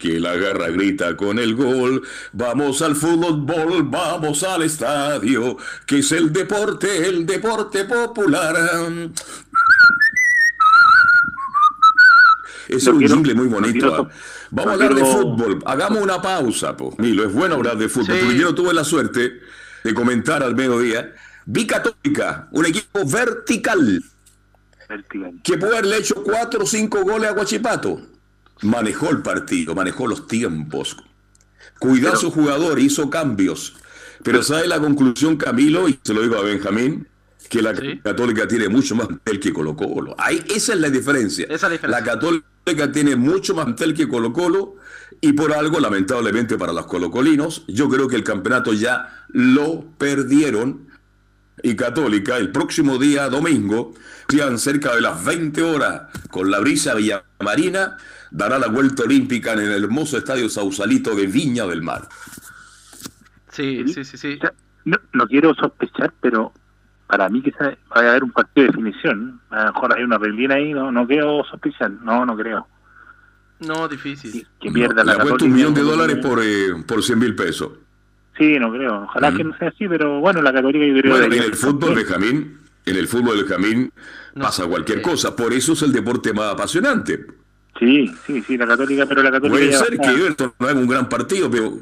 Que 0.00 0.18
la 0.18 0.34
garra 0.36 0.68
grita 0.68 1.16
con 1.16 1.38
el 1.38 1.54
gol. 1.54 2.02
Vamos 2.32 2.82
al 2.82 2.96
fútbol, 2.96 3.84
vamos 3.84 4.42
al 4.42 4.62
estadio, 4.62 5.56
que 5.86 5.98
es 5.98 6.12
el 6.12 6.32
deporte, 6.32 7.08
el 7.08 7.24
deporte 7.24 7.84
popular. 7.84 8.56
Es 12.68 12.86
un 12.86 13.00
jingle 13.00 13.34
muy 13.34 13.46
bonito. 13.46 13.94
¿ah? 13.94 14.08
Vamos 14.50 14.70
a 14.70 14.74
hablar 14.74 14.94
de 14.94 15.04
fútbol. 15.04 15.62
Hagamos 15.66 16.02
una 16.02 16.20
pausa, 16.20 16.76
po. 16.76 16.94
Milo, 16.98 17.24
es 17.24 17.32
bueno 17.32 17.54
hablar 17.54 17.76
de 17.76 17.88
fútbol, 17.88 18.18
porque 18.18 18.38
yo 18.38 18.54
tuve 18.54 18.74
la 18.74 18.84
suerte 18.84 19.40
de 19.84 19.94
comentar 19.94 20.42
al 20.42 20.56
mediodía. 20.56 21.14
Vi 21.46 21.66
Católica, 21.66 22.48
un 22.52 22.66
equipo 22.66 23.04
vertical. 23.04 24.02
Vertical. 24.88 25.32
Que 25.42 25.58
puede 25.58 25.78
haberle 25.78 25.98
hecho 25.98 26.22
cuatro 26.24 26.64
o 26.64 26.66
cinco 26.66 27.02
goles 27.02 27.30
a 27.30 27.32
Guachipato. 27.34 28.13
Manejó 28.62 29.10
el 29.10 29.22
partido, 29.22 29.74
manejó 29.74 30.06
los 30.06 30.26
tiempos. 30.26 30.96
Cuidó 31.78 32.12
a 32.12 32.16
su 32.16 32.30
jugador, 32.30 32.78
hizo 32.78 33.10
cambios. 33.10 33.76
Pero 34.22 34.42
¿sabe 34.42 34.66
la 34.66 34.80
conclusión, 34.80 35.36
Camilo? 35.36 35.88
Y 35.88 35.98
se 36.02 36.14
lo 36.14 36.22
digo 36.22 36.36
a 36.36 36.42
Benjamín 36.42 37.06
que 37.48 37.60
la 37.60 37.74
Católica 38.02 38.48
tiene 38.48 38.68
mucho 38.68 38.94
más 38.94 39.08
mantel 39.08 39.38
que 39.38 39.52
Colo 39.52 39.76
Colo. 39.76 40.16
esa 40.48 40.72
es 40.72 40.80
la 40.80 40.88
diferencia. 40.88 41.46
La 41.82 42.02
Católica 42.02 42.90
tiene 42.92 43.16
mucho 43.16 43.54
más 43.54 43.66
mantel 43.66 43.94
que 43.94 44.08
Colo 44.08 44.32
Colo 44.32 44.76
y 45.20 45.32
por 45.32 45.52
algo, 45.52 45.78
lamentablemente 45.80 46.58
para 46.58 46.72
los 46.72 46.86
colocolinos, 46.86 47.64
yo 47.68 47.88
creo 47.88 48.08
que 48.08 48.16
el 48.16 48.24
campeonato 48.24 48.72
ya 48.72 49.24
lo 49.28 49.84
perdieron 49.98 50.88
y 51.62 51.76
Católica 51.76 52.36
el 52.36 52.50
próximo 52.50 52.98
día 52.98 53.28
domingo, 53.28 53.94
sean 54.28 54.58
cerca 54.58 54.94
de 54.94 55.00
las 55.00 55.24
20 55.24 55.62
horas 55.62 56.02
con 56.30 56.50
la 56.50 56.58
brisa 56.58 56.94
Villamarina, 56.94 57.96
dará 58.34 58.58
la 58.58 58.66
vuelta 58.66 59.04
olímpica 59.04 59.52
en 59.52 59.60
el 59.60 59.84
hermoso 59.84 60.18
estadio 60.18 60.48
Sausalito 60.48 61.14
de 61.14 61.26
Viña 61.28 61.66
del 61.66 61.82
Mar. 61.82 62.08
Sí, 63.48 63.84
sí, 63.86 64.04
sí, 64.04 64.18
sí. 64.18 64.38
no 64.84 65.26
quiero 65.28 65.54
sospechar, 65.54 66.12
pero 66.20 66.52
para 67.06 67.28
mí 67.28 67.42
quizás 67.42 67.76
va 67.96 68.00
a 68.00 68.10
haber 68.10 68.24
un 68.24 68.32
partido 68.32 68.66
de 68.66 68.72
definición. 68.72 69.40
A 69.50 69.66
lo 69.66 69.72
mejor 69.72 69.96
hay 69.96 70.02
una 70.02 70.18
reglina 70.18 70.56
ahí, 70.56 70.72
no, 70.72 70.90
no 70.90 71.06
creo 71.06 71.44
sospechar, 71.44 71.90
no, 71.90 72.26
no 72.26 72.36
creo. 72.36 72.66
No, 73.60 73.86
difícil. 73.86 74.46
Que 74.60 74.70
pierda 74.72 75.04
la 75.04 75.16
un 75.16 75.52
millón 75.52 75.74
de 75.74 75.82
dólares 75.82 76.18
por, 76.20 76.40
eh, 76.42 76.74
por 76.86 77.04
100 77.04 77.18
mil 77.18 77.36
pesos. 77.36 77.70
Sí, 78.36 78.58
no 78.58 78.72
creo. 78.72 79.04
Ojalá 79.04 79.32
que 79.32 79.44
no 79.44 79.56
sea 79.58 79.68
así, 79.68 79.86
pero 79.86 80.18
bueno, 80.18 80.42
la 80.42 80.52
categoría 80.52 80.88
yo 80.88 81.00
creo... 81.00 81.12
Bueno, 81.12 81.32
en 81.32 81.40
el 81.40 81.54
fútbol, 81.54 81.94
Benjamín, 81.94 82.58
en 82.84 82.96
el 82.96 83.06
fútbol, 83.06 83.36
Benjamín, 83.38 83.92
pasa 84.34 84.66
cualquier 84.66 85.00
cosa. 85.00 85.36
Por 85.36 85.52
eso 85.52 85.74
es 85.74 85.82
el 85.82 85.92
deporte 85.92 86.32
más 86.32 86.52
apasionante. 86.52 87.43
Sí, 87.78 88.10
sí, 88.26 88.42
sí, 88.42 88.56
la 88.56 88.66
Católica, 88.66 89.06
pero 89.06 89.22
la 89.22 89.30
Católica... 89.30 89.58
Puede 89.58 89.72
ser 89.72 89.98
que 89.98 90.08
Everton 90.08 90.52
no 90.58 90.66
haga 90.68 90.78
un 90.78 90.86
gran 90.86 91.08
partido, 91.08 91.50
pero 91.50 91.78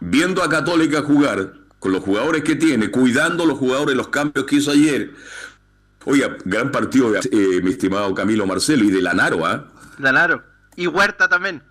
viendo 0.00 0.42
a 0.42 0.48
Católica 0.48 1.02
jugar 1.02 1.52
con 1.78 1.92
los 1.92 2.02
jugadores 2.02 2.42
que 2.42 2.56
tiene, 2.56 2.90
cuidando 2.90 3.46
los 3.46 3.58
jugadores, 3.58 3.96
los 3.96 4.08
cambios 4.08 4.46
que 4.46 4.56
hizo 4.56 4.70
ayer. 4.70 5.12
Oiga, 6.04 6.36
gran 6.44 6.72
partido 6.72 7.14
eh, 7.14 7.60
mi 7.62 7.70
estimado 7.70 8.14
Camilo 8.14 8.46
Marcelo 8.46 8.84
y 8.84 8.90
de 8.90 9.02
Lanaro, 9.02 9.46
¿ah? 9.46 9.68
Lanaro. 9.98 10.42
Y 10.76 10.86
Huerta 10.86 11.28
también. 11.28 11.62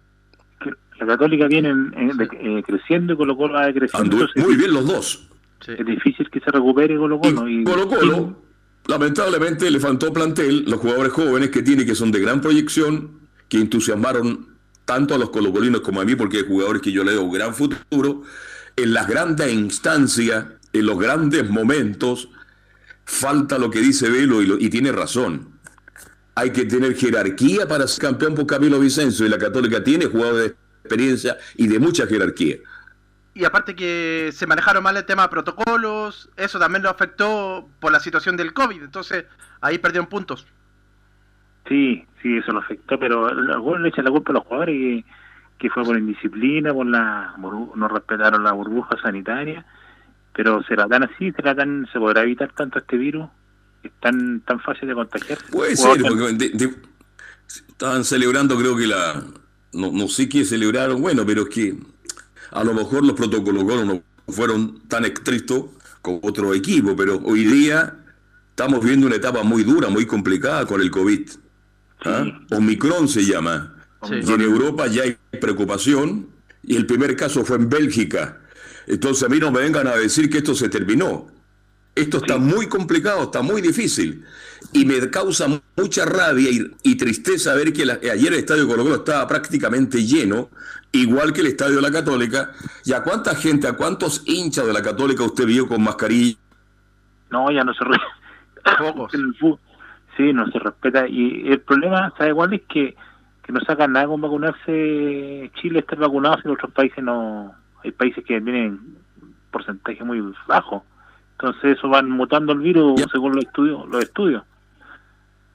La 0.99 1.05
Católica 1.05 1.47
viene 1.47 1.69
eh, 1.69 2.63
creciendo 2.65 3.13
y 3.13 3.17
Colo 3.17 3.37
Colo 3.37 3.53
va 3.53 3.71
creciendo. 3.71 4.27
muy 4.35 4.55
bien 4.55 4.73
los 4.73 4.85
dos. 4.85 5.27
Es 5.65 5.85
difícil 5.85 6.29
que 6.29 6.39
se 6.39 6.51
recupere 6.51 6.97
Colo 6.97 7.19
Colo. 7.19 7.47
Y, 7.47 7.63
Colo 7.63 7.87
Colo, 7.87 8.41
lamentablemente, 8.87 9.69
le 9.69 9.79
faltó 9.79 10.11
plantel, 10.11 10.65
los 10.67 10.79
jugadores 10.79 11.13
jóvenes 11.13 11.49
que 11.49 11.61
tiene, 11.61 11.85
que 11.85 11.95
son 11.95 12.11
de 12.11 12.19
gran 12.19 12.41
proyección, 12.41 13.19
que 13.49 13.57
entusiasmaron 13.57 14.57
tanto 14.85 15.13
a 15.13 15.17
los 15.17 15.29
colocolinos 15.29 15.81
como 15.81 16.01
a 16.01 16.05
mí, 16.05 16.15
porque 16.15 16.37
hay 16.37 16.47
jugadores 16.47 16.81
que 16.81 16.91
yo 16.91 17.03
le 17.03 17.13
doy 17.13 17.29
gran 17.31 17.53
futuro, 17.53 18.23
en 18.75 18.93
las 18.93 19.07
grandes 19.07 19.51
instancias, 19.51 20.45
en 20.71 20.85
los 20.85 20.97
grandes 20.97 21.49
momentos, 21.49 22.29
falta 23.03 23.57
lo 23.57 23.69
que 23.69 23.79
dice 23.79 24.09
Velo 24.09 24.41
y, 24.41 24.69
tiene 24.69 24.91
razón. 24.91 25.49
Hay 26.35 26.51
que 26.51 26.65
tener 26.65 26.95
jerarquía 26.95 27.67
para 27.67 27.87
ser 27.87 28.01
campeón 28.01 28.35
por 28.35 28.45
Camilo 28.45 28.79
Vicencio 28.79 29.25
y 29.25 29.29
la 29.29 29.39
Católica 29.39 29.83
tiene 29.83 30.05
jugadores 30.05 30.51
de 30.51 30.55
experiencia 30.83 31.37
y 31.55 31.67
de 31.67 31.79
mucha 31.79 32.05
jerarquía. 32.05 32.57
Y 33.37 33.45
aparte 33.45 33.75
que 33.75 34.31
se 34.33 34.47
manejaron 34.47 34.81
mal 34.81 34.97
el 34.97 35.05
tema 35.05 35.21
de 35.21 35.29
protocolos, 35.29 36.27
eso 36.37 36.57
también 36.57 36.81
lo 36.81 36.89
afectó 36.89 37.69
por 37.79 37.91
la 37.91 37.99
situación 37.99 38.35
del 38.35 38.51
COVID, 38.51 38.81
entonces 38.81 39.25
ahí 39.61 39.77
perdieron 39.77 40.07
puntos. 40.07 40.47
Sí, 41.67 42.03
sí, 42.19 42.37
eso 42.37 42.51
lo 42.51 42.59
afectó, 42.59 42.97
pero 42.97 43.27
algunos 43.27 43.81
le 43.81 43.89
echan 43.89 44.05
la 44.05 44.11
culpa 44.11 44.31
a 44.31 44.33
los 44.33 44.43
jugadores 44.43 45.05
que 45.59 45.69
fue 45.69 45.83
por 45.83 45.99
indisciplina, 45.99 46.73
por 46.73 46.87
la 46.87 47.35
no 47.37 47.87
respetaron 47.87 48.43
la 48.43 48.53
burbuja 48.53 48.97
sanitaria, 49.03 49.63
pero 50.33 50.63
será 50.63 50.87
tan 50.87 51.03
así, 51.03 51.31
será 51.33 51.53
tan, 51.53 51.87
se 51.93 51.99
podrá 51.99 52.23
evitar 52.23 52.51
tanto 52.53 52.79
este 52.79 52.97
virus, 52.97 53.29
es 53.83 53.91
tan 53.99 54.41
tan 54.41 54.59
fácil 54.61 54.87
de 54.87 54.95
contagiar. 54.95 55.37
Puede 55.51 55.75
ser, 55.75 56.01
porque 56.01 56.73
estaban 57.47 58.03
celebrando, 58.03 58.57
creo 58.57 58.75
que 58.75 58.87
la, 58.87 59.23
no, 59.73 59.91
no 59.91 60.07
sé 60.07 60.27
qué 60.27 60.43
celebraron, 60.43 60.99
bueno, 60.99 61.23
pero 61.23 61.43
es 61.43 61.49
que 61.49 61.75
a 62.51 62.63
lo 62.63 62.73
mejor 62.73 63.03
los 63.03 63.15
protocolos 63.15 63.63
no 63.85 64.01
fueron 64.27 64.81
tan 64.87 65.05
estrictos 65.05 65.65
como 66.01 66.19
otro 66.23 66.53
equipo, 66.53 66.95
pero 66.95 67.19
hoy 67.23 67.45
día 67.45 67.95
estamos 68.49 68.83
viendo 68.83 69.07
una 69.07 69.15
etapa 69.15 69.43
muy 69.43 69.63
dura, 69.63 69.89
muy 69.89 70.05
complicada 70.05 70.65
con 70.65 70.81
el 70.81 70.91
COVID. 70.91 71.29
¿ah? 72.05 72.25
Omicron 72.51 73.07
se 73.07 73.25
llama. 73.25 73.73
Y 74.09 74.31
en 74.31 74.41
Europa 74.41 74.87
ya 74.87 75.03
hay 75.03 75.17
preocupación 75.39 76.27
y 76.63 76.75
el 76.75 76.85
primer 76.85 77.15
caso 77.15 77.43
fue 77.43 77.57
en 77.57 77.69
Bélgica. 77.69 78.41
Entonces 78.85 79.23
a 79.23 79.29
mí 79.29 79.39
no 79.39 79.51
me 79.51 79.61
vengan 79.61 79.87
a 79.87 79.95
decir 79.95 80.29
que 80.29 80.37
esto 80.37 80.55
se 80.55 80.69
terminó. 80.69 81.27
Esto 81.97 82.17
está 82.17 82.37
muy 82.37 82.67
complicado, 82.67 83.23
está 83.23 83.41
muy 83.41 83.59
difícil. 83.59 84.23
Y 84.71 84.85
me 84.85 85.09
causa 85.09 85.47
mucha 85.75 86.05
rabia 86.05 86.49
y, 86.83 86.95
tristeza 86.95 87.55
ver 87.55 87.73
que 87.73 87.81
ayer 87.81 88.33
el 88.33 88.39
estadio 88.39 88.67
Colo 88.67 88.83
Colo 88.83 88.95
estaba 88.97 89.27
prácticamente 89.27 90.05
lleno, 90.05 90.49
igual 90.91 91.33
que 91.33 91.41
el 91.41 91.47
estadio 91.47 91.77
de 91.77 91.81
la 91.81 91.91
Católica. 91.91 92.51
¿Y 92.85 92.93
a 92.93 93.01
cuánta 93.01 93.33
gente, 93.33 93.67
a 93.67 93.73
cuántos 93.73 94.21
hinchas 94.27 94.67
de 94.67 94.73
la 94.73 94.83
Católica 94.83 95.23
usted 95.23 95.47
vio 95.47 95.67
con 95.67 95.81
mascarilla? 95.83 96.37
No, 97.31 97.49
ya 97.49 97.63
no 97.63 97.73
se 97.73 97.83
Sí, 100.17 100.33
no 100.33 100.47
se 100.51 100.59
respeta. 100.59 101.07
Y 101.07 101.47
el 101.47 101.61
problema, 101.61 102.13
¿sabe 102.15 102.29
igual 102.29 102.53
Es 102.53 102.61
que, 102.69 102.95
que 103.43 103.51
no 103.51 103.59
sacan 103.61 103.93
nada 103.93 104.05
con 104.05 104.21
vacunarse. 104.21 105.51
Chile 105.55 105.79
está 105.79 105.95
vacunado, 105.95 106.37
y 106.45 106.49
otros 106.49 106.71
países 106.73 107.03
no. 107.03 107.55
Hay 107.83 107.91
países 107.91 108.23
que 108.23 108.39
tienen 108.39 108.97
porcentaje 109.51 110.03
muy 110.03 110.21
bajo. 110.47 110.83
Entonces 111.39 111.77
eso 111.77 111.87
van 111.87 112.09
mutando 112.09 112.53
el 112.53 112.59
virus 112.59 113.01
según 113.11 113.35
los 113.35 113.45
estudios. 113.45 113.87
Los 113.89 114.03
estudios. 114.03 114.43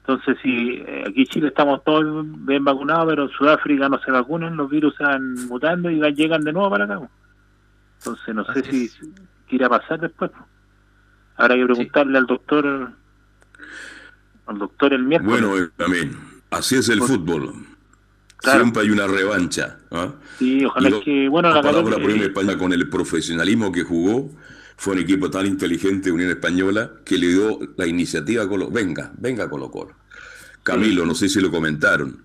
Entonces, 0.05 0.37
si 0.41 0.83
eh, 0.85 1.05
aquí 1.07 1.21
en 1.21 1.27
Chile 1.27 1.47
estamos 1.47 1.83
todos 1.83 2.25
bien 2.45 2.63
vacunados, 2.63 3.05
pero 3.07 3.23
en 3.23 3.29
Sudáfrica 3.29 3.87
no 3.87 3.99
se 3.99 4.11
vacunan, 4.11 4.57
los 4.57 4.69
virus 4.69 4.95
se 4.97 5.03
van 5.03 5.33
mutando 5.47 5.89
y 5.89 5.99
llegan 6.13 6.43
de 6.43 6.51
nuevo 6.51 6.69
para 6.69 6.85
acá. 6.85 7.01
Entonces, 7.99 8.35
no 8.35 8.45
sé 8.53 8.63
si 8.63 8.91
quiera 9.47 9.69
pasar 9.69 10.01
después. 10.01 10.31
Habrá 11.37 11.55
que 11.55 11.65
preguntarle 11.65 12.17
al 12.17 12.25
doctor, 12.25 12.91
al 14.45 14.57
doctor 14.57 14.93
el 14.93 15.03
miércoles. 15.03 15.41
Bueno, 15.41 15.69
también, 15.77 16.17
así 16.49 16.75
es 16.75 16.89
el 16.89 17.01
fútbol. 17.01 17.53
Siempre 18.39 18.81
hay 18.81 18.89
una 18.89 19.07
revancha. 19.07 19.79
¿ah? 19.91 20.09
Sí, 20.37 20.65
ojalá 20.65 20.99
que, 21.03 21.29
bueno, 21.29 21.49
la, 21.49 21.61
palabra 21.61 21.97
por 21.97 22.11
España 22.11 22.57
con 22.57 22.73
el 22.73 22.89
profesionalismo 22.89 23.71
que 23.71 23.83
jugó, 23.83 24.31
fue 24.83 24.95
un 24.95 24.99
equipo 24.99 25.29
tan 25.29 25.45
inteligente, 25.45 26.11
Unión 26.11 26.29
Española, 26.29 26.91
que 27.05 27.17
le 27.17 27.29
dio 27.29 27.57
la 27.77 27.87
iniciativa 27.87 28.43
a 28.43 28.49
Colo. 28.49 28.69
Venga, 28.69 29.13
venga 29.17 29.49
Colo 29.49 29.71
Colo. 29.71 29.95
Camilo, 30.61 31.05
no 31.05 31.15
sé 31.15 31.29
si 31.29 31.39
lo 31.39 31.49
comentaron, 31.49 32.21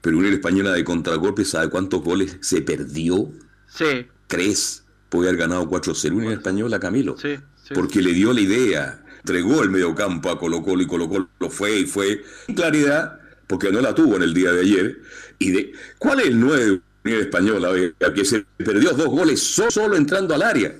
pero 0.00 0.18
Unión 0.18 0.32
Española 0.32 0.72
de 0.72 0.82
contragolpe, 0.82 1.44
¿sabe 1.44 1.70
cuántos 1.70 2.02
goles 2.02 2.36
se 2.40 2.62
perdió? 2.62 3.30
Sí. 3.68 4.08
Tres. 4.26 4.82
Puede 5.08 5.28
haber 5.28 5.42
ganado 5.42 5.70
4-0 5.70 6.10
Unión 6.10 6.32
Española, 6.32 6.80
Camilo. 6.80 7.16
Sí, 7.16 7.36
Porque 7.72 8.02
le 8.02 8.12
dio 8.12 8.32
la 8.32 8.40
idea, 8.40 9.04
entregó 9.18 9.62
el 9.62 9.70
mediocampo 9.70 10.30
a 10.30 10.38
Colo 10.40 10.64
Colo 10.64 10.82
y 10.82 10.88
Colo 10.88 11.08
Colo 11.08 11.28
fue 11.48 11.78
y 11.78 11.86
fue. 11.86 12.24
Claridad, 12.56 13.20
porque 13.46 13.70
no 13.70 13.80
la 13.80 13.94
tuvo 13.94 14.16
en 14.16 14.22
el 14.22 14.34
día 14.34 14.50
de 14.50 14.62
ayer. 14.62 15.00
Y 15.38 15.52
de, 15.52 15.72
¿Cuál 15.98 16.18
es 16.18 16.26
el 16.26 16.40
9 16.40 16.64
de 16.64 16.80
Unión 17.04 17.20
Española? 17.20 17.70
Que 18.12 18.24
se 18.24 18.44
perdió 18.56 18.94
dos 18.94 19.06
goles 19.06 19.40
solo 19.40 19.94
entrando 19.94 20.34
al 20.34 20.42
área. 20.42 20.74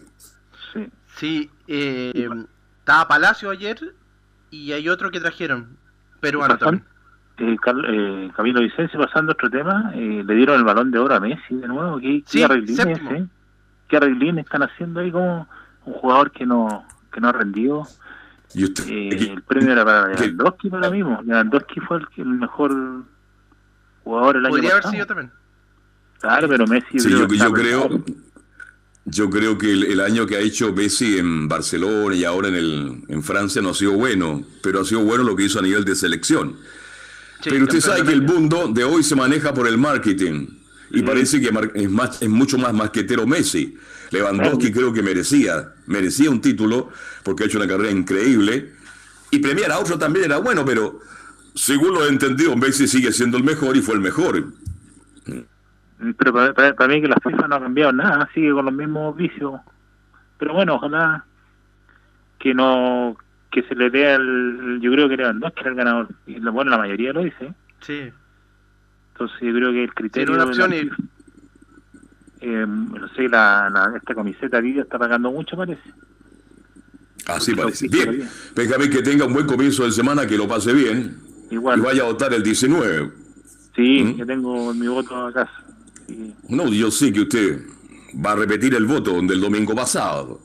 Sí, 1.20 1.50
eh, 1.68 2.28
estaba 2.78 3.06
Palacio 3.06 3.50
ayer 3.50 3.78
y 4.50 4.72
hay 4.72 4.88
otro 4.88 5.10
que 5.10 5.20
trajeron, 5.20 5.76
peruano 6.18 6.56
también. 6.56 6.82
Eh, 7.36 7.56
eh, 7.88 8.30
Camilo 8.34 8.60
Vicencio, 8.62 8.98
pasando 8.98 9.32
a 9.32 9.34
otro 9.34 9.50
tema, 9.50 9.92
eh, 9.94 10.24
le 10.26 10.34
dieron 10.34 10.56
el 10.56 10.64
balón 10.64 10.90
de 10.90 10.98
oro 10.98 11.14
a 11.14 11.20
Messi 11.20 11.56
de 11.56 11.68
nuevo. 11.68 12.00
¿Qué, 12.00 12.22
sí, 12.24 12.42
arreglines, 12.42 12.98
eh? 13.10 13.26
¿Qué 13.86 13.98
arreglines 13.98 14.46
están 14.46 14.62
haciendo 14.62 15.00
ahí 15.00 15.12
como 15.12 15.46
un 15.84 15.92
jugador 15.92 16.30
que 16.30 16.46
no 16.46 16.86
que 17.12 17.20
no 17.20 17.28
ha 17.28 17.32
rendido? 17.32 17.86
¿Y 18.54 18.64
usted, 18.64 18.88
el 18.88 19.42
premio 19.42 19.72
era 19.72 19.84
para 19.84 20.08
Lewandowski 20.08 20.70
para 20.70 20.90
mí. 20.90 21.02
Lewandowski 21.02 21.80
fue 21.80 22.00
el, 22.16 22.26
mejor 22.26 23.04
jugador 24.04 24.38
el 24.38 24.46
año 24.46 24.54
Podría 24.54 24.72
haber 24.72 24.84
sido 24.84 25.04
también. 25.04 25.30
Claro, 26.18 26.48
pero 26.48 26.66
Messi... 26.66 26.98
Sí, 26.98 27.10
yo, 27.10 27.26
yo 27.26 27.52
creo... 27.52 27.88
Yo 29.06 29.30
creo 29.30 29.56
que 29.56 29.72
el, 29.72 30.00
año 30.00 30.26
que 30.26 30.36
ha 30.36 30.40
hecho 30.40 30.72
Messi 30.72 31.18
en 31.18 31.48
Barcelona 31.48 32.14
y 32.14 32.24
ahora 32.24 32.48
en, 32.48 32.54
el, 32.54 33.02
en 33.08 33.22
Francia 33.22 33.62
no 33.62 33.70
ha 33.70 33.74
sido 33.74 33.92
bueno, 33.92 34.44
pero 34.62 34.80
ha 34.80 34.84
sido 34.84 35.00
bueno 35.00 35.24
lo 35.24 35.34
que 35.34 35.44
hizo 35.44 35.58
a 35.58 35.62
nivel 35.62 35.84
de 35.84 35.96
selección. 35.96 36.56
pero 37.42 37.64
usted 37.64 37.80
sabe 37.80 38.04
que 38.04 38.12
el 38.12 38.22
mundo 38.22 38.70
de 38.72 38.84
hoy 38.84 39.02
se 39.02 39.16
maneja 39.16 39.54
por 39.54 39.66
el 39.66 39.78
marketing 39.78 40.48
y 40.90 41.02
parece 41.02 41.40
que 41.40 41.50
es, 41.74 41.90
más, 41.90 42.20
es 42.20 42.28
mucho 42.28 42.58
más 42.58 42.74
marquetero 42.74 43.26
Messi. 43.26 43.76
Lewandowski 44.10 44.72
creo 44.72 44.92
que 44.92 45.02
merecía, 45.02 45.72
merecía 45.86 46.30
un 46.30 46.40
título 46.40 46.90
porque 47.22 47.44
ha 47.44 47.46
hecho 47.46 47.58
una 47.58 47.68
carrera 47.68 47.90
increíble 47.90 48.72
y 49.30 49.38
premiar 49.38 49.70
a 49.72 49.78
otro 49.78 49.98
también 49.98 50.26
era 50.26 50.38
bueno, 50.38 50.64
pero 50.64 51.00
según 51.54 51.94
lo 51.94 52.04
he 52.04 52.08
entendido, 52.08 52.56
Messi 52.56 52.88
sigue 52.88 53.12
siendo 53.12 53.36
el 53.36 53.44
mejor 53.44 53.76
y 53.76 53.82
fue 53.82 53.94
el 53.94 54.00
mejor. 54.00 54.52
Pero 56.16 56.54
para, 56.54 56.88
mí 56.88 57.02
que 57.02 57.08
la 57.08 57.20
FIFA 57.22 57.48
no 57.48 57.56
ha 57.56 57.60
cambiado 57.60 57.92
nada, 57.92 58.28
sigue 58.32 58.52
con 58.52 58.64
los 58.64 58.74
mismos 58.74 59.14
vicios. 59.16 59.60
Pero 60.38 60.54
bueno, 60.54 60.76
ojalá 60.76 61.24
que 62.38 62.54
no 62.54 63.16
que 63.50 63.62
se 63.64 63.74
le 63.74 63.90
dé 63.90 64.12
al 64.12 64.78
yo 64.80 64.92
creo 64.92 65.08
que 65.08 65.16
que 65.16 65.22
era 65.22 65.30
el 65.70 65.74
ganador 65.74 66.08
y 66.26 66.38
bueno 66.38 66.70
la 66.70 66.78
mayoría 66.78 67.12
lo 67.12 67.22
dice. 67.22 67.52
Sí. 67.80 68.10
Entonces 69.12 69.38
yo 69.40 69.52
creo 69.52 69.72
que 69.72 69.84
el 69.84 69.94
criterio 69.94 70.34
una 70.34 70.44
opción 70.44 70.72
eh, 70.72 72.66
no 72.66 73.08
sé 73.08 73.28
la, 73.28 73.92
esta 73.94 74.14
camiseta 74.14 74.60
Viva 74.60 74.82
está 74.82 74.98
pagando 74.98 75.30
mucho 75.30 75.56
parece. 75.56 75.92
Así 77.26 77.54
parece. 77.54 77.88
bien. 77.88 78.26
Benjamín 78.56 78.90
que 78.90 79.02
tenga 79.02 79.26
un 79.26 79.34
buen 79.34 79.46
comienzo 79.46 79.84
de 79.84 79.90
semana 79.90 80.26
que 80.26 80.38
lo 80.38 80.48
pase 80.48 80.72
bien. 80.72 81.18
Igual. 81.50 81.80
y 81.80 81.82
vaya 81.82 82.02
a 82.02 82.06
votar 82.06 82.32
el 82.32 82.44
19 82.44 83.10
sí 83.74 84.04
¿Mm? 84.04 84.16
yo 84.18 84.26
tengo 84.26 84.72
mi 84.72 84.86
voto 84.86 85.26
a 85.26 85.32
casa 85.32 85.59
no, 86.48 86.68
yo 86.68 86.90
sé 86.90 87.12
que 87.12 87.22
usted 87.22 87.60
va 88.14 88.32
a 88.32 88.36
repetir 88.36 88.74
el 88.74 88.86
voto 88.86 89.20
del 89.22 89.40
domingo 89.40 89.74
pasado. 89.74 90.40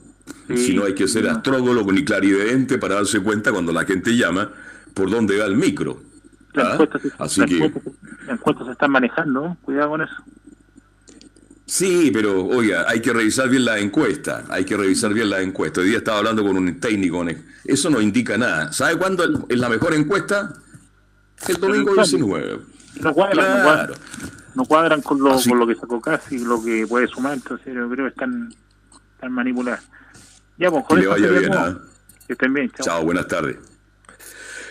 si 0.55 0.73
no 0.73 0.85
hay 0.85 0.93
que 0.93 1.07
ser 1.07 1.27
astrólogo 1.27 1.91
ni 1.91 2.03
clarividente 2.03 2.77
para 2.77 2.95
darse 2.95 3.19
cuenta 3.19 3.51
cuando 3.51 3.71
la 3.71 3.85
gente 3.85 4.15
llama 4.15 4.51
por 4.93 5.09
dónde 5.09 5.37
va 5.37 5.45
el 5.45 5.55
micro. 5.55 6.01
¿Ah? 6.55 6.77
Así 7.19 7.43
que... 7.45 7.71
encuestas 8.27 8.67
se 8.67 8.71
están 8.73 8.91
manejando, 8.91 9.57
cuidado 9.61 9.89
con 9.89 10.01
eso. 10.01 10.15
Sí, 11.67 12.11
pero 12.13 12.45
oiga, 12.45 12.85
hay 12.87 13.01
que 13.01 13.11
revisar 13.11 13.49
bien 13.49 13.65
la 13.65 13.79
encuesta, 13.79 14.45
hay 14.49 14.65
que 14.65 14.77
revisar 14.77 15.13
bien 15.13 15.31
la 15.31 15.41
encuesta. 15.41 15.81
Hoy 15.81 15.89
día 15.89 15.97
estaba 15.97 16.19
hablando 16.19 16.43
con 16.43 16.55
un 16.55 16.79
técnico, 16.79 17.25
eso 17.63 17.89
no 17.89 17.99
indica 17.99 18.37
nada. 18.37 18.71
¿Sabe 18.71 18.97
cuándo 18.97 19.47
es 19.49 19.59
la 19.59 19.67
mejor 19.67 19.95
encuesta? 19.95 20.53
El 21.47 21.55
domingo 21.55 21.95
19. 21.95 22.59
No 23.01 23.13
claro 23.13 23.95
no 24.55 24.65
cuadran 24.65 25.01
con 25.01 25.21
lo, 25.21 25.37
con 25.41 25.59
lo 25.59 25.67
que 25.67 25.75
sacó 25.75 26.01
casi, 26.01 26.39
lo 26.39 26.63
que 26.63 26.87
puede 26.87 27.07
sumar, 27.07 27.33
entonces 27.33 27.73
yo 27.73 27.89
creo 27.89 28.05
que 28.05 28.11
están, 28.11 28.53
están 29.15 29.31
manipuladas. 29.31 29.83
Ya, 30.57 30.71
pues, 30.71 30.85
que 30.87 30.95
le 30.95 31.07
vaya 31.07 31.29
bien, 31.29 31.53
¿ah? 31.53 31.77
Que 32.25 32.33
estén 32.33 32.53
bien, 32.53 32.71
chao. 32.81 33.03
buenas 33.03 33.27
tardes. 33.27 33.57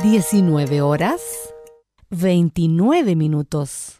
19 0.02 0.80
horas 0.80 1.20
29 2.08 3.14
minutos. 3.16 3.99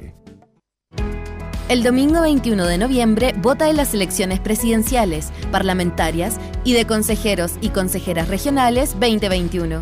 El 1.71 1.81
domingo 1.83 2.19
21 2.19 2.65
de 2.65 2.77
noviembre 2.77 3.33
vota 3.37 3.69
en 3.69 3.77
las 3.77 3.93
elecciones 3.93 4.41
presidenciales, 4.41 5.31
parlamentarias 5.53 6.37
y 6.65 6.73
de 6.73 6.85
consejeros 6.85 7.53
y 7.61 7.69
consejeras 7.69 8.27
regionales 8.27 8.91
2021. 8.99 9.81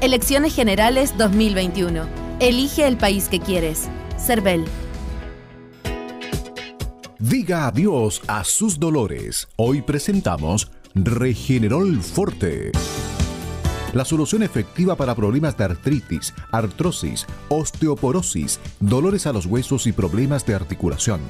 Elecciones 0.00 0.54
Generales 0.54 1.18
2021. 1.18 2.06
Elige 2.38 2.86
el 2.86 2.96
país 2.96 3.28
que 3.28 3.40
quieres. 3.40 3.88
CERVEL. 4.16 4.64
Diga 7.18 7.66
adiós 7.66 8.22
a 8.28 8.44
sus 8.44 8.78
dolores. 8.78 9.48
Hoy 9.56 9.82
presentamos 9.82 10.70
Regenerol 10.94 12.00
Forte. 12.00 12.70
La 13.92 14.04
solución 14.04 14.44
efectiva 14.44 14.94
para 14.94 15.16
problemas 15.16 15.56
de 15.56 15.64
artritis, 15.64 16.32
artrosis, 16.52 17.26
osteoporosis, 17.48 18.60
dolores 18.78 19.26
a 19.26 19.32
los 19.32 19.46
huesos 19.46 19.88
y 19.88 19.92
problemas 19.92 20.46
de 20.46 20.54
articulación. 20.54 21.20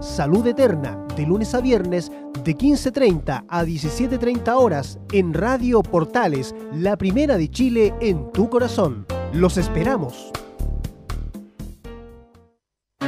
Salud 0.00 0.46
Eterna, 0.46 0.96
de 1.16 1.26
lunes 1.26 1.54
a 1.54 1.60
viernes 1.60 2.12
de 2.44 2.56
15.30 2.56 3.46
a 3.48 3.64
17.30 3.64 4.54
horas 4.54 4.96
en 5.10 5.34
Radio 5.34 5.82
Portales, 5.82 6.54
la 6.72 6.96
primera 6.96 7.36
de 7.36 7.50
Chile 7.50 7.92
en 8.00 8.30
tu 8.30 8.48
corazón. 8.48 9.06
Los 9.32 9.56
esperamos. 9.56 10.30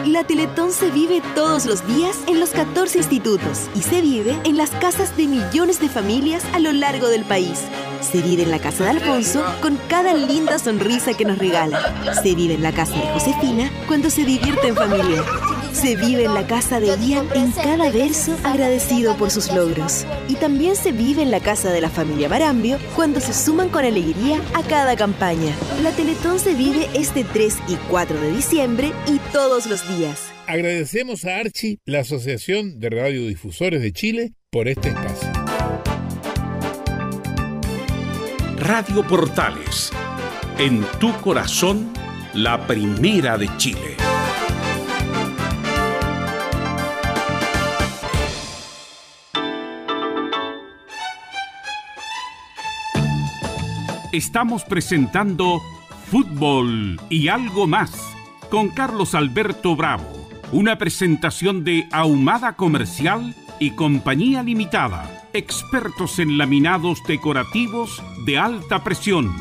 La 0.05 0.24
Teletón 0.24 0.72
se 0.72 0.90
vive 0.90 1.22
todos 1.37 1.64
los 1.66 1.87
días 1.87 2.18
en 2.26 2.40
los 2.40 2.50
14 2.50 2.98
institutos 2.98 3.68
y 3.76 3.83
se 3.83 4.00
vive 4.00 4.37
en 4.44 4.57
las 4.57 4.70
casas 4.70 5.16
de 5.16 5.29
millones 5.29 5.81
de 5.81 5.88
familias 5.88 6.44
a 6.55 6.59
lo 6.59 6.72
largo 6.72 7.07
del 7.07 7.22
país. 7.24 7.62
Se 8.11 8.23
vive 8.23 8.42
en 8.42 8.51
la 8.51 8.59
casa 8.59 8.85
de 8.85 8.90
Alfonso 8.90 9.44
con 9.62 9.77
cada 9.88 10.14
linda 10.14 10.59
sonrisa 10.59 11.16
que 11.16 11.25
nos 11.25 11.38
regala. 11.38 11.94
Se 12.23 12.35
vive 12.35 12.55
en 12.55 12.62
la 12.62 12.73
casa 12.73 12.94
de 12.94 13.07
Josefina 13.12 13.70
cuando 13.87 14.11
se 14.11 14.25
divierte 14.25 14.66
en 14.66 14.75
familia. 14.75 15.23
Se 15.73 15.94
vive 15.94 16.25
en 16.25 16.35
la 16.35 16.44
casa 16.44 16.81
de 16.81 16.88
Ian 16.99 17.29
en 17.35 17.53
cada 17.53 17.88
verso 17.92 18.37
agradecido 18.42 19.16
por 19.16 19.31
sus 19.31 19.53
logros. 19.53 20.07
Y 20.27 20.35
también 20.35 20.75
se 20.75 20.90
vive 20.90 21.23
en 21.23 21.31
la 21.31 21.38
casa 21.38 21.70
de 21.70 21.81
la 21.81 21.88
familia 21.88 22.29
Marambio 22.29 22.79
cuando 22.96 23.20
se 23.20 23.33
suman 23.33 23.68
con 23.68 23.85
alegría 23.85 24.40
a 24.55 24.64
cada 24.64 24.96
campaña. 24.96 25.55
La 25.83 25.92
Teletón 25.92 26.40
se 26.40 26.55
vive 26.55 26.88
este 26.94 27.23
3 27.23 27.59
y 27.68 27.77
4 27.77 28.20
de 28.20 28.33
diciembre 28.33 28.92
y 29.07 29.18
todos 29.33 29.66
los 29.66 29.87
días. 29.96 30.33
Agradecemos 30.49 31.25
a 31.25 31.37
Archie, 31.37 31.79
la 31.85 32.01
Asociación 32.01 32.81
de 32.81 32.90
Radiodifusores 32.90 33.81
de 33.81 33.92
Chile, 33.92 34.33
por 34.51 34.66
este 34.66 34.88
espacio. 34.88 35.50
Radio 38.61 39.03
Portales, 39.07 39.90
en 40.59 40.85
tu 40.99 41.12
corazón, 41.20 41.92
la 42.35 42.66
primera 42.66 43.37
de 43.37 43.49
Chile. 43.57 43.96
estamos 54.12 54.64
presentando 54.64 55.61
Fútbol 56.11 57.01
y 57.09 57.29
algo 57.29 57.66
más 57.66 57.92
con 58.51 58.68
Carlos 58.70 59.14
Alberto 59.14 59.77
Bravo, 59.77 60.29
una 60.53 60.77
presentación 60.79 61.62
de 61.62 61.88
Ahumada 61.92 62.55
Comercial 62.55 63.35
y 63.61 63.70
Compañía 63.70 64.42
Limitada, 64.42 65.20
expertos 65.33 66.19
en 66.19 66.38
laminados 66.38 67.03
decorativos 67.07 68.03
de 68.25 68.38
alta 68.38 68.83
presión. 68.83 69.33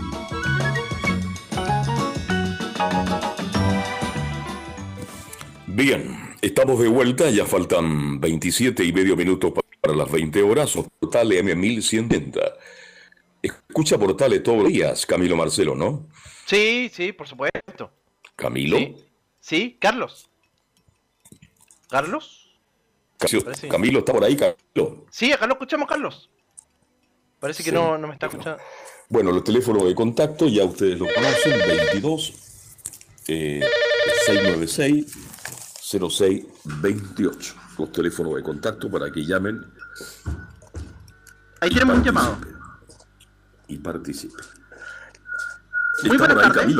Bien, 5.68 6.36
estamos 6.42 6.80
de 6.80 6.88
vuelta, 6.90 7.30
ya 7.30 7.46
faltan 7.46 8.20
27 8.20 8.84
y 8.84 8.92
medio 8.92 9.16
minutos 9.16 9.54
para 9.82 9.96
las 9.96 10.12
20 10.12 10.44
horas, 10.44 10.74
total 11.00 11.32
M1170. 11.32 12.54
Escucha 13.42 13.98
portales 13.98 14.44
todos 14.44 14.64
los 14.64 14.68
días, 14.68 15.06
Camilo 15.06 15.38
Marcelo, 15.38 15.76
¿no? 15.76 16.08
Sí, 16.46 16.90
sí, 16.94 17.14
por 17.14 17.28
supuesto. 17.28 17.92
¿Camilo? 18.36 18.78
Sí, 19.40 19.78
Carlos. 19.80 20.30
¿Carlos? 21.90 22.49
Camilo 23.70 24.00
está 24.00 24.14
por 24.14 24.24
ahí, 24.24 24.38
Carlos. 24.38 25.00
Sí, 25.12 25.32
acá 25.34 25.46
lo 25.46 25.54
escuchamos, 25.54 25.88
Carlos. 25.88 26.30
Parece 27.40 27.64
que 27.64 27.72
no, 27.72 27.98
no, 27.98 28.08
me 28.08 28.14
está 28.14 28.28
escuchando. 28.28 28.62
Bueno, 29.10 29.32
los 29.32 29.44
teléfonos 29.44 29.84
de 29.86 29.96
contacto 29.96 30.48
ya 30.48 30.64
ustedes 30.64 31.00
lo 31.00 31.08
conocen, 31.14 31.60
22 31.68 32.34
696 33.26 35.18
0628. 35.82 37.56
Los 37.78 37.92
teléfonos 37.92 38.36
de 38.36 38.44
contacto 38.44 38.90
para 38.90 39.12
que 39.12 39.26
llamen. 39.26 39.66
Ahí 41.62 41.70
tenemos 41.70 41.98
un 41.98 42.04
llamado 42.04 42.38
y 43.68 43.78
participe. 43.78 44.42
Muy 46.04 46.18
buenas 46.18 46.54
tardes. 46.54 46.76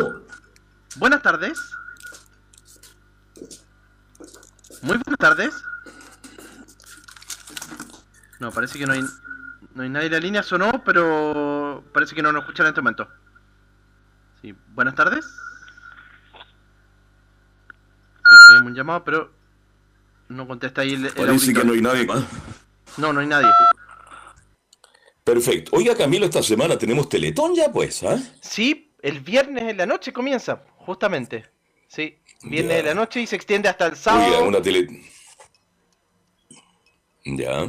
Buenas 0.96 1.22
tardes. 1.22 1.60
Muy 4.82 4.98
buenas 4.98 5.18
tardes. 5.20 5.54
No, 8.40 8.52
parece 8.52 8.80
que 8.80 8.86
no 8.86 8.94
hay, 8.94 9.04
no 9.76 9.84
hay 9.84 9.90
nadie 9.90 10.08
en 10.08 10.14
la 10.14 10.20
línea, 10.20 10.44
sonó, 10.44 10.84
pero 10.84 11.84
parece 11.94 12.16
que 12.16 12.22
no 12.22 12.32
nos 12.32 12.44
escuchan 12.44 12.66
en 12.66 12.70
este 12.70 12.82
momento. 12.82 13.08
Sí, 14.42 14.56
buenas 14.70 14.96
tardes. 14.96 15.26
Sí, 18.16 18.36
teníamos 18.48 18.72
un 18.72 18.76
llamado, 18.76 19.04
pero 19.04 19.32
no 20.30 20.48
contesta 20.48 20.82
ahí 20.82 20.94
el, 20.94 21.08
el 21.08 21.14
Parece 21.14 21.54
que 21.54 21.64
no 21.64 21.74
hay 21.74 21.82
nadie 21.82 22.08
No, 22.98 23.12
no 23.12 23.20
hay 23.20 23.28
nadie. 23.28 23.50
Perfecto. 25.24 25.72
Oiga, 25.76 25.96
Camilo, 25.96 26.26
esta 26.26 26.42
semana 26.42 26.78
tenemos 26.78 27.10
Teletón 27.10 27.54
ya, 27.56 27.72
pues, 27.72 28.04
¿ah? 28.04 28.18
Sí, 28.42 28.96
el 29.02 29.20
viernes 29.20 29.64
en 29.64 29.78
la 29.78 29.86
noche 29.86 30.14
comienza, 30.14 30.64
justamente. 30.78 31.46
Sí, 31.88 32.22
viernes 32.44 32.78
de 32.78 32.84
la 32.84 32.94
noche 32.94 33.22
y 33.22 33.28
se 33.28 33.36
extiende 33.36 33.68
hasta 33.68 33.88
el 33.88 33.96
sábado. 33.96 34.28
Oiga, 34.28 34.42
una 34.42 34.62
tele... 34.62 34.88
Ya. 37.26 37.68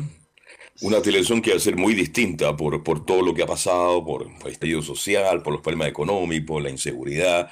Una 0.83 1.03
televisión 1.03 1.43
que 1.43 1.51
va 1.51 1.57
a 1.57 1.61
ser 1.61 1.77
muy 1.77 1.95
distinta 1.95 2.57
por, 2.57 2.83
por 2.83 3.05
todo 3.05 3.23
lo 3.23 3.35
que 3.35 3.43
ha 3.43 3.47
pasado, 3.47 4.05
por, 4.05 4.27
el 4.45 4.53
estallido 4.53 4.83
social, 4.83 5.43
por 5.43 5.53
los 5.53 5.63
problemas 5.63 5.89
económicos, 5.89 6.47
por 6.47 6.63
la 6.63 6.71
inseguridad, 6.71 7.51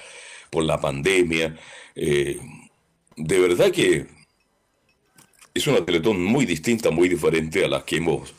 por 0.49 0.63
la 0.63 0.79
pandemia. 0.79 1.55
Eh, 1.95 2.39
de 3.15 3.39
verdad 3.39 3.71
que 3.71 4.07
es 5.53 5.67
una 5.67 5.85
teletón 5.85 6.23
muy 6.23 6.45
distinta, 6.45 6.89
muy 6.89 7.09
diferente 7.09 7.63
a 7.65 7.67
las 7.67 7.83
que 7.83 7.97
hemos 7.97 8.33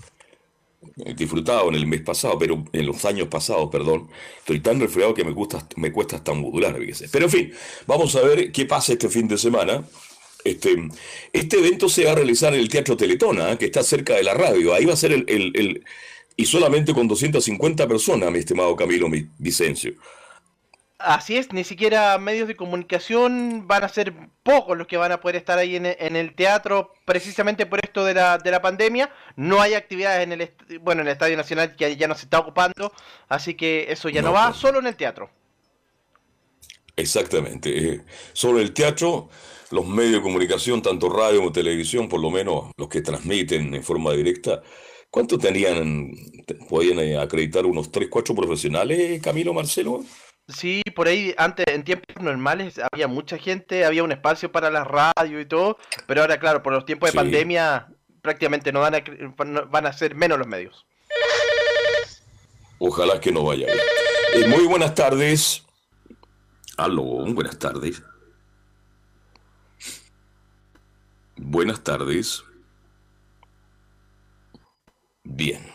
disfrutado 1.15 1.69
en 1.69 1.75
el 1.75 1.87
mes 1.87 2.03
pasado, 2.03 2.39
pero 2.39 2.65
en 2.73 2.87
los 2.87 3.05
años 3.05 3.29
pasados, 3.29 3.69
perdón. 3.71 4.09
Estoy 4.39 4.61
tan 4.61 4.81
resfriado 4.81 5.15
que 5.15 5.25
me, 5.25 5.35
me 5.77 5.93
cuesta 5.93 6.17
hasta 6.17 6.33
modular. 6.33 6.77
Pero 7.13 7.25
en 7.27 7.31
fin, 7.31 7.53
vamos 7.87 8.17
a 8.17 8.23
ver 8.23 8.51
qué 8.53 8.67
pasa 8.67 8.93
este 8.93 9.09
fin 9.09 9.29
de 9.29 9.39
semana. 9.39 9.85
Este, 10.45 10.89
este 11.33 11.59
evento 11.59 11.89
se 11.89 12.05
va 12.05 12.13
a 12.13 12.15
realizar 12.15 12.55
en 12.55 12.61
el 12.61 12.69
Teatro 12.69 12.97
Teletona, 12.97 13.53
¿eh? 13.53 13.59
que 13.59 13.67
está 13.67 13.83
cerca 13.83 14.15
de 14.15 14.23
la 14.23 14.35
radio. 14.35 14.75
Ahí 14.75 14.85
va 14.85 14.95
a 14.95 14.97
ser 14.97 15.13
el, 15.13 15.25
el, 15.29 15.85
y 16.37 16.47
solamente 16.47 16.95
con 16.95 17.07
250 17.07 17.87
personas, 17.87 18.31
mi 18.31 18.39
estimado 18.39 18.75
Camilo 18.75 19.09
Vicencio. 19.39 19.95
Así 20.99 21.39
es, 21.39 21.51
ni 21.53 21.65
siquiera 21.65 22.19
medios 22.19 22.47
de 22.47 22.57
comunicación 22.57 23.67
van 23.67 23.85
a 23.85 23.89
ser 23.89 24.13
pocos 24.43 24.77
los 24.77 24.87
que 24.87 24.99
van 24.99 25.13
a 25.13 25.21
poder 25.21 25.37
estar 25.37 25.59
ahí 25.59 25.77
en, 25.77 25.87
el 25.87 26.35
teatro, 26.35 26.93
precisamente 27.07 27.65
por 27.65 27.83
esto 27.83 28.05
de 28.05 28.13
la, 28.13 28.37
de 28.37 28.51
la 28.51 28.61
pandemia. 28.61 29.11
No 29.35 29.63
hay 29.63 29.73
actividades 29.73 30.25
en 30.25 30.33
el, 30.33 30.51
bueno, 30.83 31.01
en 31.01 31.09
el 31.09 31.13
Estadio 31.13 31.39
Nacional 31.39 31.75
que 31.75 31.97
ya 31.97 32.07
no 32.07 32.15
se 32.15 32.25
está 32.25 32.39
ocupando, 32.39 32.93
así 33.31 33.55
que 33.55 33.87
eso 33.89 34.11
ya 34.11 34.21
no, 34.21 34.33
va, 34.33 34.53
solo 34.53 34.79
en 34.79 34.89
el 34.89 34.97
teatro. 34.97 35.31
Exactamente, 36.97 37.95
eh, 37.95 38.01
solo 38.35 38.61
el 38.61 38.75
teatro, 38.75 39.31
los 39.71 39.87
medios 39.87 40.15
de 40.15 40.23
comunicación, 40.23 40.83
tanto 40.83 41.09
radio 41.09 41.39
como 41.39 41.53
televisión, 41.53 42.09
por 42.09 42.21
lo 42.21 42.31
menos 42.31 42.71
los 42.77 42.89
que 42.89 43.03
transmiten 43.03 43.75
en 43.75 43.83
forma 43.83 44.13
directa, 44.13 44.63
¿cuánto 45.11 45.39
tenían, 45.39 46.11
podían 46.69 46.99
eh, 46.99 47.19
acreditar 47.19 47.67
unos 47.67 47.91
3, 47.91 48.09
4 48.11 48.35
profesionales, 48.35 49.23
Camilo 49.23 49.55
Marcelo? 49.55 50.05
Sí, 50.49 50.83
por 50.97 51.07
ahí 51.07 51.33
antes, 51.37 51.65
en 51.69 51.85
tiempos 51.85 52.21
normales, 52.21 52.81
había 52.91 53.07
mucha 53.07 53.39
gente, 53.39 53.85
había 53.85 54.03
un 54.03 54.11
espacio 54.11 54.51
para 54.51 54.71
la 54.71 54.83
radio 54.83 55.41
y 55.41 55.47
todo, 55.47 55.79
pero 56.07 56.23
ahora, 56.23 56.41
claro, 56.41 56.63
por 56.63 56.73
los 56.73 56.85
tiempos 56.85 57.13
de 57.13 57.17
pandemia, 57.17 57.89
prácticamente 58.21 58.73
no 58.73 58.81
van 58.81 58.97
a, 58.97 59.03
van 59.71 59.87
a 59.87 59.93
ser 59.93 60.17
menos 60.17 60.39
los 60.39 60.49
medios. 60.49 60.85
Ojalá 62.81 63.21
que 63.21 63.31
no 63.31 63.45
vaya. 63.45 63.67
Eh, 64.35 64.47
muy 64.49 64.67
buenas 64.67 64.95
tardes. 64.95 65.63
Aló, 66.77 67.05
buenas 67.05 67.59
tardes. 67.59 68.03
Buenas 71.43 71.83
tardes. 71.83 72.45
Bien. 75.25 75.67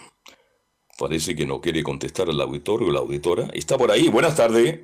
Parece 0.98 1.36
que 1.36 1.48
no 1.48 1.60
quiere 1.60 1.84
contestar 1.84 2.30
al 2.30 2.40
auditorio 2.40 2.88
o 2.88 2.92
la 2.92 3.00
auditora. 3.00 3.50
¿Está 3.52 3.78
por 3.78 3.92
ahí? 3.92 4.08
Buenas 4.08 4.36
tardes. 4.36 4.80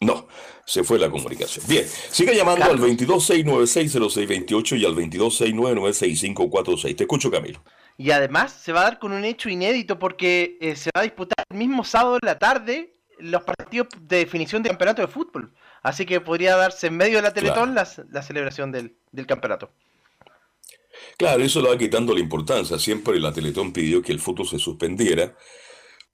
No, 0.00 0.28
se 0.64 0.84
fue 0.84 0.96
la 0.98 1.10
comunicación. 1.10 1.64
Bien, 1.66 1.84
siga 2.10 2.32
llamando 2.32 2.66
al 2.66 2.78
226960628 2.78 4.78
y 4.78 4.84
al 4.84 4.94
226996546. 4.94 6.94
Te 6.94 7.02
escucho, 7.04 7.30
Camilo. 7.30 7.64
Y 7.96 8.12
además 8.12 8.52
se 8.52 8.72
va 8.72 8.82
a 8.82 8.84
dar 8.84 9.00
con 9.00 9.12
un 9.12 9.24
hecho 9.24 9.48
inédito 9.48 9.98
porque 9.98 10.56
eh, 10.60 10.76
se 10.76 10.90
va 10.94 11.00
a 11.00 11.04
disputar 11.04 11.44
el 11.48 11.56
mismo 11.56 11.82
sábado 11.82 12.18
en 12.22 12.26
la 12.26 12.38
tarde 12.38 12.92
los 13.18 13.42
partidos 13.42 13.88
de 14.00 14.18
definición 14.18 14.62
de 14.62 14.68
campeonato 14.68 15.02
de 15.02 15.08
fútbol. 15.08 15.52
Así 15.88 16.04
que 16.04 16.20
podría 16.20 16.54
darse 16.54 16.88
en 16.88 16.98
medio 16.98 17.16
de 17.16 17.22
la 17.22 17.32
Teletón 17.32 17.74
la, 17.74 17.86
celebración 17.86 18.70
del, 18.70 18.98
del 19.10 19.26
campeonato. 19.26 19.70
Claro, 21.16 21.42
eso 21.42 21.62
le 21.62 21.70
va 21.70 21.78
quitando 21.78 22.12
la 22.12 22.20
importancia. 22.20 22.78
Siempre 22.78 23.18
la 23.18 23.32
Teletón 23.32 23.72
pidió 23.72 24.02
que 24.02 24.12
el 24.12 24.20
fútbol 24.20 24.46
se 24.46 24.58
suspendiera, 24.58 25.34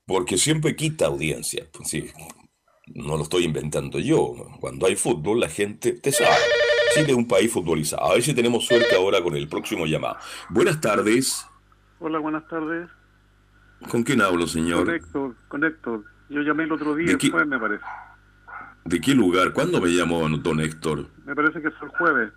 porque 0.06 0.38
siempre 0.38 0.76
quita 0.76 1.06
audiencia. 1.06 1.66
Pues 1.72 1.88
sí, 1.88 2.08
no 2.94 3.16
lo 3.16 3.24
estoy 3.24 3.46
inventando 3.46 3.98
yo. 3.98 4.34
Cuando 4.60 4.86
hay 4.86 4.94
fútbol, 4.94 5.40
la 5.40 5.48
gente 5.48 5.92
te 5.94 6.12
sabe. 6.12 6.36
Chile 6.94 7.10
es 7.10 7.16
un 7.16 7.26
país 7.26 7.52
futbolizado. 7.52 8.04
A 8.04 8.14
ver 8.14 8.22
si 8.22 8.32
tenemos 8.32 8.66
suerte 8.66 8.94
ahora 8.94 9.20
con 9.24 9.34
el 9.34 9.48
próximo 9.48 9.86
llamado. 9.86 10.18
Buenas 10.50 10.80
tardes. 10.80 11.44
Hola, 11.98 12.20
buenas 12.20 12.46
tardes. 12.46 12.88
¿Con 13.90 14.04
quién 14.04 14.20
hablo, 14.20 14.46
señor? 14.46 14.84
Con 14.84 14.94
Héctor, 14.94 15.36
con 15.48 15.64
Héctor. 15.64 16.04
Yo 16.28 16.42
llamé 16.42 16.62
el 16.62 16.70
otro 16.70 16.94
día, 16.94 17.16
después 17.20 17.44
me 17.44 17.58
parece. 17.58 17.84
¿De 18.84 19.00
qué 19.00 19.14
lugar? 19.14 19.52
¿Cuándo 19.52 19.80
me 19.80 19.88
llamó 19.88 20.28
don 20.28 20.60
Héctor? 20.60 21.06
Me 21.24 21.34
parece 21.34 21.60
que 21.62 21.70
fue 21.70 21.88
el 21.88 21.94
jueves 21.96 22.32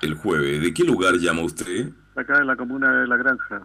el 0.00 0.14
jueves. 0.14 0.62
¿De 0.62 0.74
qué 0.74 0.84
lugar 0.84 1.14
llama 1.14 1.42
usted? 1.42 1.90
Acá 2.16 2.38
en 2.38 2.46
la 2.46 2.56
comuna 2.56 3.00
de 3.00 3.06
La 3.06 3.16
Granja. 3.16 3.62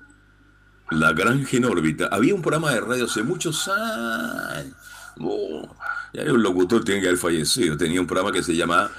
La 0.92 1.14
Granja 1.14 1.58
en 1.58 1.66
órbita. 1.66 2.08
Había 2.08 2.36
un 2.36 2.42
programa 2.42 2.72
de 2.72 2.82
radio 2.82 3.06
hace 3.06 3.24
muchos 3.24 3.68
años. 3.68 4.76
Oh, 5.20 5.76
ya 6.14 6.24
un 6.32 6.42
locutor 6.42 6.84
tiene 6.84 7.02
que 7.02 7.08
haber 7.08 7.20
fallecido. 7.20 7.78
Tenía 7.78 8.02
un 8.02 8.08
programa 8.08 8.32
que 8.32 8.44
se 8.44 8.56
llamaba 8.56 8.92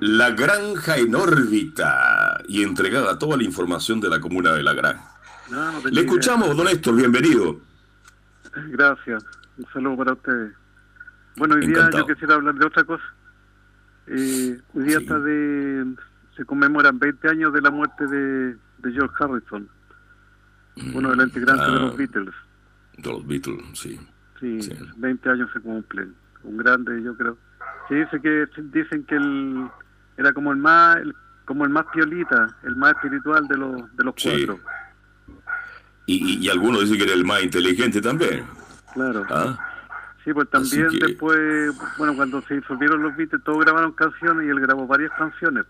La 0.00 0.30
Granja 0.30 0.96
en 0.96 1.14
órbita 1.14 2.42
y 2.48 2.62
entregaba 2.62 3.18
toda 3.18 3.36
la 3.36 3.44
información 3.44 4.00
de 4.00 4.08
la 4.08 4.20
comuna 4.20 4.52
de 4.52 4.62
La 4.62 4.74
Granja. 4.74 5.08
Le 5.90 6.00
escuchamos, 6.00 6.56
don 6.56 6.68
Héctor, 6.68 6.96
bienvenido. 6.96 7.60
Gracias. 8.70 9.24
Un 9.58 9.66
saludo 9.72 9.96
para 9.98 10.12
ustedes. 10.12 10.61
Bueno, 11.36 11.54
hoy 11.54 11.66
día 11.66 11.90
yo 11.90 12.06
quisiera 12.06 12.34
hablar 12.34 12.54
de 12.54 12.66
otra 12.66 12.84
cosa. 12.84 13.04
Eh, 14.06 14.60
hoy 14.74 14.84
día 14.84 14.98
está 14.98 15.18
de 15.18 15.94
se 16.36 16.44
conmemoran 16.44 16.98
20 16.98 17.28
años 17.28 17.52
de 17.52 17.60
la 17.60 17.70
muerte 17.70 18.06
de, 18.06 18.56
George 18.82 19.14
Harrison, 19.20 19.68
uno 20.94 21.10
de 21.10 21.16
los 21.16 21.26
integrantes 21.26 21.66
de 21.66 21.72
los 21.72 21.92
ah, 21.92 21.96
Beatles. 21.96 22.34
De 22.98 23.10
los 23.10 23.26
Beatles, 23.26 23.62
sí. 23.74 24.00
sí. 24.40 24.58
20 24.96 25.30
años 25.30 25.50
se 25.52 25.60
cumplen. 25.60 26.14
Un 26.42 26.56
grande, 26.56 27.02
yo 27.02 27.16
creo. 27.16 27.38
Se 27.88 27.94
dice 27.94 28.20
que 28.20 28.46
dicen 28.72 29.04
que 29.04 29.16
él 29.16 29.68
era 30.16 30.32
como 30.32 30.52
el 30.52 30.58
más 30.58 30.98
como 31.44 31.64
el 31.64 31.70
más 31.70 31.84
piolita, 31.92 32.56
el 32.62 32.76
más 32.76 32.94
espiritual 32.94 33.46
de 33.46 33.56
los 33.56 33.96
de 33.96 34.04
los 34.04 34.14
cuatro. 34.20 34.58
Y, 36.06 36.44
y, 36.44 36.48
algunos 36.48 36.80
dicen 36.80 36.98
que 36.98 37.04
era 37.04 37.14
el 37.14 37.24
más 37.24 37.42
inteligente 37.44 38.00
también. 38.00 38.44
Claro. 38.92 39.24
¿Ah? 39.30 39.71
Sí, 40.24 40.32
pues 40.32 40.48
también 40.50 40.88
después, 41.00 41.72
bueno, 41.98 42.14
cuando 42.14 42.40
se 42.42 42.54
disolvieron 42.54 43.02
los 43.02 43.16
Beatles, 43.16 43.42
todos 43.42 43.64
grabaron 43.64 43.92
canciones 43.92 44.46
y 44.46 44.50
él 44.50 44.60
grabó 44.60 44.86
varias 44.86 45.10
canciones. 45.18 45.64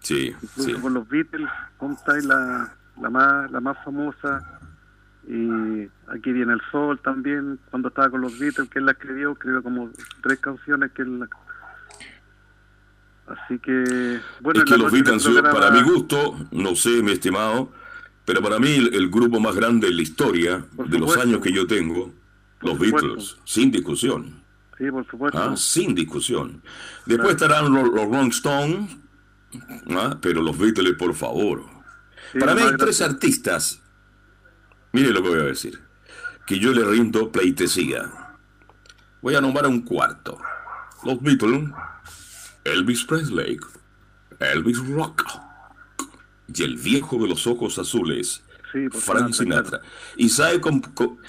Sí, 0.00 0.34
Incluso 0.42 0.80
con 0.80 0.94
los 0.94 1.08
Beatles, 1.08 1.48
Homestead 1.78 2.22
la, 2.24 2.74
la, 3.00 3.10
más, 3.10 3.50
la 3.50 3.60
más 3.60 3.78
famosa. 3.84 4.60
Y 5.26 5.88
aquí 6.08 6.32
viene 6.32 6.52
el 6.52 6.60
sol 6.70 7.00
también, 7.02 7.58
cuando 7.70 7.88
estaba 7.88 8.10
con 8.10 8.20
los 8.20 8.38
Beatles, 8.38 8.68
que 8.68 8.80
él 8.80 8.86
la 8.86 8.92
escribió, 8.92 9.32
escribió 9.32 9.62
como 9.62 9.90
tres 10.22 10.38
canciones 10.40 10.90
que 10.92 11.02
él 11.02 11.26
Así 13.26 13.58
que, 13.60 14.20
bueno. 14.40 14.60
Es 14.60 14.70
que 14.70 14.76
los 14.76 14.92
Beatles 14.92 15.26
para 15.50 15.70
mi 15.70 15.82
gusto, 15.82 16.36
no 16.50 16.74
sé, 16.74 17.02
mi 17.02 17.12
estimado, 17.12 17.72
pero 18.26 18.42
para 18.42 18.58
mí 18.58 18.68
el, 18.92 19.08
grupo 19.08 19.40
más 19.40 19.54
grande 19.54 19.88
en 19.88 19.96
la 19.96 20.02
historia 20.02 20.64
de 20.72 20.98
los 20.98 21.16
años 21.16 21.40
que 21.40 21.52
yo 21.52 21.66
tengo, 21.66 22.12
los 22.62 22.78
Beatles, 22.78 23.36
sin 23.44 23.70
discusión. 23.70 24.42
Sí, 24.78 24.90
por 24.90 25.06
supuesto. 25.06 25.38
Ah, 25.38 25.56
sin 25.56 25.94
discusión. 25.94 26.62
Después 27.06 27.32
estarán 27.32 27.72
los, 27.72 27.88
los 27.92 28.04
Rolling 28.04 28.30
Stones, 28.30 28.96
¿Ah? 29.90 30.18
Pero 30.20 30.42
los 30.42 30.58
Beatles, 30.58 30.94
por 30.94 31.14
favor. 31.14 31.64
Para 32.38 32.54
mí 32.54 32.62
hay 32.62 32.76
tres 32.76 33.02
artistas, 33.02 33.82
mire 34.92 35.10
lo 35.10 35.22
que 35.22 35.28
voy 35.28 35.40
a 35.40 35.44
decir, 35.44 35.80
que 36.46 36.58
yo 36.58 36.72
le 36.72 36.84
rindo 36.84 37.30
pleitesía. 37.30 38.10
Voy 39.20 39.34
a 39.34 39.40
nombrar 39.40 39.66
un 39.66 39.82
cuarto. 39.82 40.38
Los 41.04 41.20
Beatles, 41.20 41.70
Elvis 42.64 43.04
Presley, 43.04 43.58
Elvis 44.38 44.78
Rock 44.88 45.24
y 46.54 46.62
el 46.62 46.76
viejo 46.76 47.18
de 47.18 47.28
los 47.28 47.46
ojos 47.46 47.78
azules, 47.78 48.42
Frank 48.92 49.32
Sinatra. 49.32 49.80
Y 50.16 50.28
sabe, 50.28 50.60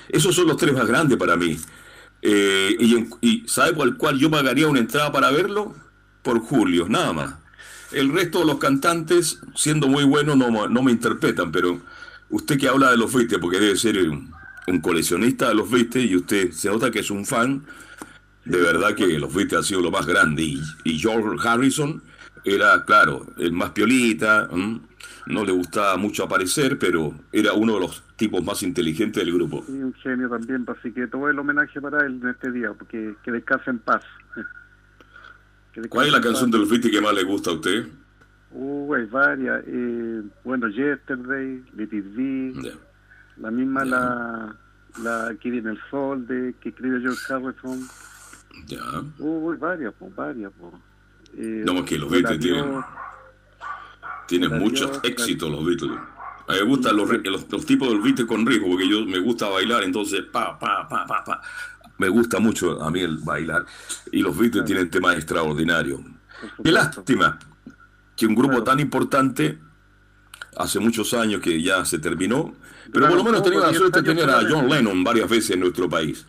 esos 0.10 0.36
son 0.36 0.48
los 0.48 0.58
tres 0.58 0.74
más 0.74 0.88
grandes 0.88 1.18
para 1.18 1.36
mí. 1.36 1.58
Eh, 2.22 2.76
y, 2.80 3.08
y, 3.22 3.44
¿sabe 3.48 3.74
por 3.74 3.88
el 3.88 3.98
cual 3.98 4.18
yo 4.18 4.32
pagaría 4.32 4.68
una 4.68 4.80
entrada 4.80 5.12
para 5.12 5.32
verlo? 5.32 5.76
Por 6.22 6.40
Julio, 6.40 6.88
nada 6.88 7.12
más. 7.12 7.36
El 7.92 8.12
resto 8.12 8.40
de 8.40 8.46
los 8.46 8.58
cantantes, 8.58 9.40
siendo 9.56 9.88
muy 9.88 10.04
buenos, 10.04 10.36
no, 10.36 10.68
no 10.68 10.84
me 10.84 10.92
interpretan, 10.92 11.52
pero 11.52 11.80
usted 12.30 12.58
que 12.58 12.68
habla 12.68 12.92
de 12.92 12.98
los 12.98 13.14
Beatles, 13.14 13.40
porque 13.40 13.60
debe 13.60 13.76
ser 13.76 13.98
un, 14.10 14.34
coleccionista 14.82 15.50
de 15.50 15.56
los 15.56 15.70
Beatles 15.70 16.10
y 16.10 16.16
usted 16.16 16.52
se 16.52 16.70
nota 16.70 16.90
que 16.90 17.00
es 17.00 17.12
un 17.12 17.26
fan, 17.26 17.66
de 18.46 18.60
verdad 18.60 18.96
que 18.96 19.20
los 19.20 19.34
Beatles 19.34 19.60
han 19.60 19.64
sido 19.64 19.82
lo 19.82 19.92
más 19.92 20.06
grande. 20.06 20.58
Y, 20.84 20.98
George 20.98 21.48
Harrison 21.48 22.02
era, 22.44 22.84
claro, 22.86 23.28
el 23.38 23.52
más 23.52 23.72
piolita, 23.72 24.50
no 25.28 25.46
le 25.46 25.52
gustaba 25.52 25.98
mucho 25.98 26.24
aparecer, 26.24 26.78
pero 26.78 27.14
era 27.32 27.54
uno 27.54 27.76
de 27.76 27.80
los 27.80 28.04
tipos 28.16 28.44
más 28.44 28.64
inteligentes 28.64 29.24
del 29.24 29.34
grupo. 29.34 29.64
Y 29.68 29.72
un 29.72 29.94
genio 29.96 30.30
también, 30.30 30.66
así 30.68 30.92
que 30.92 31.08
todo 31.08 31.30
el 31.30 31.40
homenaje 31.40 31.80
para 31.80 32.06
él 32.06 32.20
en 32.22 32.30
este 32.30 32.52
día, 32.52 32.74
porque 32.74 33.16
que 33.24 33.32
descanse 33.32 33.70
en 33.70 33.80
paz. 33.80 34.04
¿Cuál 35.90 36.08
es 36.08 36.14
la 36.14 36.22
canción 36.22 36.52
de 36.52 36.60
los 36.60 36.70
Beatles 36.70 36.92
que 36.92 37.02
más 37.02 37.14
le 37.14 37.24
gusta 37.24 37.50
a 37.50 37.54
usted? 37.54 37.88
Uh, 38.52 38.94
hay 38.94 39.06
varias. 39.06 39.64
Eh, 39.66 40.22
bueno, 40.44 40.68
Yesterday, 40.68 41.64
Let 41.76 41.90
It 41.92 42.76
la 43.38 43.50
misma 43.50 43.84
la, 43.84 44.56
la 45.02 45.28
Aquí 45.28 45.50
viene 45.50 45.72
el 45.72 45.80
sol 45.90 46.28
de 46.28 46.54
que 46.62 46.70
escribe 46.70 47.02
George 47.02 47.34
Harrison. 47.34 47.80
Ya. 48.68 48.80
Uh, 49.18 49.58
varias, 49.58 49.94
pues, 49.98 50.16
varias. 50.16 50.52
Pues. 50.60 50.74
Eh, 51.36 51.64
no, 51.66 51.84
que 51.84 51.98
los 51.98 52.12
Beatles 52.12 52.40
tienen, 52.40 52.80
tienen 54.28 54.58
muchos 54.58 55.00
éxitos 55.04 55.50
los 55.50 55.66
Beatles. 55.66 56.00
A 56.48 56.54
mí 56.54 56.60
me 56.60 56.66
gustan 56.66 56.98
los, 56.98 57.10
los, 57.10 57.52
los, 57.52 57.66
tipos 57.66 57.88
de 57.88 57.96
los 57.96 58.04
Beatles 58.04 58.28
con 58.28 58.46
ritmo, 58.46 58.70
porque 58.70 58.90
yo 58.90 59.06
me 59.06 59.20
gusta 59.20 59.48
bailar, 59.48 59.84
entonces 59.84 60.24
pa, 60.32 60.60
pa, 60.60 60.88
pa, 60.88 61.06
pa, 61.06 61.24
pa 61.24 61.42
me 61.98 62.10
gusta 62.10 62.40
mucho 62.40 62.82
a 62.84 62.92
mí 62.92 63.02
el 63.02 63.18
bailar 63.18 63.66
y 64.12 64.22
los 64.22 64.38
Beatles 64.38 64.66
tienen 64.66 64.90
temas 64.90 65.16
extraordinarios. 65.16 66.02
Qué 66.64 66.72
lástima, 66.72 67.40
que 68.16 68.26
un 68.26 68.36
grupo 68.36 68.64
tan 68.64 68.80
importante, 68.80 69.60
hace 70.58 70.80
muchos 70.80 71.14
años 71.14 71.42
que 71.42 71.62
ya 71.62 71.86
se 71.86 72.00
terminó, 72.00 72.54
pero 72.92 73.08
por 73.08 73.18
lo 73.18 73.24
menos 73.24 73.44
tenía 73.44 73.60
la 73.60 73.74
suerte 73.74 74.02
de 74.02 74.14
tener 74.14 74.30
a 74.30 74.42
John 74.50 74.68
Lennon 74.68 75.04
varias 75.04 75.30
veces 75.30 75.52
en 75.52 75.62
nuestro 75.62 75.90
país. 75.90 76.26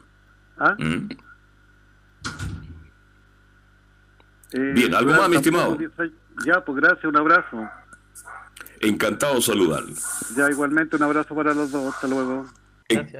¿Ah? 0.59 0.76
¿Mm? 0.78 1.09
Eh, 4.53 4.72
Bien, 4.74 4.95
¿algo 4.95 5.12
más, 5.12 5.28
mi 5.28 5.36
estimado? 5.36 5.76
Ya, 6.47 6.64
pues 6.64 6.76
gracias, 6.76 7.05
un 7.05 7.16
abrazo. 7.16 7.68
Encantado 8.85 9.37
de 9.37 9.43
saludarle. 9.43 9.95
Ya, 10.37 10.51
igualmente 10.51 10.97
un 10.97 11.03
abrazo 11.03 11.35
para 11.35 11.55
los 11.55 11.70
dos, 11.70 11.95
hasta 11.95 12.07
luego. 12.07 12.47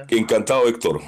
encantado, 0.09 0.67
Héctor. 0.67 1.01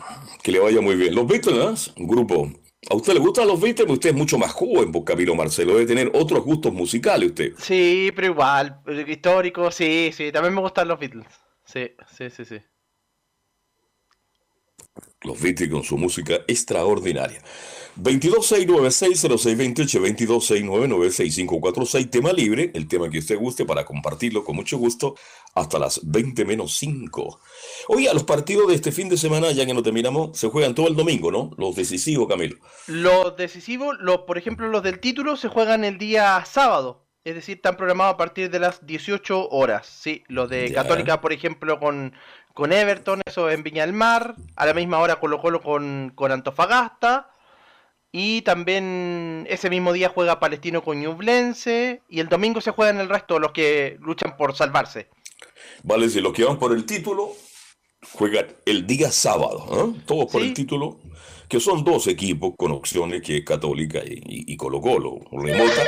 Que 0.43 0.51
le 0.51 0.60
vaya 0.60 0.82
muy 0.82 0.95
bien. 0.95 1.14
Los 1.16 1.28
Beatles, 1.28 1.93
un 1.97 2.08
grupo. 2.08 2.51
¿A 2.89 2.95
usted 2.95 3.14
le 3.14 3.20
gustan 3.20 3.47
los 3.47 3.60
Beatles? 3.60 3.89
Usted 3.89 4.10
es 4.12 4.16
mucho 4.16 4.38
más 4.38 4.51
joven, 4.51 4.91
por 4.91 5.03
Camilo 5.03 5.36
Marcelo. 5.36 5.74
Debe 5.74 5.86
tener 5.86 6.12
otros 6.14 6.43
gustos 6.43 6.74
musicales 6.74 7.30
usted. 7.30 7.53
Sí, 7.58 8.12
pero 8.16 8.28
igual. 8.28 8.80
Histórico, 9.08 9.72
sí, 9.72 10.12
sí. 10.14 10.32
También 10.32 10.53
me 10.55 10.62
gustan 10.62 10.88
los 10.88 10.99
Beatles. 10.99 11.28
Sí, 11.66 11.91
sí, 12.16 12.30
sí, 12.30 12.45
sí. 12.45 12.58
Los 15.22 15.41
Beatles 15.41 15.70
con 15.70 15.84
su 15.84 15.98
música 15.98 16.36
extraordinaria. 16.48 17.41
2269-60628, 18.02 20.00
2269-9546, 20.28 22.10
tema 22.10 22.32
libre, 22.32 22.72
el 22.74 22.88
tema 22.88 23.10
que 23.10 23.20
usted 23.20 23.38
guste 23.38 23.66
para 23.66 23.86
compartirlo 23.86 24.43
con 24.43 24.56
mucho 24.56 24.78
gusto 24.78 25.16
hasta 25.56 25.80
las 25.80 26.00
20 26.04 26.45
menos 26.45 26.78
5. 26.78 27.39
Oye, 27.88 28.14
los 28.14 28.24
partidos 28.24 28.68
de 28.68 28.76
este 28.76 28.91
fin 28.91 29.10
de 29.10 29.18
semana, 29.18 29.52
ya 29.52 29.66
que 29.66 29.74
no 29.74 29.82
terminamos, 29.82 30.38
se 30.38 30.48
juegan 30.50 30.76
todo 30.76 30.88
el 30.88 30.95
domingo, 30.95 31.32
¿no? 31.32 31.50
Los 31.58 31.76
decisivos, 31.76 32.28
Camilo. 32.28 32.58
Los 32.86 33.36
decisivos, 33.36 33.98
los, 34.00 34.20
por 34.20 34.38
ejemplo, 34.38 34.68
los 34.68 34.84
del 34.84 35.00
título 35.00 35.36
se 35.36 35.48
juegan 35.48 35.84
el 35.84 35.98
día 35.98 36.45
sábado. 36.45 37.08
Es 37.24 37.36
decir, 37.36 37.58
están 37.58 37.76
programados 37.76 38.14
a 38.14 38.18
partir 38.18 38.50
de 38.50 38.60
las 38.60 38.86
18 38.86 39.50
horas. 39.50 39.86
Sí, 39.88 40.24
los 40.30 40.50
de 40.50 40.72
Católica, 40.72 41.20
por 41.20 41.34
ejemplo, 41.34 41.78
con, 41.78 42.14
con 42.58 42.74
Everton, 42.74 43.22
eso 43.24 43.51
en 43.51 43.62
Viña 43.62 43.86
del 43.86 43.93
Mar. 43.93 44.34
A 44.55 44.66
la 44.66 44.74
misma 44.74 44.97
hora 44.97 45.20
Colo 45.20 45.39
Colo 45.39 45.62
con, 45.62 46.12
con 46.16 46.32
Antofagasta. 46.32 47.30
Y 48.12 48.41
también 48.41 49.45
ese 49.47 49.70
mismo 49.70 49.93
día 49.93 50.10
juega 50.10 50.39
Palestino 50.39 50.84
con 50.84 50.99
Ñublense. 50.99 52.01
Y 52.10 52.20
el 52.20 52.30
domingo 52.30 52.60
se 52.60 52.72
juegan 52.72 52.99
el 52.99 53.10
resto, 53.10 53.38
los 53.38 53.51
que 53.51 53.97
luchan 53.99 54.36
por 54.38 54.55
salvarse. 54.55 55.08
Vale, 55.84 56.10
si 56.10 56.20
los 56.20 56.34
que 56.34 56.45
van 56.45 56.58
por 56.58 56.74
el 56.74 56.88
título 56.88 57.32
juegan 58.14 58.47
el 58.66 58.88
día 58.88 59.12
sábado, 59.12 59.93
¿eh? 59.95 60.01
todos 60.08 60.32
por 60.32 60.41
el 60.41 60.55
título, 60.55 60.97
que 61.47 61.60
son 61.60 61.84
dos 61.84 62.08
equipos 62.08 62.53
con 62.58 62.72
opciones 62.72 63.22
que 63.22 63.38
es 63.38 63.45
Católica 63.45 64.01
y, 64.03 64.58
Colo 64.58 64.82
Colo, 64.82 65.20
remota, 65.32 65.84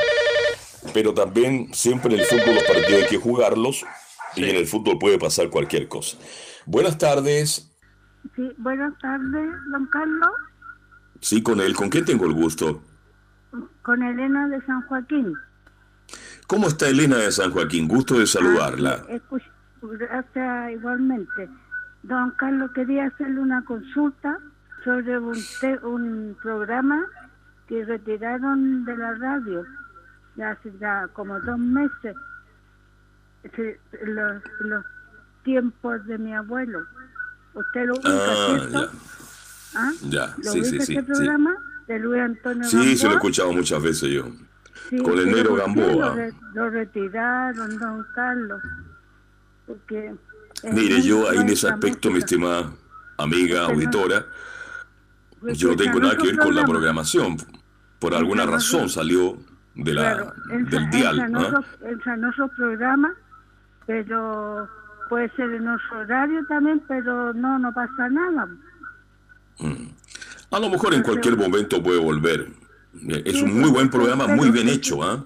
pero 0.94 1.14
también 1.14 1.74
siempre 1.74 2.14
en 2.14 2.20
el 2.20 2.26
fútbol 2.26 2.54
los 2.54 2.64
partidos 2.64 3.02
hay 3.02 3.08
que 3.08 3.16
jugarlos 3.16 3.84
y 4.36 4.48
en 4.48 4.54
el 4.54 4.68
fútbol 4.68 4.98
puede 5.00 5.18
pasar 5.18 5.50
cualquier 5.50 5.88
cosa. 5.88 6.16
Buenas 6.66 6.98
tardes. 6.98 7.70
Sí, 8.36 8.52
buenas 8.58 8.96
tardes, 8.98 9.50
don 9.72 9.86
Carlos. 9.86 10.30
Sí, 11.20 11.42
con 11.42 11.60
él. 11.60 11.74
¿Con 11.74 11.88
quién 11.88 12.04
tengo 12.04 12.26
el 12.26 12.32
gusto? 12.32 12.82
Con 13.82 14.02
Elena 14.02 14.48
de 14.48 14.64
San 14.66 14.82
Joaquín. 14.82 15.34
¿Cómo 16.46 16.68
está 16.68 16.88
Elena 16.88 17.16
de 17.16 17.30
San 17.30 17.52
Joaquín? 17.52 17.88
Gusto 17.88 18.18
de 18.18 18.26
saludarla. 18.26 19.04
Ah, 19.08 19.36
gracias 19.82 20.72
igualmente. 20.72 21.48
Don 22.02 22.30
Carlos, 22.32 22.70
quería 22.74 23.06
hacerle 23.06 23.40
una 23.40 23.64
consulta 23.64 24.38
sobre 24.84 25.18
un, 25.18 25.36
un 25.82 26.36
programa 26.42 27.04
que 27.68 27.84
retiraron 27.84 28.84
de 28.84 28.96
la 28.96 29.14
radio 29.14 29.64
ya 30.36 30.50
hace 30.50 30.72
ya 30.78 31.08
como 31.12 31.38
dos 31.40 31.58
meses. 31.58 32.16
Los, 34.04 34.42
los 34.60 34.84
tiempos 35.42 36.04
de 36.06 36.18
mi 36.18 36.34
abuelo. 36.34 36.80
¿Usted 37.54 37.86
lo 37.86 37.94
ubica, 37.94 38.10
ah, 38.10 38.46
¿cierto? 38.46 38.90
¿Ah? 39.74 39.92
Ya, 40.08 40.36
sí, 40.42 40.64
sí, 40.64 40.80
sí. 40.80 41.02
programa 41.02 41.56
de 41.86 41.98
Luis 41.98 42.20
Antonio 42.22 42.64
Sí, 42.64 42.96
se 42.96 43.06
lo 43.06 43.12
he 43.12 43.14
escuchado 43.16 43.52
muchas 43.52 43.82
veces 43.82 44.10
yo. 44.10 44.24
con 45.02 45.18
el 45.18 45.30
negro 45.30 45.56
Gamboa. 45.56 46.16
Lo, 46.54 46.70
retiraron, 46.70 47.78
don 47.78 48.06
Carlos. 48.14 48.62
Porque 49.66 50.14
Mire, 50.64 51.00
yo 51.02 51.28
ahí 51.28 51.38
en 51.38 51.48
ese 51.48 51.68
aspecto, 51.68 52.10
mi 52.10 52.18
estimada 52.18 52.72
amiga, 53.16 53.66
auditora, 53.66 54.26
yo 55.42 55.70
no 55.70 55.76
tengo 55.76 56.00
nada 56.00 56.16
que 56.16 56.26
ver 56.28 56.38
con 56.38 56.54
la 56.54 56.64
programación. 56.64 57.36
Por 57.98 58.14
alguna 58.14 58.46
razón 58.46 58.88
salió 58.88 59.38
de 59.74 59.94
la, 59.94 60.32
del 60.48 60.90
dial. 60.90 61.30
¿no? 61.30 61.64
en 61.82 62.24
otro 62.24 62.48
programa, 62.56 63.14
pero 63.86 64.68
puede 65.10 65.28
ser 65.32 65.52
en 65.52 65.68
otro 65.68 65.98
horario 65.98 66.46
también, 66.46 66.80
pero 66.88 67.34
no, 67.34 67.58
no 67.58 67.74
pasa 67.74 68.08
nada. 68.08 68.46
Mm. 69.58 69.88
A 70.52 70.58
lo 70.58 70.70
mejor 70.70 70.94
en 70.94 71.02
cualquier 71.02 71.36
momento 71.36 71.82
puede 71.82 71.98
volver. 71.98 72.48
Es 73.24 73.42
un 73.42 73.60
muy 73.60 73.70
buen 73.70 73.90
programa, 73.90 74.26
muy 74.28 74.50
bien 74.50 74.68
hecho, 74.68 75.02
¿ah? 75.02 75.22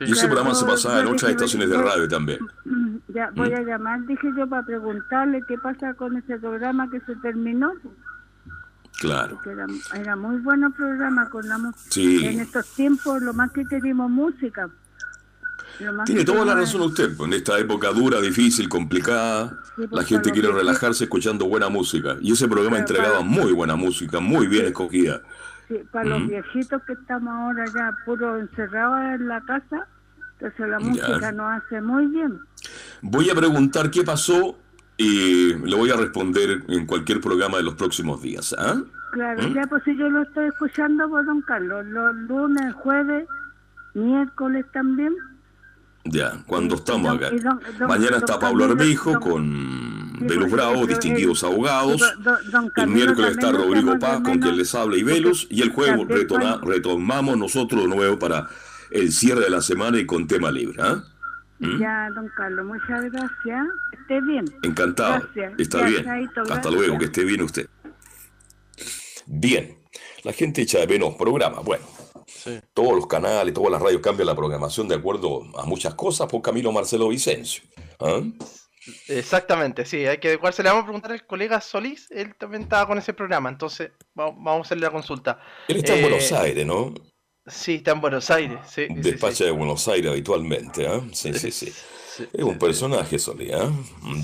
Y 0.00 0.12
ese 0.12 0.26
programa 0.26 0.54
se 0.54 0.64
pasaba 0.64 1.00
en 1.00 1.08
otras 1.08 1.32
estaciones 1.32 1.68
de 1.68 1.76
radio 1.76 2.08
también. 2.08 2.38
Ya, 3.08 3.30
voy 3.34 3.52
a 3.52 3.60
llamar, 3.62 4.06
dije 4.06 4.28
yo, 4.36 4.48
para 4.48 4.64
preguntarle 4.64 5.42
qué 5.48 5.58
pasa 5.58 5.94
con 5.94 6.16
ese 6.16 6.38
programa 6.38 6.88
que 6.90 7.00
se 7.00 7.16
terminó. 7.16 7.72
Claro. 9.00 9.40
Era, 9.44 9.66
era, 9.94 10.16
muy 10.16 10.38
bueno 10.38 10.70
programa 10.72 11.28
con 11.28 11.48
la 11.48 11.58
música. 11.58 12.30
En 12.30 12.40
estos 12.40 12.66
tiempos 12.74 13.22
lo 13.22 13.32
más 13.32 13.50
que 13.52 13.64
tenemos 13.64 14.10
música. 14.10 14.70
Tiene 16.04 16.24
toda 16.24 16.44
la 16.44 16.54
razón 16.54 16.82
usted, 16.82 17.18
en 17.20 17.32
esta 17.32 17.58
época 17.58 17.90
dura, 17.92 18.20
difícil, 18.20 18.68
complicada, 18.68 19.58
pues, 19.76 19.88
la 19.92 20.02
gente 20.02 20.32
quiere 20.32 20.50
relajarse 20.50 21.04
escuchando 21.04 21.46
buena 21.46 21.68
música. 21.68 22.16
Y 22.20 22.32
ese 22.32 22.48
programa 22.48 22.78
entregaba 22.78 23.20
muy 23.20 23.52
buena 23.52 23.76
música, 23.76 24.20
muy 24.20 24.46
bien 24.46 24.66
escogida. 24.66 25.22
Sí, 25.68 25.76
para 25.92 26.06
los 26.06 26.26
viejitos 26.26 26.82
que 26.84 26.94
estamos 26.94 27.32
ahora 27.32 27.64
ya 27.66 27.96
puro 28.04 28.38
encerrados 28.38 29.20
en 29.20 29.28
la 29.28 29.40
casa, 29.42 29.86
entonces 30.32 30.68
la 30.68 30.78
música 30.78 31.32
nos 31.32 31.62
hace 31.62 31.80
muy 31.80 32.06
bien. 32.06 32.40
Voy 33.02 33.30
a 33.30 33.34
preguntar 33.34 33.90
qué 33.90 34.02
pasó 34.02 34.56
y 34.96 35.54
le 35.54 35.76
voy 35.76 35.90
a 35.90 35.96
responder 35.96 36.64
en 36.68 36.86
cualquier 36.86 37.20
programa 37.20 37.58
de 37.58 37.64
los 37.64 37.74
próximos 37.74 38.20
días. 38.22 38.54
¿ah? 38.58 38.82
Claro, 39.12 39.48
¿Mm? 39.48 39.54
ya 39.54 39.62
pues 39.68 39.82
si 39.84 39.96
yo 39.96 40.08
lo 40.08 40.22
estoy 40.22 40.46
escuchando 40.46 41.08
por 41.08 41.24
don 41.24 41.40
Carlos, 41.42 41.86
los 41.86 42.14
lunes, 42.28 42.74
jueves, 42.74 43.26
miércoles 43.94 44.66
también. 44.72 45.14
Ya, 46.04 46.42
cuando 46.46 46.76
estamos 46.76 47.14
acá. 47.16 47.30
Mañana 47.86 48.18
está 48.18 48.38
Pablo 48.38 48.64
Arbijo 48.64 49.20
con 49.20 50.18
Velus 50.20 50.50
Bravo, 50.50 50.86
distinguidos 50.86 51.44
abogados. 51.44 52.02
el 52.76 52.86
miércoles 52.88 53.32
está 53.32 53.52
Rodrigo 53.52 53.98
Paz, 53.98 54.20
con 54.22 54.38
quien 54.38 54.56
les 54.56 54.74
habla 54.74 54.96
y 54.96 55.02
Velus. 55.02 55.46
Y 55.50 55.62
el 55.62 55.70
jueves 55.70 56.06
retomamos 56.62 57.36
nosotros 57.36 57.82
de 57.82 57.88
nuevo 57.88 58.18
para 58.18 58.48
el 58.90 59.12
cierre 59.12 59.42
de 59.42 59.50
la 59.50 59.60
semana 59.60 59.98
y 59.98 60.06
con 60.06 60.26
tema 60.26 60.50
libre. 60.50 60.80
¿ah? 60.80 61.04
¿Mm? 61.58 61.80
Ya, 61.80 62.10
don 62.14 62.28
Carlos, 62.36 62.66
muchas 62.66 63.10
gracias. 63.10 63.66
Esté 63.92 64.20
bien. 64.22 64.44
Encantado. 64.62 65.28
Está 65.58 65.84
bien. 65.84 66.30
Hasta 66.50 66.70
luego, 66.70 66.98
que 66.98 67.06
esté 67.06 67.24
bien 67.24 67.42
usted. 67.42 67.68
Bien. 69.26 69.76
La 70.24 70.32
gente 70.32 70.62
echa 70.62 70.78
de 70.78 70.86
menos 70.86 71.14
programa. 71.14 71.60
Bueno, 71.60 71.84
todos 72.74 72.94
los 72.94 73.06
canales, 73.06 73.54
todas 73.54 73.72
las 73.72 73.82
radios 73.82 74.00
cambian 74.00 74.26
la 74.26 74.34
programación 74.34 74.88
de 74.88 74.94
acuerdo 74.94 75.42
a 75.56 75.64
muchas 75.64 75.94
cosas 75.94 76.28
por 76.28 76.42
Camilo 76.42 76.72
Marcelo 76.72 77.08
Vicencio. 77.08 77.62
¿ah? 78.00 78.22
Exactamente, 79.08 79.84
sí, 79.84 80.06
hay 80.06 80.18
que 80.18 80.28
adecuarse. 80.28 80.62
Le 80.62 80.70
vamos 80.70 80.82
a 80.82 80.86
preguntar 80.86 81.12
al 81.12 81.26
colega 81.26 81.60
Solís, 81.60 82.10
él 82.10 82.34
también 82.36 82.62
estaba 82.62 82.86
con 82.86 82.98
ese 82.98 83.12
programa, 83.12 83.48
entonces 83.48 83.90
vamos, 84.14 84.46
a 84.46 84.60
hacerle 84.60 84.86
la 84.86 84.92
consulta. 84.92 85.40
Él 85.68 85.78
está 85.78 85.94
en 85.94 86.02
Buenos 86.02 86.30
eh, 86.30 86.36
Aires, 86.36 86.66
¿no? 86.66 86.94
Sí, 87.46 87.76
está 87.76 87.92
en 87.92 88.00
Buenos 88.00 88.30
Aires, 88.30 88.58
sí. 88.68 88.86
Despacha 88.90 89.44
de 89.44 89.50
Buenos 89.50 89.86
Aires 89.88 90.10
habitualmente, 90.10 90.86
¿ah? 90.86 91.02
Sí, 91.12 91.32
sí, 91.34 91.50
sí. 91.50 91.72
es 92.32 92.44
un 92.44 92.58
personaje, 92.58 93.18
Solís, 93.18 93.52
¿ah? 93.54 93.70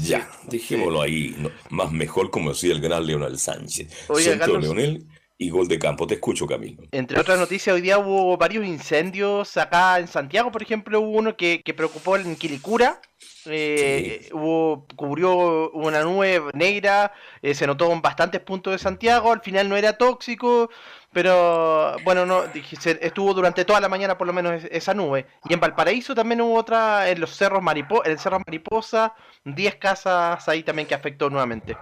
Ya, 0.02 0.30
dejémoslo 0.44 1.02
ahí, 1.02 1.36
más 1.70 1.92
mejor 1.92 2.30
como 2.30 2.50
decía 2.50 2.72
el 2.72 2.80
gran 2.80 3.06
Leonel 3.06 3.38
Sánchez. 3.38 3.88
Oye, 4.08 4.36
Leonel 4.36 5.06
y 5.36 5.50
gol 5.50 5.68
de 5.68 5.78
campo. 5.78 6.06
Te 6.06 6.14
escucho, 6.14 6.46
Camilo. 6.46 6.84
Entre 6.92 7.18
otras 7.18 7.38
noticias, 7.38 7.74
hoy 7.74 7.80
día 7.80 7.98
hubo 7.98 8.36
varios 8.36 8.64
incendios 8.64 9.56
acá 9.56 9.98
en 9.98 10.08
Santiago, 10.08 10.52
por 10.52 10.62
ejemplo, 10.62 11.00
hubo 11.00 11.18
uno 11.18 11.36
que, 11.36 11.62
preocupó 11.76 12.16
en 12.16 12.36
Quilicura. 12.36 13.00
Eh, 13.46 14.28
hubo, 14.32 14.86
cubrió 14.96 15.70
una 15.72 16.02
nube 16.02 16.42
negra, 16.54 17.12
eh, 17.42 17.54
se 17.54 17.66
notó 17.66 17.92
en 17.92 18.00
bastantes 18.00 18.40
puntos 18.40 18.72
de 18.72 18.78
Santiago, 18.78 19.32
al 19.32 19.40
final 19.40 19.68
no 19.68 19.76
era 19.76 19.98
tóxico, 19.98 20.70
pero 21.12 21.96
bueno, 22.04 22.26
no 22.26 22.44
estuvo 22.44 23.34
durante 23.34 23.64
toda 23.64 23.80
la 23.80 23.88
mañana 23.88 24.16
por 24.18 24.26
lo 24.26 24.32
menos 24.32 24.62
esa 24.70 24.94
nube. 24.94 25.26
Y 25.48 25.54
en 25.54 25.60
Valparaíso 25.60 26.14
también 26.14 26.40
hubo 26.40 26.54
otra 26.54 27.10
en 27.10 27.20
los 27.20 27.36
cerros 27.36 27.62
Mariposa, 27.62 28.02
en 28.06 28.12
el 28.12 28.18
Cerro 28.18 28.40
Mariposa, 28.40 29.14
10 29.44 29.76
casas 29.76 30.48
ahí 30.48 30.62
también 30.62 30.88
que 30.88 30.94
afectó 30.94 31.30
nuevamente. 31.30 31.76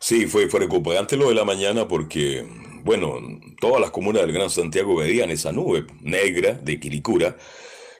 Sí, 0.00 0.26
fue, 0.26 0.48
fue 0.48 0.60
recuperante 0.60 1.16
lo 1.16 1.28
de 1.28 1.34
la 1.34 1.44
mañana 1.44 1.88
porque, 1.88 2.46
bueno, 2.84 3.18
todas 3.60 3.80
las 3.80 3.90
comunas 3.90 4.22
del 4.22 4.32
Gran 4.32 4.50
Santiago 4.50 4.96
veían 4.96 5.30
esa 5.30 5.52
nube 5.52 5.86
negra 6.00 6.52
de 6.52 6.78
Quilicura 6.78 7.36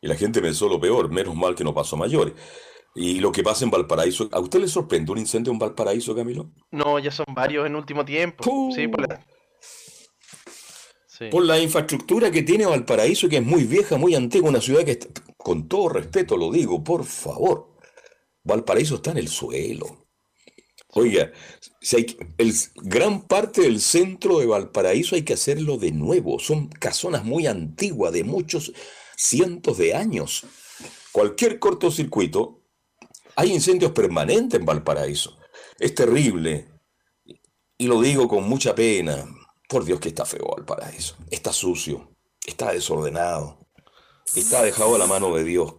y 0.00 0.06
la 0.06 0.14
gente 0.14 0.40
pensó 0.40 0.68
lo 0.68 0.80
peor, 0.80 1.10
menos 1.10 1.34
mal 1.34 1.54
que 1.54 1.64
no 1.64 1.74
pasó 1.74 1.96
a 1.96 2.00
mayores. 2.00 2.34
Y 2.94 3.20
lo 3.20 3.30
que 3.30 3.42
pasa 3.42 3.64
en 3.64 3.70
Valparaíso, 3.70 4.28
¿a 4.32 4.40
usted 4.40 4.60
le 4.60 4.68
sorprende 4.68 5.12
un 5.12 5.18
incendio 5.18 5.52
en 5.52 5.58
Valparaíso, 5.58 6.14
Camilo? 6.14 6.50
No, 6.70 6.98
ya 6.98 7.10
son 7.10 7.26
varios 7.34 7.66
en 7.66 7.76
último 7.76 8.04
tiempo. 8.04 8.70
Sí, 8.74 8.88
por 8.88 9.08
la... 9.08 9.24
por 11.30 11.44
la 11.44 11.58
infraestructura 11.60 12.30
que 12.30 12.42
tiene 12.42 12.66
Valparaíso, 12.66 13.28
que 13.28 13.36
es 13.36 13.44
muy 13.44 13.64
vieja, 13.64 13.96
muy 13.98 14.14
antigua, 14.14 14.50
una 14.50 14.60
ciudad 14.60 14.84
que, 14.84 14.98
con 15.36 15.68
todo 15.68 15.90
respeto 15.90 16.36
lo 16.36 16.50
digo, 16.50 16.82
por 16.82 17.04
favor, 17.04 17.76
Valparaíso 18.42 18.96
está 18.96 19.10
en 19.12 19.18
el 19.18 19.28
suelo. 19.28 20.07
Oiga, 20.92 21.32
si 21.80 21.96
hay, 21.96 22.16
el, 22.38 22.54
gran 22.76 23.22
parte 23.22 23.62
del 23.62 23.80
centro 23.80 24.38
de 24.38 24.46
Valparaíso 24.46 25.14
hay 25.14 25.22
que 25.22 25.34
hacerlo 25.34 25.76
de 25.76 25.92
nuevo. 25.92 26.38
Son 26.38 26.68
casonas 26.68 27.24
muy 27.24 27.46
antiguas, 27.46 28.12
de 28.12 28.24
muchos 28.24 28.72
cientos 29.16 29.76
de 29.78 29.94
años. 29.94 30.44
Cualquier 31.12 31.58
cortocircuito, 31.58 32.62
hay 33.36 33.52
incendios 33.52 33.92
permanentes 33.92 34.58
en 34.60 34.66
Valparaíso. 34.66 35.38
Es 35.78 35.94
terrible. 35.94 36.68
Y 37.76 37.86
lo 37.86 38.00
digo 38.00 38.26
con 38.26 38.48
mucha 38.48 38.74
pena. 38.74 39.26
Por 39.68 39.84
Dios 39.84 40.00
que 40.00 40.08
está 40.08 40.24
feo 40.24 40.48
Valparaíso. 40.56 41.16
Está 41.30 41.52
sucio, 41.52 42.10
está 42.46 42.72
desordenado, 42.72 43.68
está 44.34 44.62
dejado 44.62 44.94
a 44.94 44.98
la 44.98 45.06
mano 45.06 45.34
de 45.36 45.44
Dios. 45.44 45.74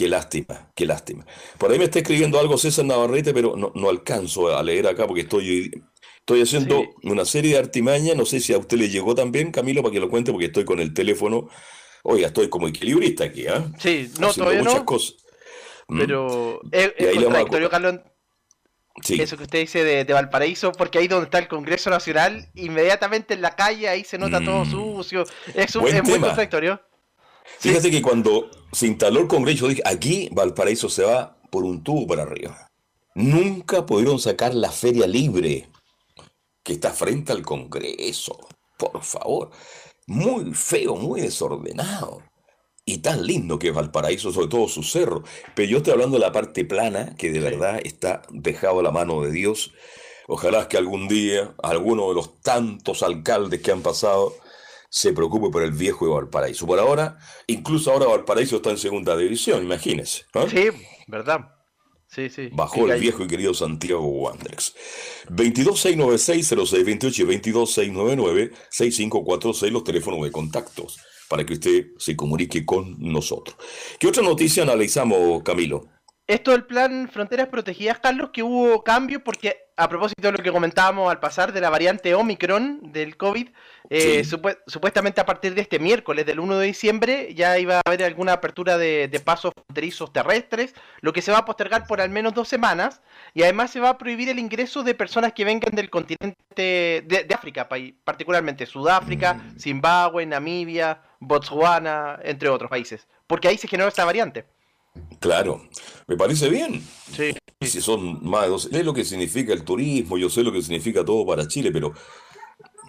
Qué 0.00 0.08
lástima, 0.08 0.72
qué 0.74 0.86
lástima. 0.86 1.26
Por 1.58 1.70
ahí 1.70 1.78
me 1.78 1.84
está 1.84 1.98
escribiendo 1.98 2.40
algo 2.40 2.56
César 2.56 2.86
Navarrete, 2.86 3.34
pero 3.34 3.54
no, 3.54 3.88
alcanzo 3.90 4.48
a 4.48 4.62
leer 4.62 4.86
acá 4.86 5.06
porque 5.06 5.20
estoy, 5.20 5.70
estoy 6.20 6.40
haciendo 6.40 6.84
una 7.02 7.26
serie 7.26 7.52
de 7.52 7.58
artimañas. 7.58 8.16
No 8.16 8.24
sé 8.24 8.40
si 8.40 8.54
a 8.54 8.58
usted 8.58 8.78
le 8.78 8.88
llegó 8.88 9.14
también, 9.14 9.52
Camilo, 9.52 9.82
para 9.82 9.92
que 9.92 10.00
lo 10.00 10.08
cuente, 10.08 10.32
porque 10.32 10.46
estoy 10.46 10.64
con 10.64 10.80
el 10.80 10.94
teléfono. 10.94 11.50
Oiga, 12.02 12.28
estoy 12.28 12.48
como 12.48 12.66
equilibrista 12.66 13.24
aquí, 13.24 13.46
¿ah? 13.46 13.70
Sí, 13.78 14.10
no, 14.18 14.32
todavía 14.32 14.62
muchas 14.62 14.84
cosas. 14.84 15.16
¿Mm? 15.88 15.98
Pero 15.98 16.60
es, 16.72 16.94
contradictorio, 17.22 17.68
Carlos, 17.68 17.96
eso 19.06 19.36
que 19.36 19.42
usted 19.42 19.58
dice 19.58 19.84
de, 19.84 20.14
Valparaíso, 20.14 20.72
porque 20.72 20.98
ahí 20.98 21.08
donde 21.08 21.26
está 21.26 21.40
el 21.40 21.48
Congreso 21.48 21.90
Nacional, 21.90 22.48
inmediatamente 22.54 23.34
en 23.34 23.42
la 23.42 23.54
calle, 23.54 23.86
ahí 23.86 24.02
se 24.04 24.16
nota 24.16 24.40
todo 24.40 24.64
mm. 24.64 24.70
sucio. 24.70 25.24
Es, 25.54 25.76
es 25.76 26.04
muy 26.04 26.20
contradictorio. 26.20 26.80
Fíjate 27.58 27.90
que 27.90 28.00
cuando 28.00 28.50
se 28.72 28.86
instaló 28.86 29.20
el 29.20 29.28
Congreso, 29.28 29.68
dije, 29.68 29.82
aquí 29.84 30.28
Valparaíso 30.32 30.88
se 30.88 31.04
va 31.04 31.36
por 31.50 31.64
un 31.64 31.82
tubo 31.82 32.06
para 32.06 32.22
arriba. 32.22 32.70
Nunca 33.14 33.84
pudieron 33.84 34.18
sacar 34.18 34.54
la 34.54 34.70
feria 34.70 35.06
libre 35.06 35.68
que 36.62 36.74
está 36.74 36.90
frente 36.92 37.32
al 37.32 37.42
Congreso. 37.42 38.38
Por 38.78 39.02
favor. 39.02 39.50
Muy 40.06 40.54
feo, 40.54 40.96
muy 40.96 41.20
desordenado. 41.20 42.22
Y 42.84 42.98
tan 42.98 43.26
lindo 43.26 43.58
que 43.58 43.68
es 43.68 43.74
Valparaíso, 43.74 44.32
sobre 44.32 44.48
todo 44.48 44.68
su 44.68 44.82
cerro. 44.82 45.22
Pero 45.54 45.68
yo 45.68 45.76
estoy 45.78 45.92
hablando 45.92 46.16
de 46.16 46.24
la 46.24 46.32
parte 46.32 46.64
plana, 46.64 47.14
que 47.16 47.30
de 47.30 47.40
verdad 47.40 47.80
está 47.84 48.22
dejado 48.30 48.80
a 48.80 48.82
la 48.82 48.90
mano 48.90 49.22
de 49.22 49.30
Dios. 49.30 49.72
Ojalá 50.26 50.68
que 50.68 50.76
algún 50.76 51.08
día 51.08 51.54
alguno 51.62 52.08
de 52.08 52.14
los 52.14 52.40
tantos 52.40 53.02
alcaldes 53.02 53.60
que 53.60 53.72
han 53.72 53.82
pasado 53.82 54.34
se 54.90 55.12
preocupe 55.12 55.50
por 55.50 55.62
el 55.62 55.70
viejo 55.70 56.04
de 56.04 56.12
Valparaíso. 56.12 56.66
Por 56.66 56.80
ahora, 56.80 57.16
incluso 57.46 57.92
ahora 57.92 58.06
Valparaíso 58.06 58.56
está 58.56 58.70
en 58.70 58.78
segunda 58.78 59.16
división, 59.16 59.62
imagínense. 59.62 60.24
Sí, 60.50 60.70
verdad. 61.06 61.52
Sí, 62.08 62.28
sí. 62.28 62.48
Bajo 62.52 62.90
el 62.90 63.00
viejo 63.00 63.22
y 63.22 63.28
querido 63.28 63.54
Santiago 63.54 64.04
Wanderers. 64.04 64.74
22696-0628 65.28 67.20
y 67.20 67.26
22699-6546, 67.52 69.70
los 69.70 69.84
teléfonos 69.84 70.24
de 70.24 70.32
contactos, 70.32 70.98
para 71.28 71.46
que 71.46 71.52
usted 71.52 71.86
se 71.98 72.16
comunique 72.16 72.66
con 72.66 72.96
nosotros. 72.98 73.56
¿Qué 74.00 74.08
otra 74.08 74.24
noticia 74.24 74.64
analizamos, 74.64 75.44
Camilo? 75.44 75.86
Esto 76.30 76.52
del 76.52 76.64
plan 76.64 77.08
Fronteras 77.12 77.48
Protegidas, 77.48 77.98
Carlos, 77.98 78.30
que 78.32 78.44
hubo 78.44 78.84
cambios 78.84 79.20
porque 79.20 79.66
a 79.76 79.88
propósito 79.88 80.28
de 80.28 80.30
lo 80.30 80.38
que 80.38 80.52
comentábamos 80.52 81.10
al 81.10 81.18
pasar 81.18 81.52
de 81.52 81.60
la 81.60 81.70
variante 81.70 82.14
Omicron 82.14 82.92
del 82.92 83.16
COVID, 83.16 83.48
eh, 83.88 84.22
supuestamente 84.68 85.20
a 85.20 85.26
partir 85.26 85.56
de 85.56 85.62
este 85.62 85.80
miércoles, 85.80 86.24
del 86.24 86.38
1 86.38 86.58
de 86.58 86.66
diciembre, 86.68 87.34
ya 87.34 87.58
iba 87.58 87.78
a 87.78 87.82
haber 87.84 88.04
alguna 88.04 88.34
apertura 88.34 88.78
de, 88.78 89.22
pasos 89.24 89.50
fronterizos 89.52 90.12
terrestres, 90.12 90.72
lo 91.00 91.12
que 91.12 91.20
se 91.20 91.32
va 91.32 91.38
a 91.38 91.44
postergar 91.44 91.88
por 91.88 92.00
al 92.00 92.10
menos 92.10 92.32
dos 92.32 92.46
semanas, 92.46 93.02
y 93.34 93.42
además 93.42 93.72
se 93.72 93.80
va 93.80 93.88
a 93.88 93.98
prohibir 93.98 94.28
el 94.28 94.38
ingreso 94.38 94.84
de 94.84 94.94
personas 94.94 95.32
que 95.32 95.44
vengan 95.44 95.74
del 95.74 95.90
continente 95.90 96.36
de, 96.54 97.26
África, 97.34 97.68
particularmente 98.04 98.66
Sudáfrica, 98.66 99.34
mm. 99.34 99.58
Zimbabue, 99.58 100.26
Namibia, 100.26 101.02
Botswana, 101.18 102.20
entre 102.22 102.48
otros 102.48 102.70
países, 102.70 103.08
porque 103.26 103.48
ahí 103.48 103.58
se 103.58 103.66
generó 103.66 103.88
esta 103.88 104.04
variante. 104.04 104.46
Claro, 105.20 105.68
me 106.06 106.16
parece 106.16 106.48
bien. 106.48 106.82
Sí. 107.14 107.34
Si 107.60 107.80
son 107.80 108.24
más 108.24 108.48
de 108.48 108.58
sé 108.58 108.84
lo 108.84 108.94
que 108.94 109.04
significa 109.04 109.52
el 109.52 109.64
turismo, 109.64 110.16
yo 110.16 110.30
sé 110.30 110.42
lo 110.42 110.52
que 110.52 110.62
significa 110.62 111.04
todo 111.04 111.26
para 111.26 111.46
Chile, 111.46 111.70
pero 111.72 111.92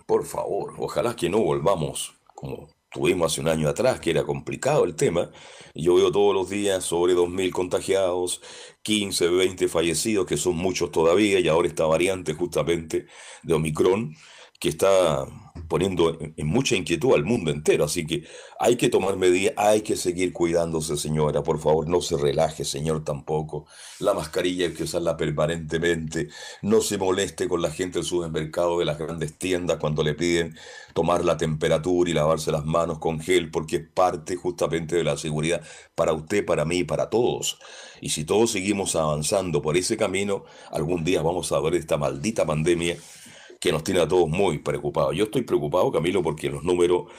por 0.05 0.25
favor, 0.25 0.73
ojalá 0.77 1.15
que 1.15 1.29
no 1.29 1.39
volvamos 1.39 2.13
como 2.33 2.69
tuvimos 2.91 3.31
hace 3.31 3.41
un 3.41 3.47
año 3.47 3.69
atrás, 3.69 3.99
que 3.99 4.11
era 4.11 4.23
complicado 4.23 4.83
el 4.83 4.95
tema. 4.95 5.31
Y 5.73 5.83
yo 5.83 5.95
veo 5.95 6.11
todos 6.11 6.33
los 6.33 6.49
días 6.49 6.83
sobre 6.83 7.13
2.000 7.13 7.51
contagiados, 7.51 8.41
15, 8.83 9.29
20 9.29 9.67
fallecidos, 9.67 10.25
que 10.25 10.37
son 10.37 10.55
muchos 10.55 10.91
todavía, 10.91 11.39
y 11.39 11.47
ahora 11.47 11.67
esta 11.67 11.85
variante 11.85 12.33
justamente 12.33 13.07
de 13.43 13.53
Omicron, 13.53 14.15
que 14.61 14.69
está 14.69 15.25
poniendo 15.67 16.17
en, 16.19 16.47
mucha 16.47 16.75
inquietud 16.75 17.15
al 17.15 17.23
mundo 17.23 17.49
entero. 17.49 17.85
Así 17.85 18.05
que 18.05 18.25
hay 18.59 18.75
que 18.75 18.89
tomar 18.89 19.17
medidas, 19.17 19.53
hay 19.57 19.81
que 19.81 19.95
seguir 19.95 20.33
cuidándose, 20.33 20.97
señora. 20.97 21.43
Por 21.43 21.59
favor, 21.59 21.87
no 21.87 22.01
se 22.01 22.17
relaje, 22.17 22.63
señor, 22.63 23.03
tampoco. 23.03 23.65
La 23.99 24.13
mascarilla 24.13 24.67
hay 24.67 24.73
que 24.73 24.83
usarla 24.83 25.17
permanentemente. 25.17 26.29
No 26.61 26.81
se 26.81 26.97
moleste 26.97 27.47
con 27.47 27.61
la 27.61 27.71
gente 27.71 27.99
del 27.99 28.05
supermercado, 28.05 28.79
de 28.79 28.85
las 28.85 28.99
grandes 28.99 29.37
tiendas, 29.37 29.77
cuando 29.77 30.03
le 30.03 30.13
piden 30.13 30.55
tomar 30.93 31.25
la 31.25 31.37
temperatura 31.37 32.09
y 32.09 32.13
lavarse 32.13 32.51
las 32.51 32.65
manos 32.65 32.99
con 32.99 33.19
gel, 33.19 33.49
porque 33.49 33.77
es 33.77 33.89
parte 33.89 34.35
justamente 34.35 34.97
de 34.97 35.03
la 35.03 35.17
seguridad 35.17 35.61
para 35.95 36.13
usted, 36.13 36.45
para 36.45 36.65
mí 36.65 36.83
para 36.83 37.09
todos. 37.09 37.57
Y 38.01 38.09
si 38.09 38.25
todos 38.25 38.51
seguimos 38.51 38.95
avanzando 38.95 39.61
por 39.61 39.77
ese 39.77 39.97
camino, 39.97 40.43
algún 40.69 41.03
día 41.03 41.21
vamos 41.21 41.51
a 41.51 41.59
ver 41.61 41.75
esta 41.75 41.97
maldita 41.97 42.45
pandemia 42.45 42.97
que 43.61 43.71
nos 43.71 43.83
tiene 43.83 44.01
a 44.01 44.07
todos 44.07 44.27
muy 44.27 44.57
preocupados. 44.57 45.15
Yo 45.15 45.25
estoy 45.25 45.43
preocupado, 45.43 45.91
Camilo, 45.91 46.23
porque 46.23 46.49
los 46.49 46.63
números, 46.63 47.11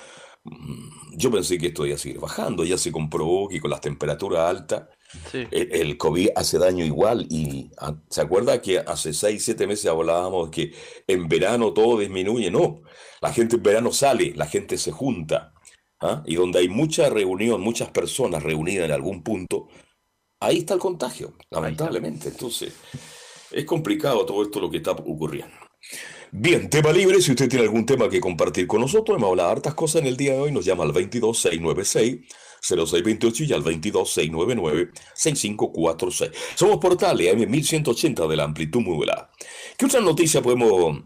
mm, 0.42 1.16
yo 1.16 1.30
pensé 1.30 1.56
que 1.56 1.68
esto 1.68 1.86
iba 1.86 1.94
a 1.94 1.98
seguir 1.98 2.18
bajando, 2.18 2.64
ya 2.64 2.76
se 2.76 2.90
comprobó 2.90 3.48
que 3.48 3.60
con 3.60 3.70
las 3.70 3.80
temperaturas 3.80 4.50
altas, 4.50 4.88
el, 5.32 5.96
COVID 5.98 6.30
hace 6.34 6.58
daño 6.58 6.84
igual. 6.84 7.26
Y 7.30 7.70
ah, 7.78 7.94
¿se 8.10 8.22
acuerda 8.22 8.60
que 8.60 8.80
hace 8.80 9.12
6, 9.12 9.44
7 9.44 9.66
meses 9.68 9.86
hablábamos 9.86 10.50
que 10.50 10.74
en 11.06 11.28
verano 11.28 11.72
todo 11.72 12.00
disminuye? 12.00 12.50
No, 12.50 12.82
la 13.20 13.32
gente 13.32 13.56
en 13.56 13.62
verano 13.62 13.92
sale, 13.92 14.32
la 14.34 14.46
gente 14.46 14.78
se 14.78 14.90
junta. 14.90 15.54
¿ah? 16.00 16.24
Y 16.26 16.34
donde 16.34 16.58
hay 16.58 16.68
mucha 16.68 17.08
reunión, 17.08 17.60
muchas 17.60 17.90
personas 17.90 18.42
reunidas 18.42 18.86
en 18.86 18.92
algún 18.92 19.22
punto, 19.22 19.68
ahí 20.40 20.58
está 20.58 20.74
el 20.74 20.80
contagio, 20.80 21.34
lamentablemente. 21.50 22.30
Entonces, 22.30 22.74
es 23.52 23.64
complicado 23.64 24.26
todo 24.26 24.42
esto 24.42 24.60
lo 24.60 24.70
que 24.70 24.78
está 24.78 24.90
ocurriendo. 24.90 25.54
Bien, 26.34 26.70
tema 26.70 26.92
libre. 26.92 27.20
Si 27.20 27.30
usted 27.30 27.46
tiene 27.46 27.66
algún 27.66 27.84
tema 27.84 28.08
que 28.08 28.18
compartir 28.18 28.66
con 28.66 28.80
nosotros, 28.80 29.18
hemos 29.18 29.28
hablado 29.28 29.50
hartas 29.50 29.74
cosas 29.74 30.00
en 30.00 30.08
el 30.08 30.16
día 30.16 30.32
de 30.32 30.40
hoy. 30.40 30.50
Nos 30.50 30.64
llama 30.64 30.84
al 30.84 30.94
22696-0628 30.94 33.48
y 33.48 33.52
al 33.52 33.62
22699-6546. 33.62 36.32
Somos 36.54 36.78
Portales, 36.78 37.34
AM1180 37.34 38.26
de 38.26 38.36
la 38.36 38.44
amplitud 38.44 38.80
modulada. 38.80 39.30
¿Qué 39.76 39.84
otra 39.84 40.00
noticia 40.00 40.40
podemos 40.40 41.02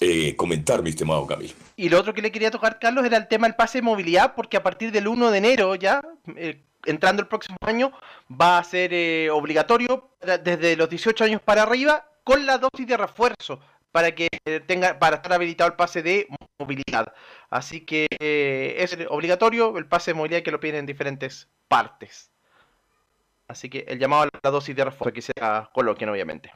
eh, 0.00 0.34
comentar, 0.34 0.82
mi 0.82 0.90
estimado 0.90 1.24
Camilo? 1.24 1.54
Y 1.76 1.88
lo 1.88 2.00
otro 2.00 2.12
que 2.12 2.22
le 2.22 2.32
quería 2.32 2.50
tocar, 2.50 2.80
Carlos, 2.80 3.06
era 3.06 3.16
el 3.16 3.28
tema 3.28 3.46
del 3.46 3.54
pase 3.54 3.78
de 3.78 3.82
movilidad, 3.82 4.34
porque 4.34 4.56
a 4.56 4.64
partir 4.64 4.90
del 4.90 5.06
1 5.06 5.30
de 5.30 5.38
enero 5.38 5.76
ya, 5.76 6.02
eh, 6.34 6.64
entrando 6.84 7.22
el 7.22 7.28
próximo 7.28 7.58
año, 7.60 7.92
va 8.28 8.58
a 8.58 8.64
ser 8.64 8.92
eh, 8.92 9.30
obligatorio 9.30 10.10
desde 10.42 10.74
los 10.74 10.90
18 10.90 11.22
años 11.22 11.40
para 11.42 11.62
arriba 11.62 12.08
con 12.24 12.44
la 12.44 12.58
dosis 12.58 12.88
de 12.88 12.96
refuerzo 12.96 13.60
para 13.94 14.12
que 14.12 14.26
tenga 14.66 14.98
para 14.98 15.16
estar 15.16 15.32
habilitado 15.32 15.70
el 15.70 15.76
pase 15.76 16.02
de 16.02 16.26
movilidad. 16.58 17.14
Así 17.48 17.86
que 17.86 18.08
eh, 18.18 18.74
es 18.78 18.98
obligatorio 19.08 19.78
el 19.78 19.86
pase 19.86 20.10
de 20.10 20.16
movilidad 20.16 20.42
que 20.42 20.50
lo 20.50 20.58
piden 20.58 20.80
en 20.80 20.86
diferentes 20.86 21.48
partes. 21.68 22.32
Así 23.46 23.70
que 23.70 23.84
el 23.86 24.00
llamado 24.00 24.24
a 24.24 24.28
la 24.42 24.50
dosis 24.50 24.74
de 24.74 24.84
refuerzo 24.84 25.14
que 25.14 25.22
se 25.22 25.32
coloquen, 25.72 26.08
obviamente. 26.08 26.52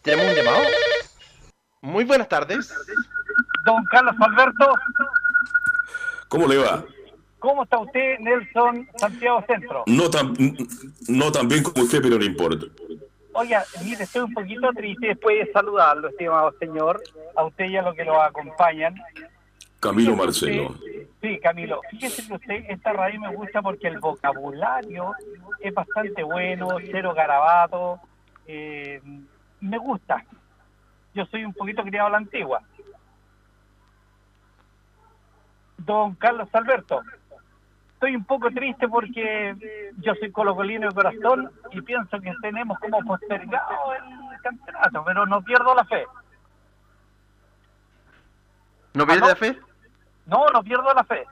¿Tenemos 0.00 0.30
un 0.30 0.36
llamado? 0.36 0.64
Muy 1.82 2.04
buenas 2.04 2.30
tardes. 2.30 2.74
Don 3.66 3.84
Carlos 3.90 4.14
Alberto. 4.20 4.74
¿Cómo 6.28 6.46
le 6.46 6.56
va? 6.56 6.82
¿Cómo 7.38 7.64
está 7.64 7.78
usted, 7.78 8.18
Nelson 8.18 8.88
Santiago 8.96 9.44
Centro? 9.46 9.84
No 9.86 10.10
tan, 10.10 10.34
no 11.08 11.30
tan 11.30 11.48
bien 11.48 11.62
como 11.62 11.84
usted, 11.84 12.00
pero 12.02 12.18
no 12.18 12.24
importa. 12.24 12.66
Oiga, 13.32 13.64
mire, 13.84 14.04
estoy 14.04 14.22
un 14.22 14.32
poquito 14.32 14.72
triste 14.72 15.08
después 15.08 15.44
de 15.44 15.52
saludarlo, 15.52 16.08
estimado 16.08 16.52
señor, 16.58 17.02
a 17.36 17.44
usted 17.44 17.66
y 17.66 17.76
a 17.76 17.82
los 17.82 17.94
que 17.94 18.04
lo 18.04 18.20
acompañan. 18.22 18.94
Camilo 19.78 20.16
Marcelo. 20.16 20.74
sí, 21.20 21.38
Camilo. 21.40 21.82
Fíjese 21.90 22.26
que 22.26 22.34
usted, 22.34 22.64
esta 22.70 22.94
radio 22.94 23.20
me 23.20 23.34
gusta 23.34 23.60
porque 23.60 23.88
el 23.88 23.98
vocabulario 23.98 25.12
es 25.60 25.74
bastante 25.74 26.22
bueno, 26.22 26.68
cero 26.90 27.12
garabato. 27.14 28.00
Eh, 28.46 29.02
me 29.60 29.78
gusta. 29.78 30.24
Yo 31.14 31.26
soy 31.26 31.44
un 31.44 31.52
poquito 31.52 31.82
criado 31.82 32.08
a 32.08 32.10
la 32.10 32.18
antigua. 32.18 32.62
Don 35.78 36.14
Carlos 36.14 36.48
Alberto, 36.52 37.02
estoy 37.96 38.14
un 38.14 38.24
poco 38.24 38.50
triste 38.50 38.86
porque 38.88 39.56
yo 39.98 40.14
soy 40.16 40.30
colocolino 40.30 40.88
de 40.88 40.94
corazón 40.94 41.50
y 41.72 41.80
pienso 41.80 42.20
que 42.20 42.30
tenemos 42.42 42.78
como 42.78 43.00
postergado 43.00 43.94
el 43.94 44.40
campeonato, 44.42 45.02
pero 45.04 45.26
no 45.26 45.42
pierdo 45.42 45.74
la 45.74 45.84
fe. 45.86 46.04
¿No 48.92 49.06
pierde 49.06 49.26
la 49.26 49.36
fe? 49.36 49.58
No, 50.26 50.46
no 50.50 50.62
pierdo 50.62 50.92
la 50.92 51.04
fe. 51.04 51.24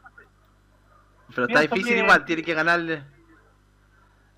Pero 1.35 1.47
está 1.47 1.61
difícil 1.61 1.99
igual, 1.99 2.25
tiene 2.25 2.43
que 2.43 2.55
ganarle 2.55 3.03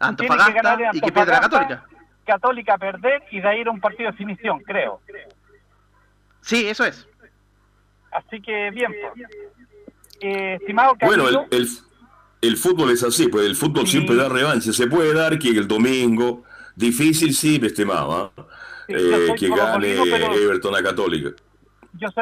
a 0.01 0.09
Antofagasta 0.09 0.79
y 0.93 1.01
que 1.01 1.12
pierda 1.12 1.33
la 1.33 1.41
Católica. 1.41 1.85
Católica 2.24 2.77
perder 2.77 3.22
y 3.31 3.41
de 3.41 3.49
ahí 3.49 3.61
ir 3.61 3.68
a 3.68 3.70
un 3.70 3.81
partido 3.81 4.11
de 4.11 4.12
definición, 4.12 4.59
creo. 4.61 5.01
Sí, 6.41 6.66
eso 6.66 6.85
es. 6.85 7.09
Así 8.11 8.41
que 8.41 8.70
bien, 8.72 8.93
pues. 9.14 9.29
eh, 10.20 10.55
estimado 10.61 10.97
Bueno, 11.01 11.29
el, 11.29 11.37
el, 11.53 11.68
fútbol 12.57 12.91
es 12.91 13.03
así, 13.03 13.28
pues 13.28 13.47
el 13.47 13.57
fútbol 13.57 13.87
siempre 13.87 14.16
da 14.16 14.28
revancha. 14.28 14.72
Se 14.72 14.87
puede 14.87 15.14
dar 15.14 15.39
que 15.39 15.49
el 15.49 15.66
domingo, 15.66 16.45
difícil 16.74 17.34
sí, 17.34 17.59
mi 17.61 17.68
estimado, 17.68 18.32
¿ah? 18.37 18.47
eh, 18.89 19.34
que 19.39 19.49
gane 19.49 19.93
Everton 19.93 20.76
a 20.76 20.82
Católica. 20.82 21.30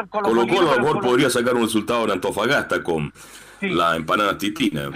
Colo 0.08 0.46
Colo, 0.46 0.72
a 0.72 0.76
lo 0.76 0.82
mejor 0.82 1.00
podría 1.00 1.30
sacar 1.30 1.54
un 1.54 1.62
resultado 1.62 2.04
en 2.04 2.12
Antofagasta 2.12 2.82
con 2.82 3.12
la 3.60 3.96
empanada 3.96 4.38
titina. 4.38 4.90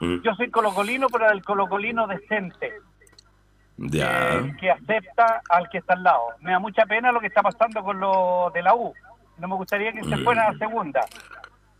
¿Mm? 0.00 0.20
Yo 0.22 0.34
soy 0.36 0.50
colocolino, 0.50 1.08
pero 1.08 1.30
el 1.30 1.42
colocolino 1.42 2.06
decente. 2.06 2.74
Ya. 3.76 4.38
Eh, 4.38 4.56
que 4.60 4.70
acepta 4.70 5.42
al 5.48 5.68
que 5.68 5.78
está 5.78 5.94
al 5.94 6.02
lado. 6.02 6.22
Me 6.40 6.52
da 6.52 6.58
mucha 6.58 6.84
pena 6.86 7.12
lo 7.12 7.20
que 7.20 7.28
está 7.28 7.42
pasando 7.42 7.82
con 7.82 7.98
lo 7.98 8.50
de 8.54 8.62
la 8.62 8.74
U. 8.74 8.92
No 9.38 9.48
me 9.48 9.54
gustaría 9.54 9.92
que 9.92 10.02
se 10.02 10.16
mm. 10.16 10.24
fuera 10.24 10.48
a 10.48 10.52
la 10.52 10.58
segunda. 10.58 11.00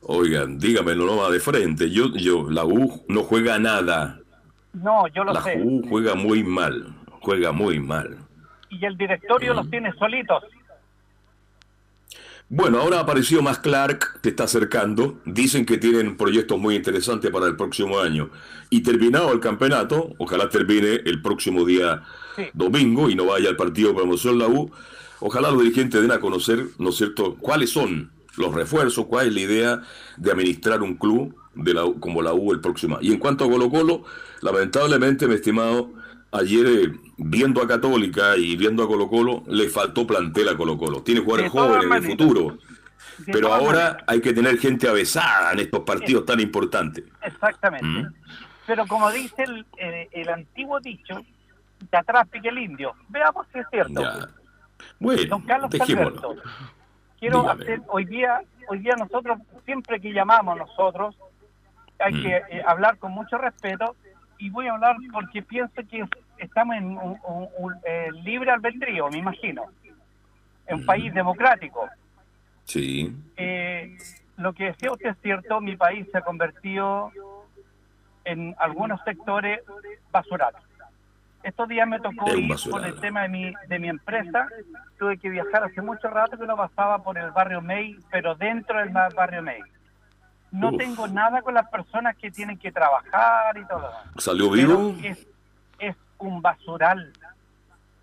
Oigan, 0.03 0.59
dígamelo 0.59 1.07
nomás 1.07 1.33
de 1.33 1.41
frente. 1.41 1.91
Yo, 1.91 2.15
yo, 2.15 2.49
la 2.51 2.65
U 2.65 3.05
no 3.09 3.23
juega 3.25 3.59
nada. 3.59 4.21
No, 4.73 5.07
yo 5.09 5.25
lo 5.25 5.35
sé. 5.43 5.57
La 5.57 5.65
U 5.65 5.83
juega 5.89 6.15
muy 6.15 6.43
mal. 6.43 6.95
Juega 7.21 7.53
muy 7.53 7.81
mal. 7.81 8.17
Y 8.71 8.85
el 8.85 8.97
directorio 8.97 9.55
los 9.55 9.67
mm. 9.67 9.71
tiene 9.71 9.93
solitos. 9.95 10.45
Bueno, 12.51 12.81
ahora 12.81 13.01
apareció 13.01 13.43
más 13.43 13.59
Clark, 13.59 14.23
que 14.23 14.31
está 14.31 14.45
acercando. 14.45 15.21
Dicen 15.27 15.67
que 15.67 15.77
tienen 15.77 16.17
proyectos 16.17 16.59
muy 16.59 16.77
interesantes 16.77 17.31
para 17.31 17.47
el 17.47 17.57
próximo 17.57 17.99
año. 17.99 18.31
Y 18.71 18.83
terminado 18.83 19.33
el 19.33 19.41
campeonato, 19.41 20.15
ojalá 20.17 20.49
termine 20.49 21.01
el 21.05 21.21
próximo 21.21 21.67
día 21.67 22.03
domingo 22.55 23.11
y 23.11 23.15
no 23.15 23.27
vaya 23.27 23.51
al 23.51 23.57
partido 23.57 23.89
de 23.89 23.97
promoción 23.97 24.39
la 24.39 24.47
U. 24.47 24.71
Ojalá 25.21 25.51
los 25.51 25.61
dirigentes 25.61 26.01
den 26.01 26.13
a 26.13 26.21
conocer, 26.21 26.65
¿no 26.79 26.91
es 26.91 26.97
cierto?, 26.97 27.35
cuáles 27.35 27.71
son 27.71 28.11
los 28.39 28.55
refuerzos, 28.55 29.07
cuál 29.07 29.29
es 29.29 29.35
la 29.35 29.41
idea 29.41 29.83
de 30.17 30.31
administrar 30.31 30.83
un 30.83 30.97
club 30.97 31.35
de 31.55 31.75
la 31.75 31.83
como 32.01 32.23
la 32.23 32.33
U 32.33 32.53
el 32.53 32.61
próximo. 32.61 32.99
Y 33.01 33.13
en 33.13 33.19
cuanto 33.19 33.45
a 33.45 33.51
Colo 33.51 33.71
Colo, 33.71 34.05
lamentablemente, 34.41 35.27
mi 35.27 35.35
estimado, 35.35 35.91
ayer 36.33 36.67
eh, 36.67 36.93
viendo 37.17 37.63
a 37.63 37.69
Católica 37.69 38.37
y 38.37 38.57
viendo 38.57 38.83
a 38.83 38.87
Colo 38.87 39.09
Colo, 39.09 39.43
le 39.49 39.69
faltó 39.69 40.07
plantel 40.07 40.49
a 40.49 40.57
Colo 40.57 40.79
Colo. 40.79 41.03
Tiene 41.03 41.21
jugadores 41.21 41.51
jóvenes 41.51 41.85
en 41.85 41.93
el 41.93 42.03
futuro. 42.03 42.59
pero 43.27 43.53
ahora 43.53 43.99
hay 44.07 44.21
que 44.21 44.33
tener 44.33 44.59
gente 44.59 44.89
avesada 44.89 45.53
en 45.53 45.61
estos 45.61 45.81
partidos 45.81 46.25
tan 46.25 46.41
importantes. 46.41 47.05
Exactamente. 47.23 47.87
¿Mm? 47.87 48.15
Pero 48.67 48.87
como 48.87 49.11
dice 49.11 49.45
el, 49.45 49.67
el, 50.13 50.29
antiguo 50.29 50.79
dicho, 50.79 51.25
de 51.91 51.99
atrás 51.99 52.29
pique 52.31 52.51
el 52.51 52.59
indio. 52.59 52.93
Veamos 53.09 53.47
si 53.53 53.59
es 53.59 53.67
cierto. 53.71 54.03
Bueno, 55.01 55.23
Don 55.29 55.43
Carlos 55.43 55.71
Alberto, 55.81 56.37
quiero 57.19 57.49
hacer, 57.51 57.81
hoy 57.89 58.05
día, 58.05 58.43
hoy 58.69 58.79
día 58.81 58.95
nosotros, 58.97 59.39
siempre 59.65 60.01
que 60.01 60.13
llamamos 60.13 60.57
nosotros, 60.57 61.17
hay 61.99 62.15
mm. 62.15 62.23
que 62.23 62.37
eh, 62.37 62.63
hablar 62.67 62.99
con 62.99 63.13
mucho 63.13 63.39
respeto 63.39 63.97
y 64.39 64.51
voy 64.51 64.69
a 64.69 64.75
hablar 64.75 64.97
porque 65.13 65.43
pienso 65.43 65.75
que 65.89 66.05
estamos 66.39 66.77
en 66.77 66.97
un, 66.97 67.75
eh, 67.85 68.09
libre 68.23 68.51
albedrío, 68.51 69.09
me 69.11 69.19
imagino, 69.19 69.65
en 70.67 70.77
un 70.77 70.87
país 70.87 71.13
democrático. 71.13 71.89
Sí. 72.65 73.13
Eh, 73.37 73.97
lo 74.37 74.53
que 74.53 74.67
decía 74.67 74.93
usted 74.93 75.11
es 75.11 75.19
cierto, 75.21 75.61
mi 75.61 75.77
país 75.77 76.07
se 76.13 76.19
ha 76.19 76.21
convertido 76.21 77.11
en 78.25 78.55
algunos 78.59 79.01
sectores 79.05 79.61
basural. 80.13 80.55
Estos 81.43 81.69
días 81.69 81.87
me 81.87 82.01
tocó 82.01 82.35
ir 82.35 82.55
por 82.71 82.85
el 82.85 82.99
tema 83.01 83.23
de 83.23 83.29
mi, 83.29 83.53
de 83.69 83.79
mi 83.79 83.89
empresa. 83.89 84.49
Tuve 84.99 85.19
que 85.19 85.31
viajar 85.31 85.65
hace 85.65 85.81
mucho 85.81 86.09
rato 86.09 86.37
que 86.37 86.47
no 86.47 86.57
pasaba 86.57 87.03
por 87.03 87.17
el 87.17 87.31
barrio 87.31 87.61
May, 87.61 87.97
pero 88.11 88.35
dentro 88.35 88.79
del 88.79 88.91
barrio 88.91 89.43
May 89.43 89.61
no 90.51 90.77
tengo 90.77 91.07
nada 91.09 91.43
con 91.43 91.55
las 91.55 91.69
personas 91.69 92.17
que 92.17 92.31
tienen 92.31 92.59
que 92.59 92.73
trabajar 92.73 93.57
y 93.57 93.67
todo. 93.67 93.91
¿Salió 94.17 94.51
vivo? 94.51 94.95
Es, 95.03 95.27
es, 95.79 95.97
un 96.19 96.43
basural, 96.43 97.13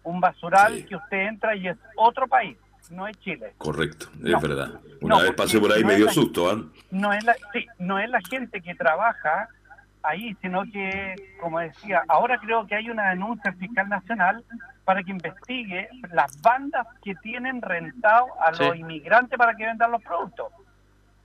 un 0.04 0.22
basural 0.22 0.86
que 0.86 0.96
usted 0.96 1.28
entra 1.28 1.54
y 1.56 1.68
es 1.68 1.78
otro 1.98 2.28
país, 2.28 2.58
no 2.90 3.08
es 3.08 3.20
Chile. 3.20 3.54
Correcto, 3.58 4.08
es 4.24 4.42
verdad. 4.42 4.80
Una 5.02 5.20
vez 5.20 5.34
pasé 5.34 5.60
por 5.60 5.74
ahí 5.74 5.84
me 5.84 5.96
dio 5.96 6.10
susto. 6.10 6.50
¿ah? 6.50 6.64
No, 6.92 7.12
es 7.12 7.24
la, 7.26 7.36
sí, 7.52 7.66
no 7.78 8.00
es 8.00 8.10
la 8.10 8.22
gente 8.22 8.62
que 8.62 8.74
trabaja 8.74 9.50
ahí, 10.08 10.36
sino 10.42 10.64
que, 10.72 11.16
como 11.42 11.60
decía, 11.60 12.04
ahora 12.08 12.38
creo 12.38 12.66
que 12.68 12.76
hay 12.76 12.90
una 12.90 13.10
denuncia 13.10 13.54
fiscal 13.54 13.90
nacional 13.90 14.44
para 14.84 15.04
que 15.04 15.12
investigue 15.12 15.90
las 16.12 16.40
bandas 16.42 16.86
que 17.04 17.16
tienen 17.16 17.62
rentado 17.62 18.28
a 18.40 18.52
los 18.52 18.76
inmigrantes 18.76 19.38
para 19.38 19.56
que 19.56 19.66
vendan 19.66 19.92
los 19.92 20.04
productos. 20.04 20.52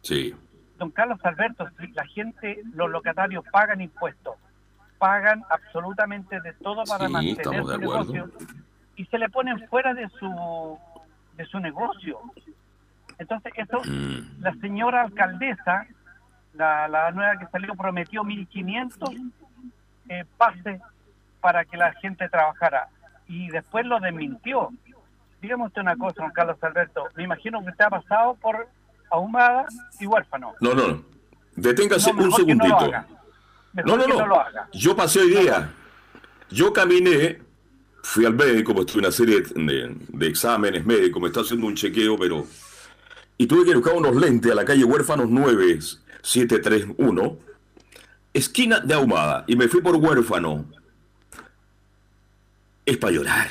Sí 0.03 0.35
don 0.81 0.91
Carlos 0.91 1.21
Alberto, 1.23 1.69
la 1.93 2.07
gente, 2.07 2.63
los 2.75 2.91
locatarios 2.91 3.45
pagan 3.53 3.83
impuestos, 3.83 4.35
pagan 4.99 5.45
absolutamente 5.51 6.41
de 6.41 6.55
todo 6.55 6.83
para 6.85 7.09
mantener 7.09 7.63
su 7.63 7.79
negocio 7.79 8.31
y 8.97 9.05
se 9.05 9.19
le 9.19 9.29
ponen 9.29 9.69
fuera 9.69 9.93
de 9.95 10.09
su 10.19 10.79
de 11.37 11.45
su 11.45 11.61
negocio. 11.61 12.19
Entonces, 13.19 13.53
eso, 13.57 13.81
mm. 13.85 14.41
la 14.41 14.55
señora 14.55 15.03
alcaldesa, 15.03 15.87
la, 16.55 16.89
la 16.89 17.11
nueva 17.13 17.39
que 17.39 17.47
salió, 17.47 17.75
prometió 17.75 18.23
1.500 18.23 19.33
eh, 20.09 20.25
pases 20.37 20.81
para 21.41 21.65
que 21.65 21.77
la 21.77 21.93
gente 21.95 22.29
trabajara 22.29 22.89
y 23.29 23.49
después 23.49 23.87
lo 23.87 24.01
desmintió. 24.01 24.71
Dígame 25.41 25.67
usted 25.67 25.83
una 25.83 25.97
cosa, 25.97 26.23
don 26.23 26.33
Carlos 26.33 26.57
Alberto, 26.63 27.09
me 27.15 27.25
imagino 27.25 27.63
que 27.63 27.71
usted 27.71 27.85
ha 27.85 27.91
pasado 27.91 28.35
por 28.35 28.69
ahumada 29.11 29.67
y 29.99 30.07
huérfano. 30.07 30.55
No, 30.61 30.75
no, 30.75 31.03
Deténgase 31.57 32.13
un 32.13 32.33
segundito. 32.33 32.91
No, 33.85 33.97
no, 33.97 34.07
no. 34.07 34.45
Yo 34.73 34.97
pasé 34.97 35.21
hoy 35.21 35.31
día. 35.31 35.73
Yo 36.51 36.73
caminé, 36.73 37.41
fui 38.03 38.25
al 38.25 38.35
médico, 38.35 38.75
pues 38.75 38.87
tuve 38.87 39.01
una 39.01 39.13
serie 39.13 39.43
de, 39.43 40.27
exámenes 40.27 40.85
médicos, 40.85 41.23
me 41.23 41.29
está 41.29 41.41
haciendo 41.41 41.67
un 41.67 41.75
chequeo, 41.75 42.19
pero. 42.19 42.47
Y 43.39 43.47
tuve 43.47 43.65
que 43.65 43.75
buscar 43.75 43.95
unos 43.95 44.17
lentes 44.17 44.51
a 44.51 44.55
la 44.55 44.65
calle 44.65 44.85
Huérfanos 44.85 45.31
9731, 46.23 47.39
esquina 48.33 48.81
de 48.81 48.95
Ahumada, 48.95 49.45
y 49.47 49.57
me 49.57 49.69
fui 49.69 49.81
por 49.81 49.97
Huérfano. 49.97 50.67
Es 52.85 52.97
para 52.97 53.13
llorar, 53.13 53.49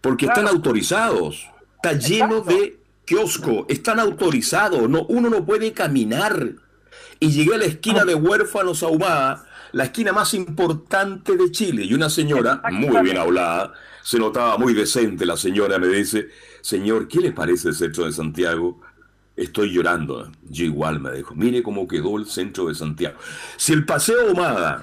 porque 0.00 0.26
están 0.26 0.46
autorizados. 0.48 1.48
Está 1.76 1.92
lleno 1.92 2.40
de 2.40 2.78
kiosco, 3.04 3.66
están 3.68 4.00
autorizados, 4.00 4.88
no, 4.88 5.04
uno 5.04 5.30
no 5.30 5.44
puede 5.44 5.72
caminar. 5.72 6.54
Y 7.20 7.30
llegué 7.30 7.54
a 7.54 7.58
la 7.58 7.64
esquina 7.64 8.04
de 8.04 8.14
Huérfanos 8.14 8.82
Ahumada, 8.82 9.46
la 9.72 9.84
esquina 9.84 10.12
más 10.12 10.34
importante 10.34 11.36
de 11.36 11.50
Chile, 11.50 11.84
y 11.84 11.94
una 11.94 12.10
señora, 12.10 12.60
muy 12.70 13.02
bien 13.02 13.18
hablada, 13.18 13.72
se 14.02 14.18
notaba 14.18 14.56
muy 14.56 14.72
decente 14.72 15.26
la 15.26 15.36
señora, 15.36 15.78
me 15.78 15.88
dice, 15.88 16.28
señor, 16.60 17.08
¿qué 17.08 17.20
le 17.20 17.32
parece 17.32 17.68
el 17.68 17.74
centro 17.74 18.04
de 18.04 18.12
Santiago? 18.12 18.80
Estoy 19.38 19.72
llorando. 19.72 20.32
Yo 20.50 20.64
igual 20.64 20.98
me 20.98 21.12
dijo, 21.12 21.32
mire 21.32 21.62
cómo 21.62 21.86
quedó 21.86 22.16
el 22.18 22.26
centro 22.26 22.66
de 22.66 22.74
Santiago. 22.74 23.16
Si 23.56 23.72
el 23.72 23.86
Paseo 23.86 24.28
Ahumada 24.28 24.82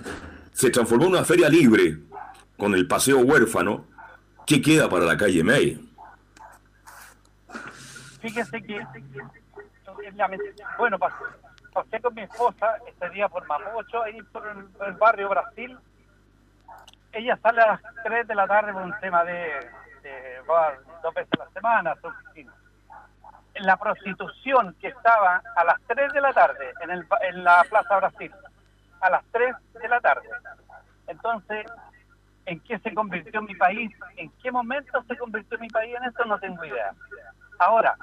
se 0.53 0.69
transformó 0.69 1.03
en 1.03 1.11
una 1.11 1.25
feria 1.25 1.49
libre 1.49 1.97
con 2.57 2.73
el 2.73 2.87
Paseo 2.87 3.19
Huérfano, 3.19 3.85
¿qué 4.47 4.61
queda 4.61 4.89
para 4.89 5.03
la 5.03 5.17
calle 5.17 5.43
May? 5.43 5.81
fíjese 8.21 8.63
que, 8.63 8.81
bueno, 10.77 10.97
pasé, 10.97 12.01
con 12.01 12.15
mi 12.15 12.21
esposa 12.21 12.77
este 12.87 13.09
día 13.09 13.27
por 13.27 13.45
Mapocho, 13.45 14.03
ahí 14.03 14.19
por 14.31 14.47
el, 14.47 14.93
barrio 14.93 15.29
Brasil. 15.29 15.77
Ella 17.11 17.37
sale 17.43 17.61
a 17.61 17.67
las 17.67 17.81
3 18.03 18.25
de 18.25 18.35
la 18.35 18.47
tarde 18.47 18.71
por 18.71 18.83
un 18.83 18.93
tema 19.01 19.23
de, 19.25 19.69
de 20.01 20.41
dos 21.03 21.13
veces 21.13 21.29
a 21.39 21.43
la 21.43 21.51
semana 21.51 21.95
su 22.01 22.07
oficina. 22.07 22.53
La 23.63 23.77
prostitución 23.77 24.75
que 24.81 24.87
estaba 24.87 25.41
a 25.55 25.63
las 25.63 25.79
3 25.87 26.13
de 26.13 26.21
la 26.21 26.33
tarde 26.33 26.73
en, 26.81 26.89
el, 26.91 27.07
en 27.21 27.43
la 27.43 27.63
Plaza 27.69 27.97
Brasil, 27.97 28.31
a 29.01 29.09
las 29.09 29.23
3 29.31 29.55
de 29.81 29.87
la 29.87 30.01
tarde. 30.01 30.27
Entonces, 31.07 31.65
¿en 32.45 32.59
qué 32.61 32.79
se 32.79 32.93
convirtió 32.93 33.41
mi 33.41 33.55
país? 33.55 33.91
¿En 34.17 34.29
qué 34.41 34.51
momento 34.51 35.03
se 35.07 35.17
convirtió 35.17 35.57
mi 35.59 35.69
país 35.69 35.95
en 35.95 36.03
eso? 36.03 36.25
No 36.25 36.37
tengo 36.39 36.63
idea. 36.65 36.91
Ahora, 37.59 37.95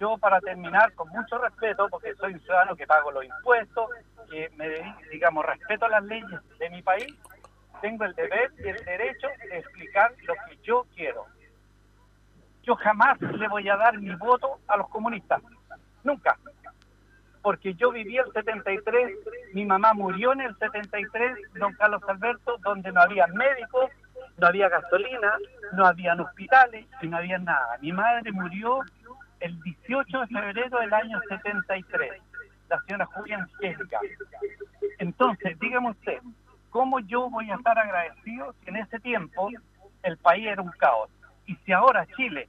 yo 0.00 0.16
para 0.18 0.40
terminar, 0.40 0.92
con 0.94 1.08
mucho 1.08 1.38
respeto, 1.38 1.88
porque 1.88 2.14
soy 2.14 2.34
un 2.34 2.40
ciudadano 2.40 2.76
que 2.76 2.86
pago 2.86 3.10
los 3.10 3.24
impuestos, 3.24 3.90
que 4.30 4.50
me 4.56 4.68
digamos, 5.10 5.44
respeto 5.44 5.88
las 5.88 6.04
leyes 6.04 6.40
de 6.58 6.70
mi 6.70 6.82
país, 6.82 7.12
tengo 7.80 8.04
el 8.04 8.14
deber 8.14 8.52
y 8.58 8.68
el 8.68 8.84
derecho 8.84 9.28
de 9.48 9.58
explicar 9.58 10.12
lo 10.26 10.34
que 10.34 10.56
yo 10.62 10.86
quiero. 10.94 11.26
Yo 12.68 12.76
jamás 12.76 13.18
le 13.18 13.48
voy 13.48 13.66
a 13.66 13.78
dar 13.78 13.98
mi 13.98 14.14
voto 14.16 14.58
a 14.68 14.76
los 14.76 14.90
comunistas. 14.90 15.40
Nunca. 16.04 16.36
Porque 17.40 17.72
yo 17.72 17.90
viví 17.90 18.18
el 18.18 18.30
73, 18.30 19.10
mi 19.54 19.64
mamá 19.64 19.94
murió 19.94 20.34
en 20.34 20.42
el 20.42 20.54
73, 20.58 21.34
don 21.54 21.72
Carlos 21.76 22.02
Alberto, 22.06 22.58
donde 22.58 22.92
no 22.92 23.00
había 23.00 23.26
médicos, 23.28 23.90
no 24.36 24.48
había 24.48 24.68
gasolina, 24.68 25.32
no 25.72 25.86
había 25.86 26.12
hospitales 26.12 26.84
y 27.00 27.06
no 27.06 27.16
había 27.16 27.38
nada. 27.38 27.78
Mi 27.80 27.90
madre 27.90 28.32
murió 28.32 28.80
el 29.40 29.58
18 29.62 30.20
de 30.20 30.26
febrero 30.26 30.78
del 30.78 30.92
año 30.92 31.18
73, 31.26 32.20
la 32.68 32.82
señora 32.82 33.06
Julia 33.06 33.38
Angélica. 33.38 33.98
Entonces, 34.98 35.58
dígame 35.58 35.92
usted, 35.92 36.18
¿cómo 36.68 37.00
yo 37.00 37.30
voy 37.30 37.50
a 37.50 37.54
estar 37.54 37.78
agradecido 37.78 38.52
si 38.60 38.68
en 38.68 38.76
ese 38.76 39.00
tiempo 39.00 39.48
el 40.02 40.18
país 40.18 40.48
era 40.48 40.60
un 40.60 40.72
caos? 40.72 41.08
Y 41.46 41.56
si 41.64 41.72
ahora 41.72 42.06
Chile 42.14 42.46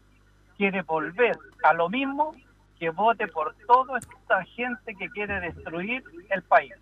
quiere 0.60 0.82
volver 0.82 1.38
a 1.64 1.74
lo 1.74 1.88
mismo, 1.88 2.36
que 2.78 2.90
vote 2.90 3.28
por 3.28 3.56
toda 3.66 3.98
esta 3.98 4.44
gente 4.44 4.94
que 4.94 5.10
quiere 5.10 5.40
destruir 5.40 6.04
el 6.30 6.44
país. 6.44 6.74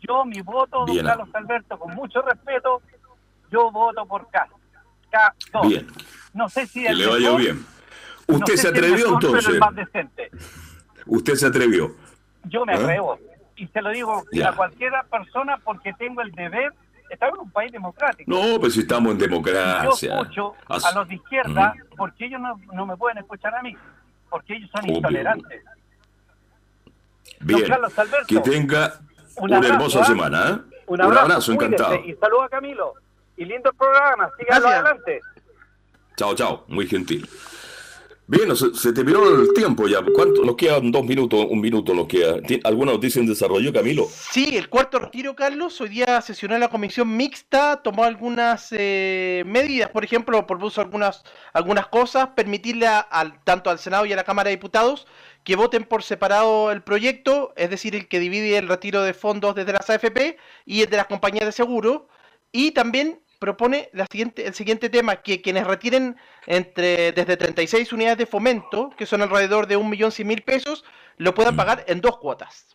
Yo, 0.00 0.24
mi 0.24 0.40
voto, 0.40 0.84
don 0.84 0.98
Carlos 0.98 1.28
Alberto, 1.32 1.78
con 1.78 1.94
mucho 1.94 2.22
respeto, 2.22 2.82
yo 3.52 3.70
voto 3.70 4.04
por 4.04 4.28
K. 4.30 4.48
K2. 5.12 5.68
Bien. 5.68 5.86
No 6.34 6.48
sé 6.48 6.66
si 6.66 6.82
que 6.82 6.92
le 6.92 7.06
vaya 7.06 7.36
bien. 7.36 7.64
Usted 8.26 8.56
se 8.56 8.68
atrevió 8.68 9.14
entonces. 9.14 9.60
Usted 11.06 11.34
se 11.36 11.46
atrevió. 11.46 11.94
Yo 12.42 12.66
me 12.66 12.72
¿Ah? 12.72 12.78
atrevo. 12.78 13.20
Y 13.54 13.68
se 13.68 13.80
lo 13.80 13.90
digo 13.90 14.24
a 14.44 14.56
cualquier 14.56 14.92
persona 15.08 15.58
porque 15.58 15.92
tengo 15.92 16.20
el 16.20 16.32
deber. 16.32 16.72
Estamos 17.14 17.38
en 17.38 17.40
un 17.42 17.50
país 17.50 17.72
democrático. 17.72 18.30
No, 18.30 18.58
pues 18.60 18.74
si 18.74 18.80
estamos 18.80 19.12
en 19.12 19.18
democracia. 19.18 20.08
Yo 20.08 20.20
escucho 20.20 20.54
a 20.68 20.92
los 20.94 21.08
de 21.08 21.14
izquierda 21.14 21.74
porque 21.96 22.26
ellos 22.26 22.40
no, 22.40 22.60
no, 22.72 22.86
me 22.86 22.96
pueden 22.96 23.18
escuchar 23.18 23.54
a 23.54 23.62
mí. 23.62 23.76
Porque 24.28 24.54
ellos 24.56 24.68
son 24.74 24.88
intolerantes. 24.90 25.62
Bien. 27.40 27.64
que 28.26 28.40
tenga 28.40 29.00
una 29.36 29.58
hermosa 29.58 30.00
¿ah? 30.00 30.04
semana. 30.04 30.50
¿eh? 30.50 30.80
Un 30.86 31.00
abrazo, 31.00 31.52
encantado. 31.52 31.94
Y 31.96 32.14
saludos 32.14 32.44
a 32.46 32.48
Camilo. 32.48 32.94
Y 33.36 33.44
lindo 33.44 33.72
programa. 33.72 34.30
Síganlo 34.38 34.68
adelante. 34.68 35.20
Chao, 36.16 36.34
chao. 36.34 36.64
Muy 36.68 36.86
gentil. 36.86 37.28
Bien, 38.26 38.56
se, 38.56 38.92
terminó 38.94 39.22
el 39.28 39.52
tiempo 39.52 39.86
ya. 39.86 40.02
¿Cuánto? 40.14 40.44
Nos 40.44 40.56
quedan 40.56 40.90
dos 40.90 41.04
minutos, 41.04 41.46
un 41.50 41.60
minuto 41.60 41.92
nos 41.92 42.06
queda. 42.06 42.36
¿Alguna 42.64 42.92
noticia 42.92 43.20
en 43.20 43.26
desarrollo, 43.26 43.70
Camilo? 43.70 44.06
Sí, 44.08 44.56
el 44.56 44.70
cuarto 44.70 44.98
retiro, 44.98 45.36
Carlos. 45.36 45.78
Hoy 45.82 45.90
día 45.90 46.22
sesionó 46.22 46.56
la 46.56 46.68
comisión 46.68 47.14
mixta, 47.14 47.82
tomó 47.82 48.04
algunas 48.04 48.68
eh, 48.70 49.42
medidas, 49.44 49.90
por 49.90 50.04
ejemplo, 50.04 50.46
propuso 50.46 50.80
algunas, 50.80 51.22
algunas 51.52 51.88
cosas, 51.88 52.28
permitirle 52.34 52.86
al, 52.86 53.44
tanto 53.44 53.68
al 53.68 53.78
Senado 53.78 54.06
y 54.06 54.14
a 54.14 54.16
la 54.16 54.24
Cámara 54.24 54.48
de 54.48 54.56
Diputados 54.56 55.06
que 55.44 55.56
voten 55.56 55.84
por 55.84 56.02
separado 56.02 56.72
el 56.72 56.82
proyecto, 56.82 57.52
es 57.56 57.68
decir, 57.68 57.94
el 57.94 58.08
que 58.08 58.20
divide 58.20 58.56
el 58.56 58.68
retiro 58.68 59.02
de 59.02 59.12
fondos 59.12 59.54
desde 59.54 59.74
las 59.74 59.90
AFP 59.90 60.38
y 60.64 60.80
el 60.80 60.88
de 60.88 60.96
las 60.96 61.06
compañías 61.06 61.44
de 61.44 61.52
seguro, 61.52 62.08
y 62.50 62.70
también 62.70 63.20
propone 63.44 63.90
la 63.92 64.06
siguiente, 64.10 64.46
el 64.46 64.54
siguiente 64.54 64.88
tema, 64.88 65.16
que 65.16 65.42
quienes 65.42 65.66
retiren 65.66 66.16
entre 66.46 67.12
desde 67.12 67.36
36 67.36 67.92
unidades 67.92 68.16
de 68.16 68.24
fomento, 68.24 68.88
que 68.96 69.04
son 69.04 69.20
alrededor 69.20 69.66
de 69.66 69.76
1.100.000 69.76 70.42
pesos, 70.42 70.82
lo 71.18 71.34
puedan 71.34 71.52
mm. 71.52 71.56
pagar 71.58 71.84
en 71.86 72.00
dos 72.00 72.16
cuotas. 72.16 72.74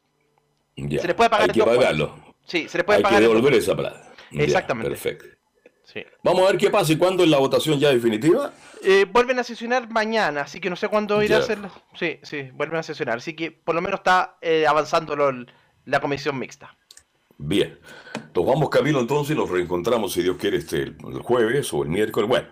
Se 0.76 1.08
les 1.08 1.16
puede 1.16 1.32
pagar 1.32 1.50
Hay 1.50 1.56
que 1.56 1.64
pagarlo. 1.64 2.36
Sí, 2.46 2.70
se 2.70 2.78
les 2.78 2.86
puede 2.86 2.98
Hay 2.98 3.04
pagar. 3.04 3.20
que 3.20 3.28
devolver 3.28 3.56
esa 3.56 3.76
plata. 3.76 4.14
Exactamente. 4.32 4.92
perfecto. 4.92 5.26
Vamos 6.24 6.44
a 6.44 6.52
ver 6.52 6.58
qué 6.60 6.70
pasa 6.70 6.94
y 6.94 6.98
cuándo 6.98 7.24
es 7.24 7.30
la 7.32 7.40
votación 7.40 7.80
ya 7.80 7.90
definitiva. 7.90 8.54
Eh, 8.84 9.08
vuelven 9.12 9.40
a 9.40 9.44
sesionar 9.44 9.90
mañana, 9.90 10.42
así 10.42 10.60
que 10.60 10.70
no 10.70 10.76
sé 10.76 10.88
cuándo 10.88 11.24
irá 11.24 11.38
a 11.38 11.40
hacerlo. 11.40 11.72
Sí, 11.96 12.20
sí, 12.22 12.52
vuelven 12.54 12.78
a 12.78 12.84
sesionar. 12.84 13.18
Así 13.18 13.36
que 13.36 13.52
por 13.52 13.74
lo 13.74 13.82
menos 13.82 14.02
está 14.02 14.38
eh, 14.40 14.68
avanzando 14.68 15.18
la 15.86 16.00
comisión 16.00 16.38
mixta. 16.38 16.78
Bien. 17.40 17.80
Nos 18.36 18.46
vamos, 18.46 18.70
Camilo, 18.70 19.00
entonces 19.00 19.36
nos 19.36 19.50
reencontramos, 19.50 20.12
si 20.12 20.22
Dios 20.22 20.38
quiere, 20.38 20.58
este, 20.58 20.84
el 20.84 21.22
jueves 21.24 21.74
o 21.74 21.84
el 21.84 21.90
miércoles. 21.90 22.30
Bueno, 22.30 22.48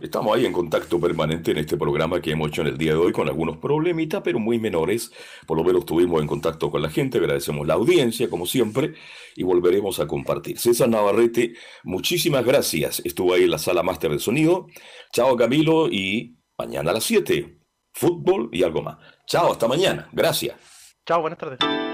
estamos 0.00 0.36
ahí 0.36 0.44
en 0.44 0.52
contacto 0.52 1.00
permanente 1.00 1.52
en 1.52 1.58
este 1.58 1.76
programa 1.76 2.20
que 2.20 2.32
hemos 2.32 2.48
hecho 2.48 2.62
en 2.62 2.68
el 2.68 2.76
día 2.76 2.92
de 2.92 2.98
hoy 2.98 3.12
con 3.12 3.28
algunos 3.28 3.58
problemitas, 3.58 4.22
pero 4.24 4.40
muy 4.40 4.58
menores. 4.58 5.12
Por 5.46 5.56
lo 5.56 5.62
menos 5.64 5.80
estuvimos 5.80 6.20
en 6.20 6.26
contacto 6.26 6.68
con 6.68 6.82
la 6.82 6.90
gente, 6.90 7.18
agradecemos 7.18 7.64
la 7.64 7.74
audiencia, 7.74 8.28
como 8.28 8.44
siempre, 8.44 8.94
y 9.36 9.44
volveremos 9.44 10.00
a 10.00 10.08
compartir. 10.08 10.58
César 10.58 10.88
Navarrete, 10.88 11.54
muchísimas 11.84 12.44
gracias. 12.44 13.00
Estuvo 13.04 13.34
ahí 13.34 13.44
en 13.44 13.50
la 13.52 13.58
sala 13.58 13.84
máster 13.84 14.10
de 14.10 14.18
sonido. 14.18 14.66
Chao, 15.12 15.36
Camilo, 15.36 15.88
y 15.88 16.36
mañana 16.58 16.90
a 16.90 16.94
las 16.94 17.04
7, 17.04 17.56
fútbol 17.92 18.48
y 18.52 18.64
algo 18.64 18.82
más. 18.82 18.98
Chao, 19.26 19.52
hasta 19.52 19.68
mañana. 19.68 20.08
Gracias. 20.12 20.56
Chao, 21.06 21.20
buenas 21.20 21.38
tardes. 21.38 21.93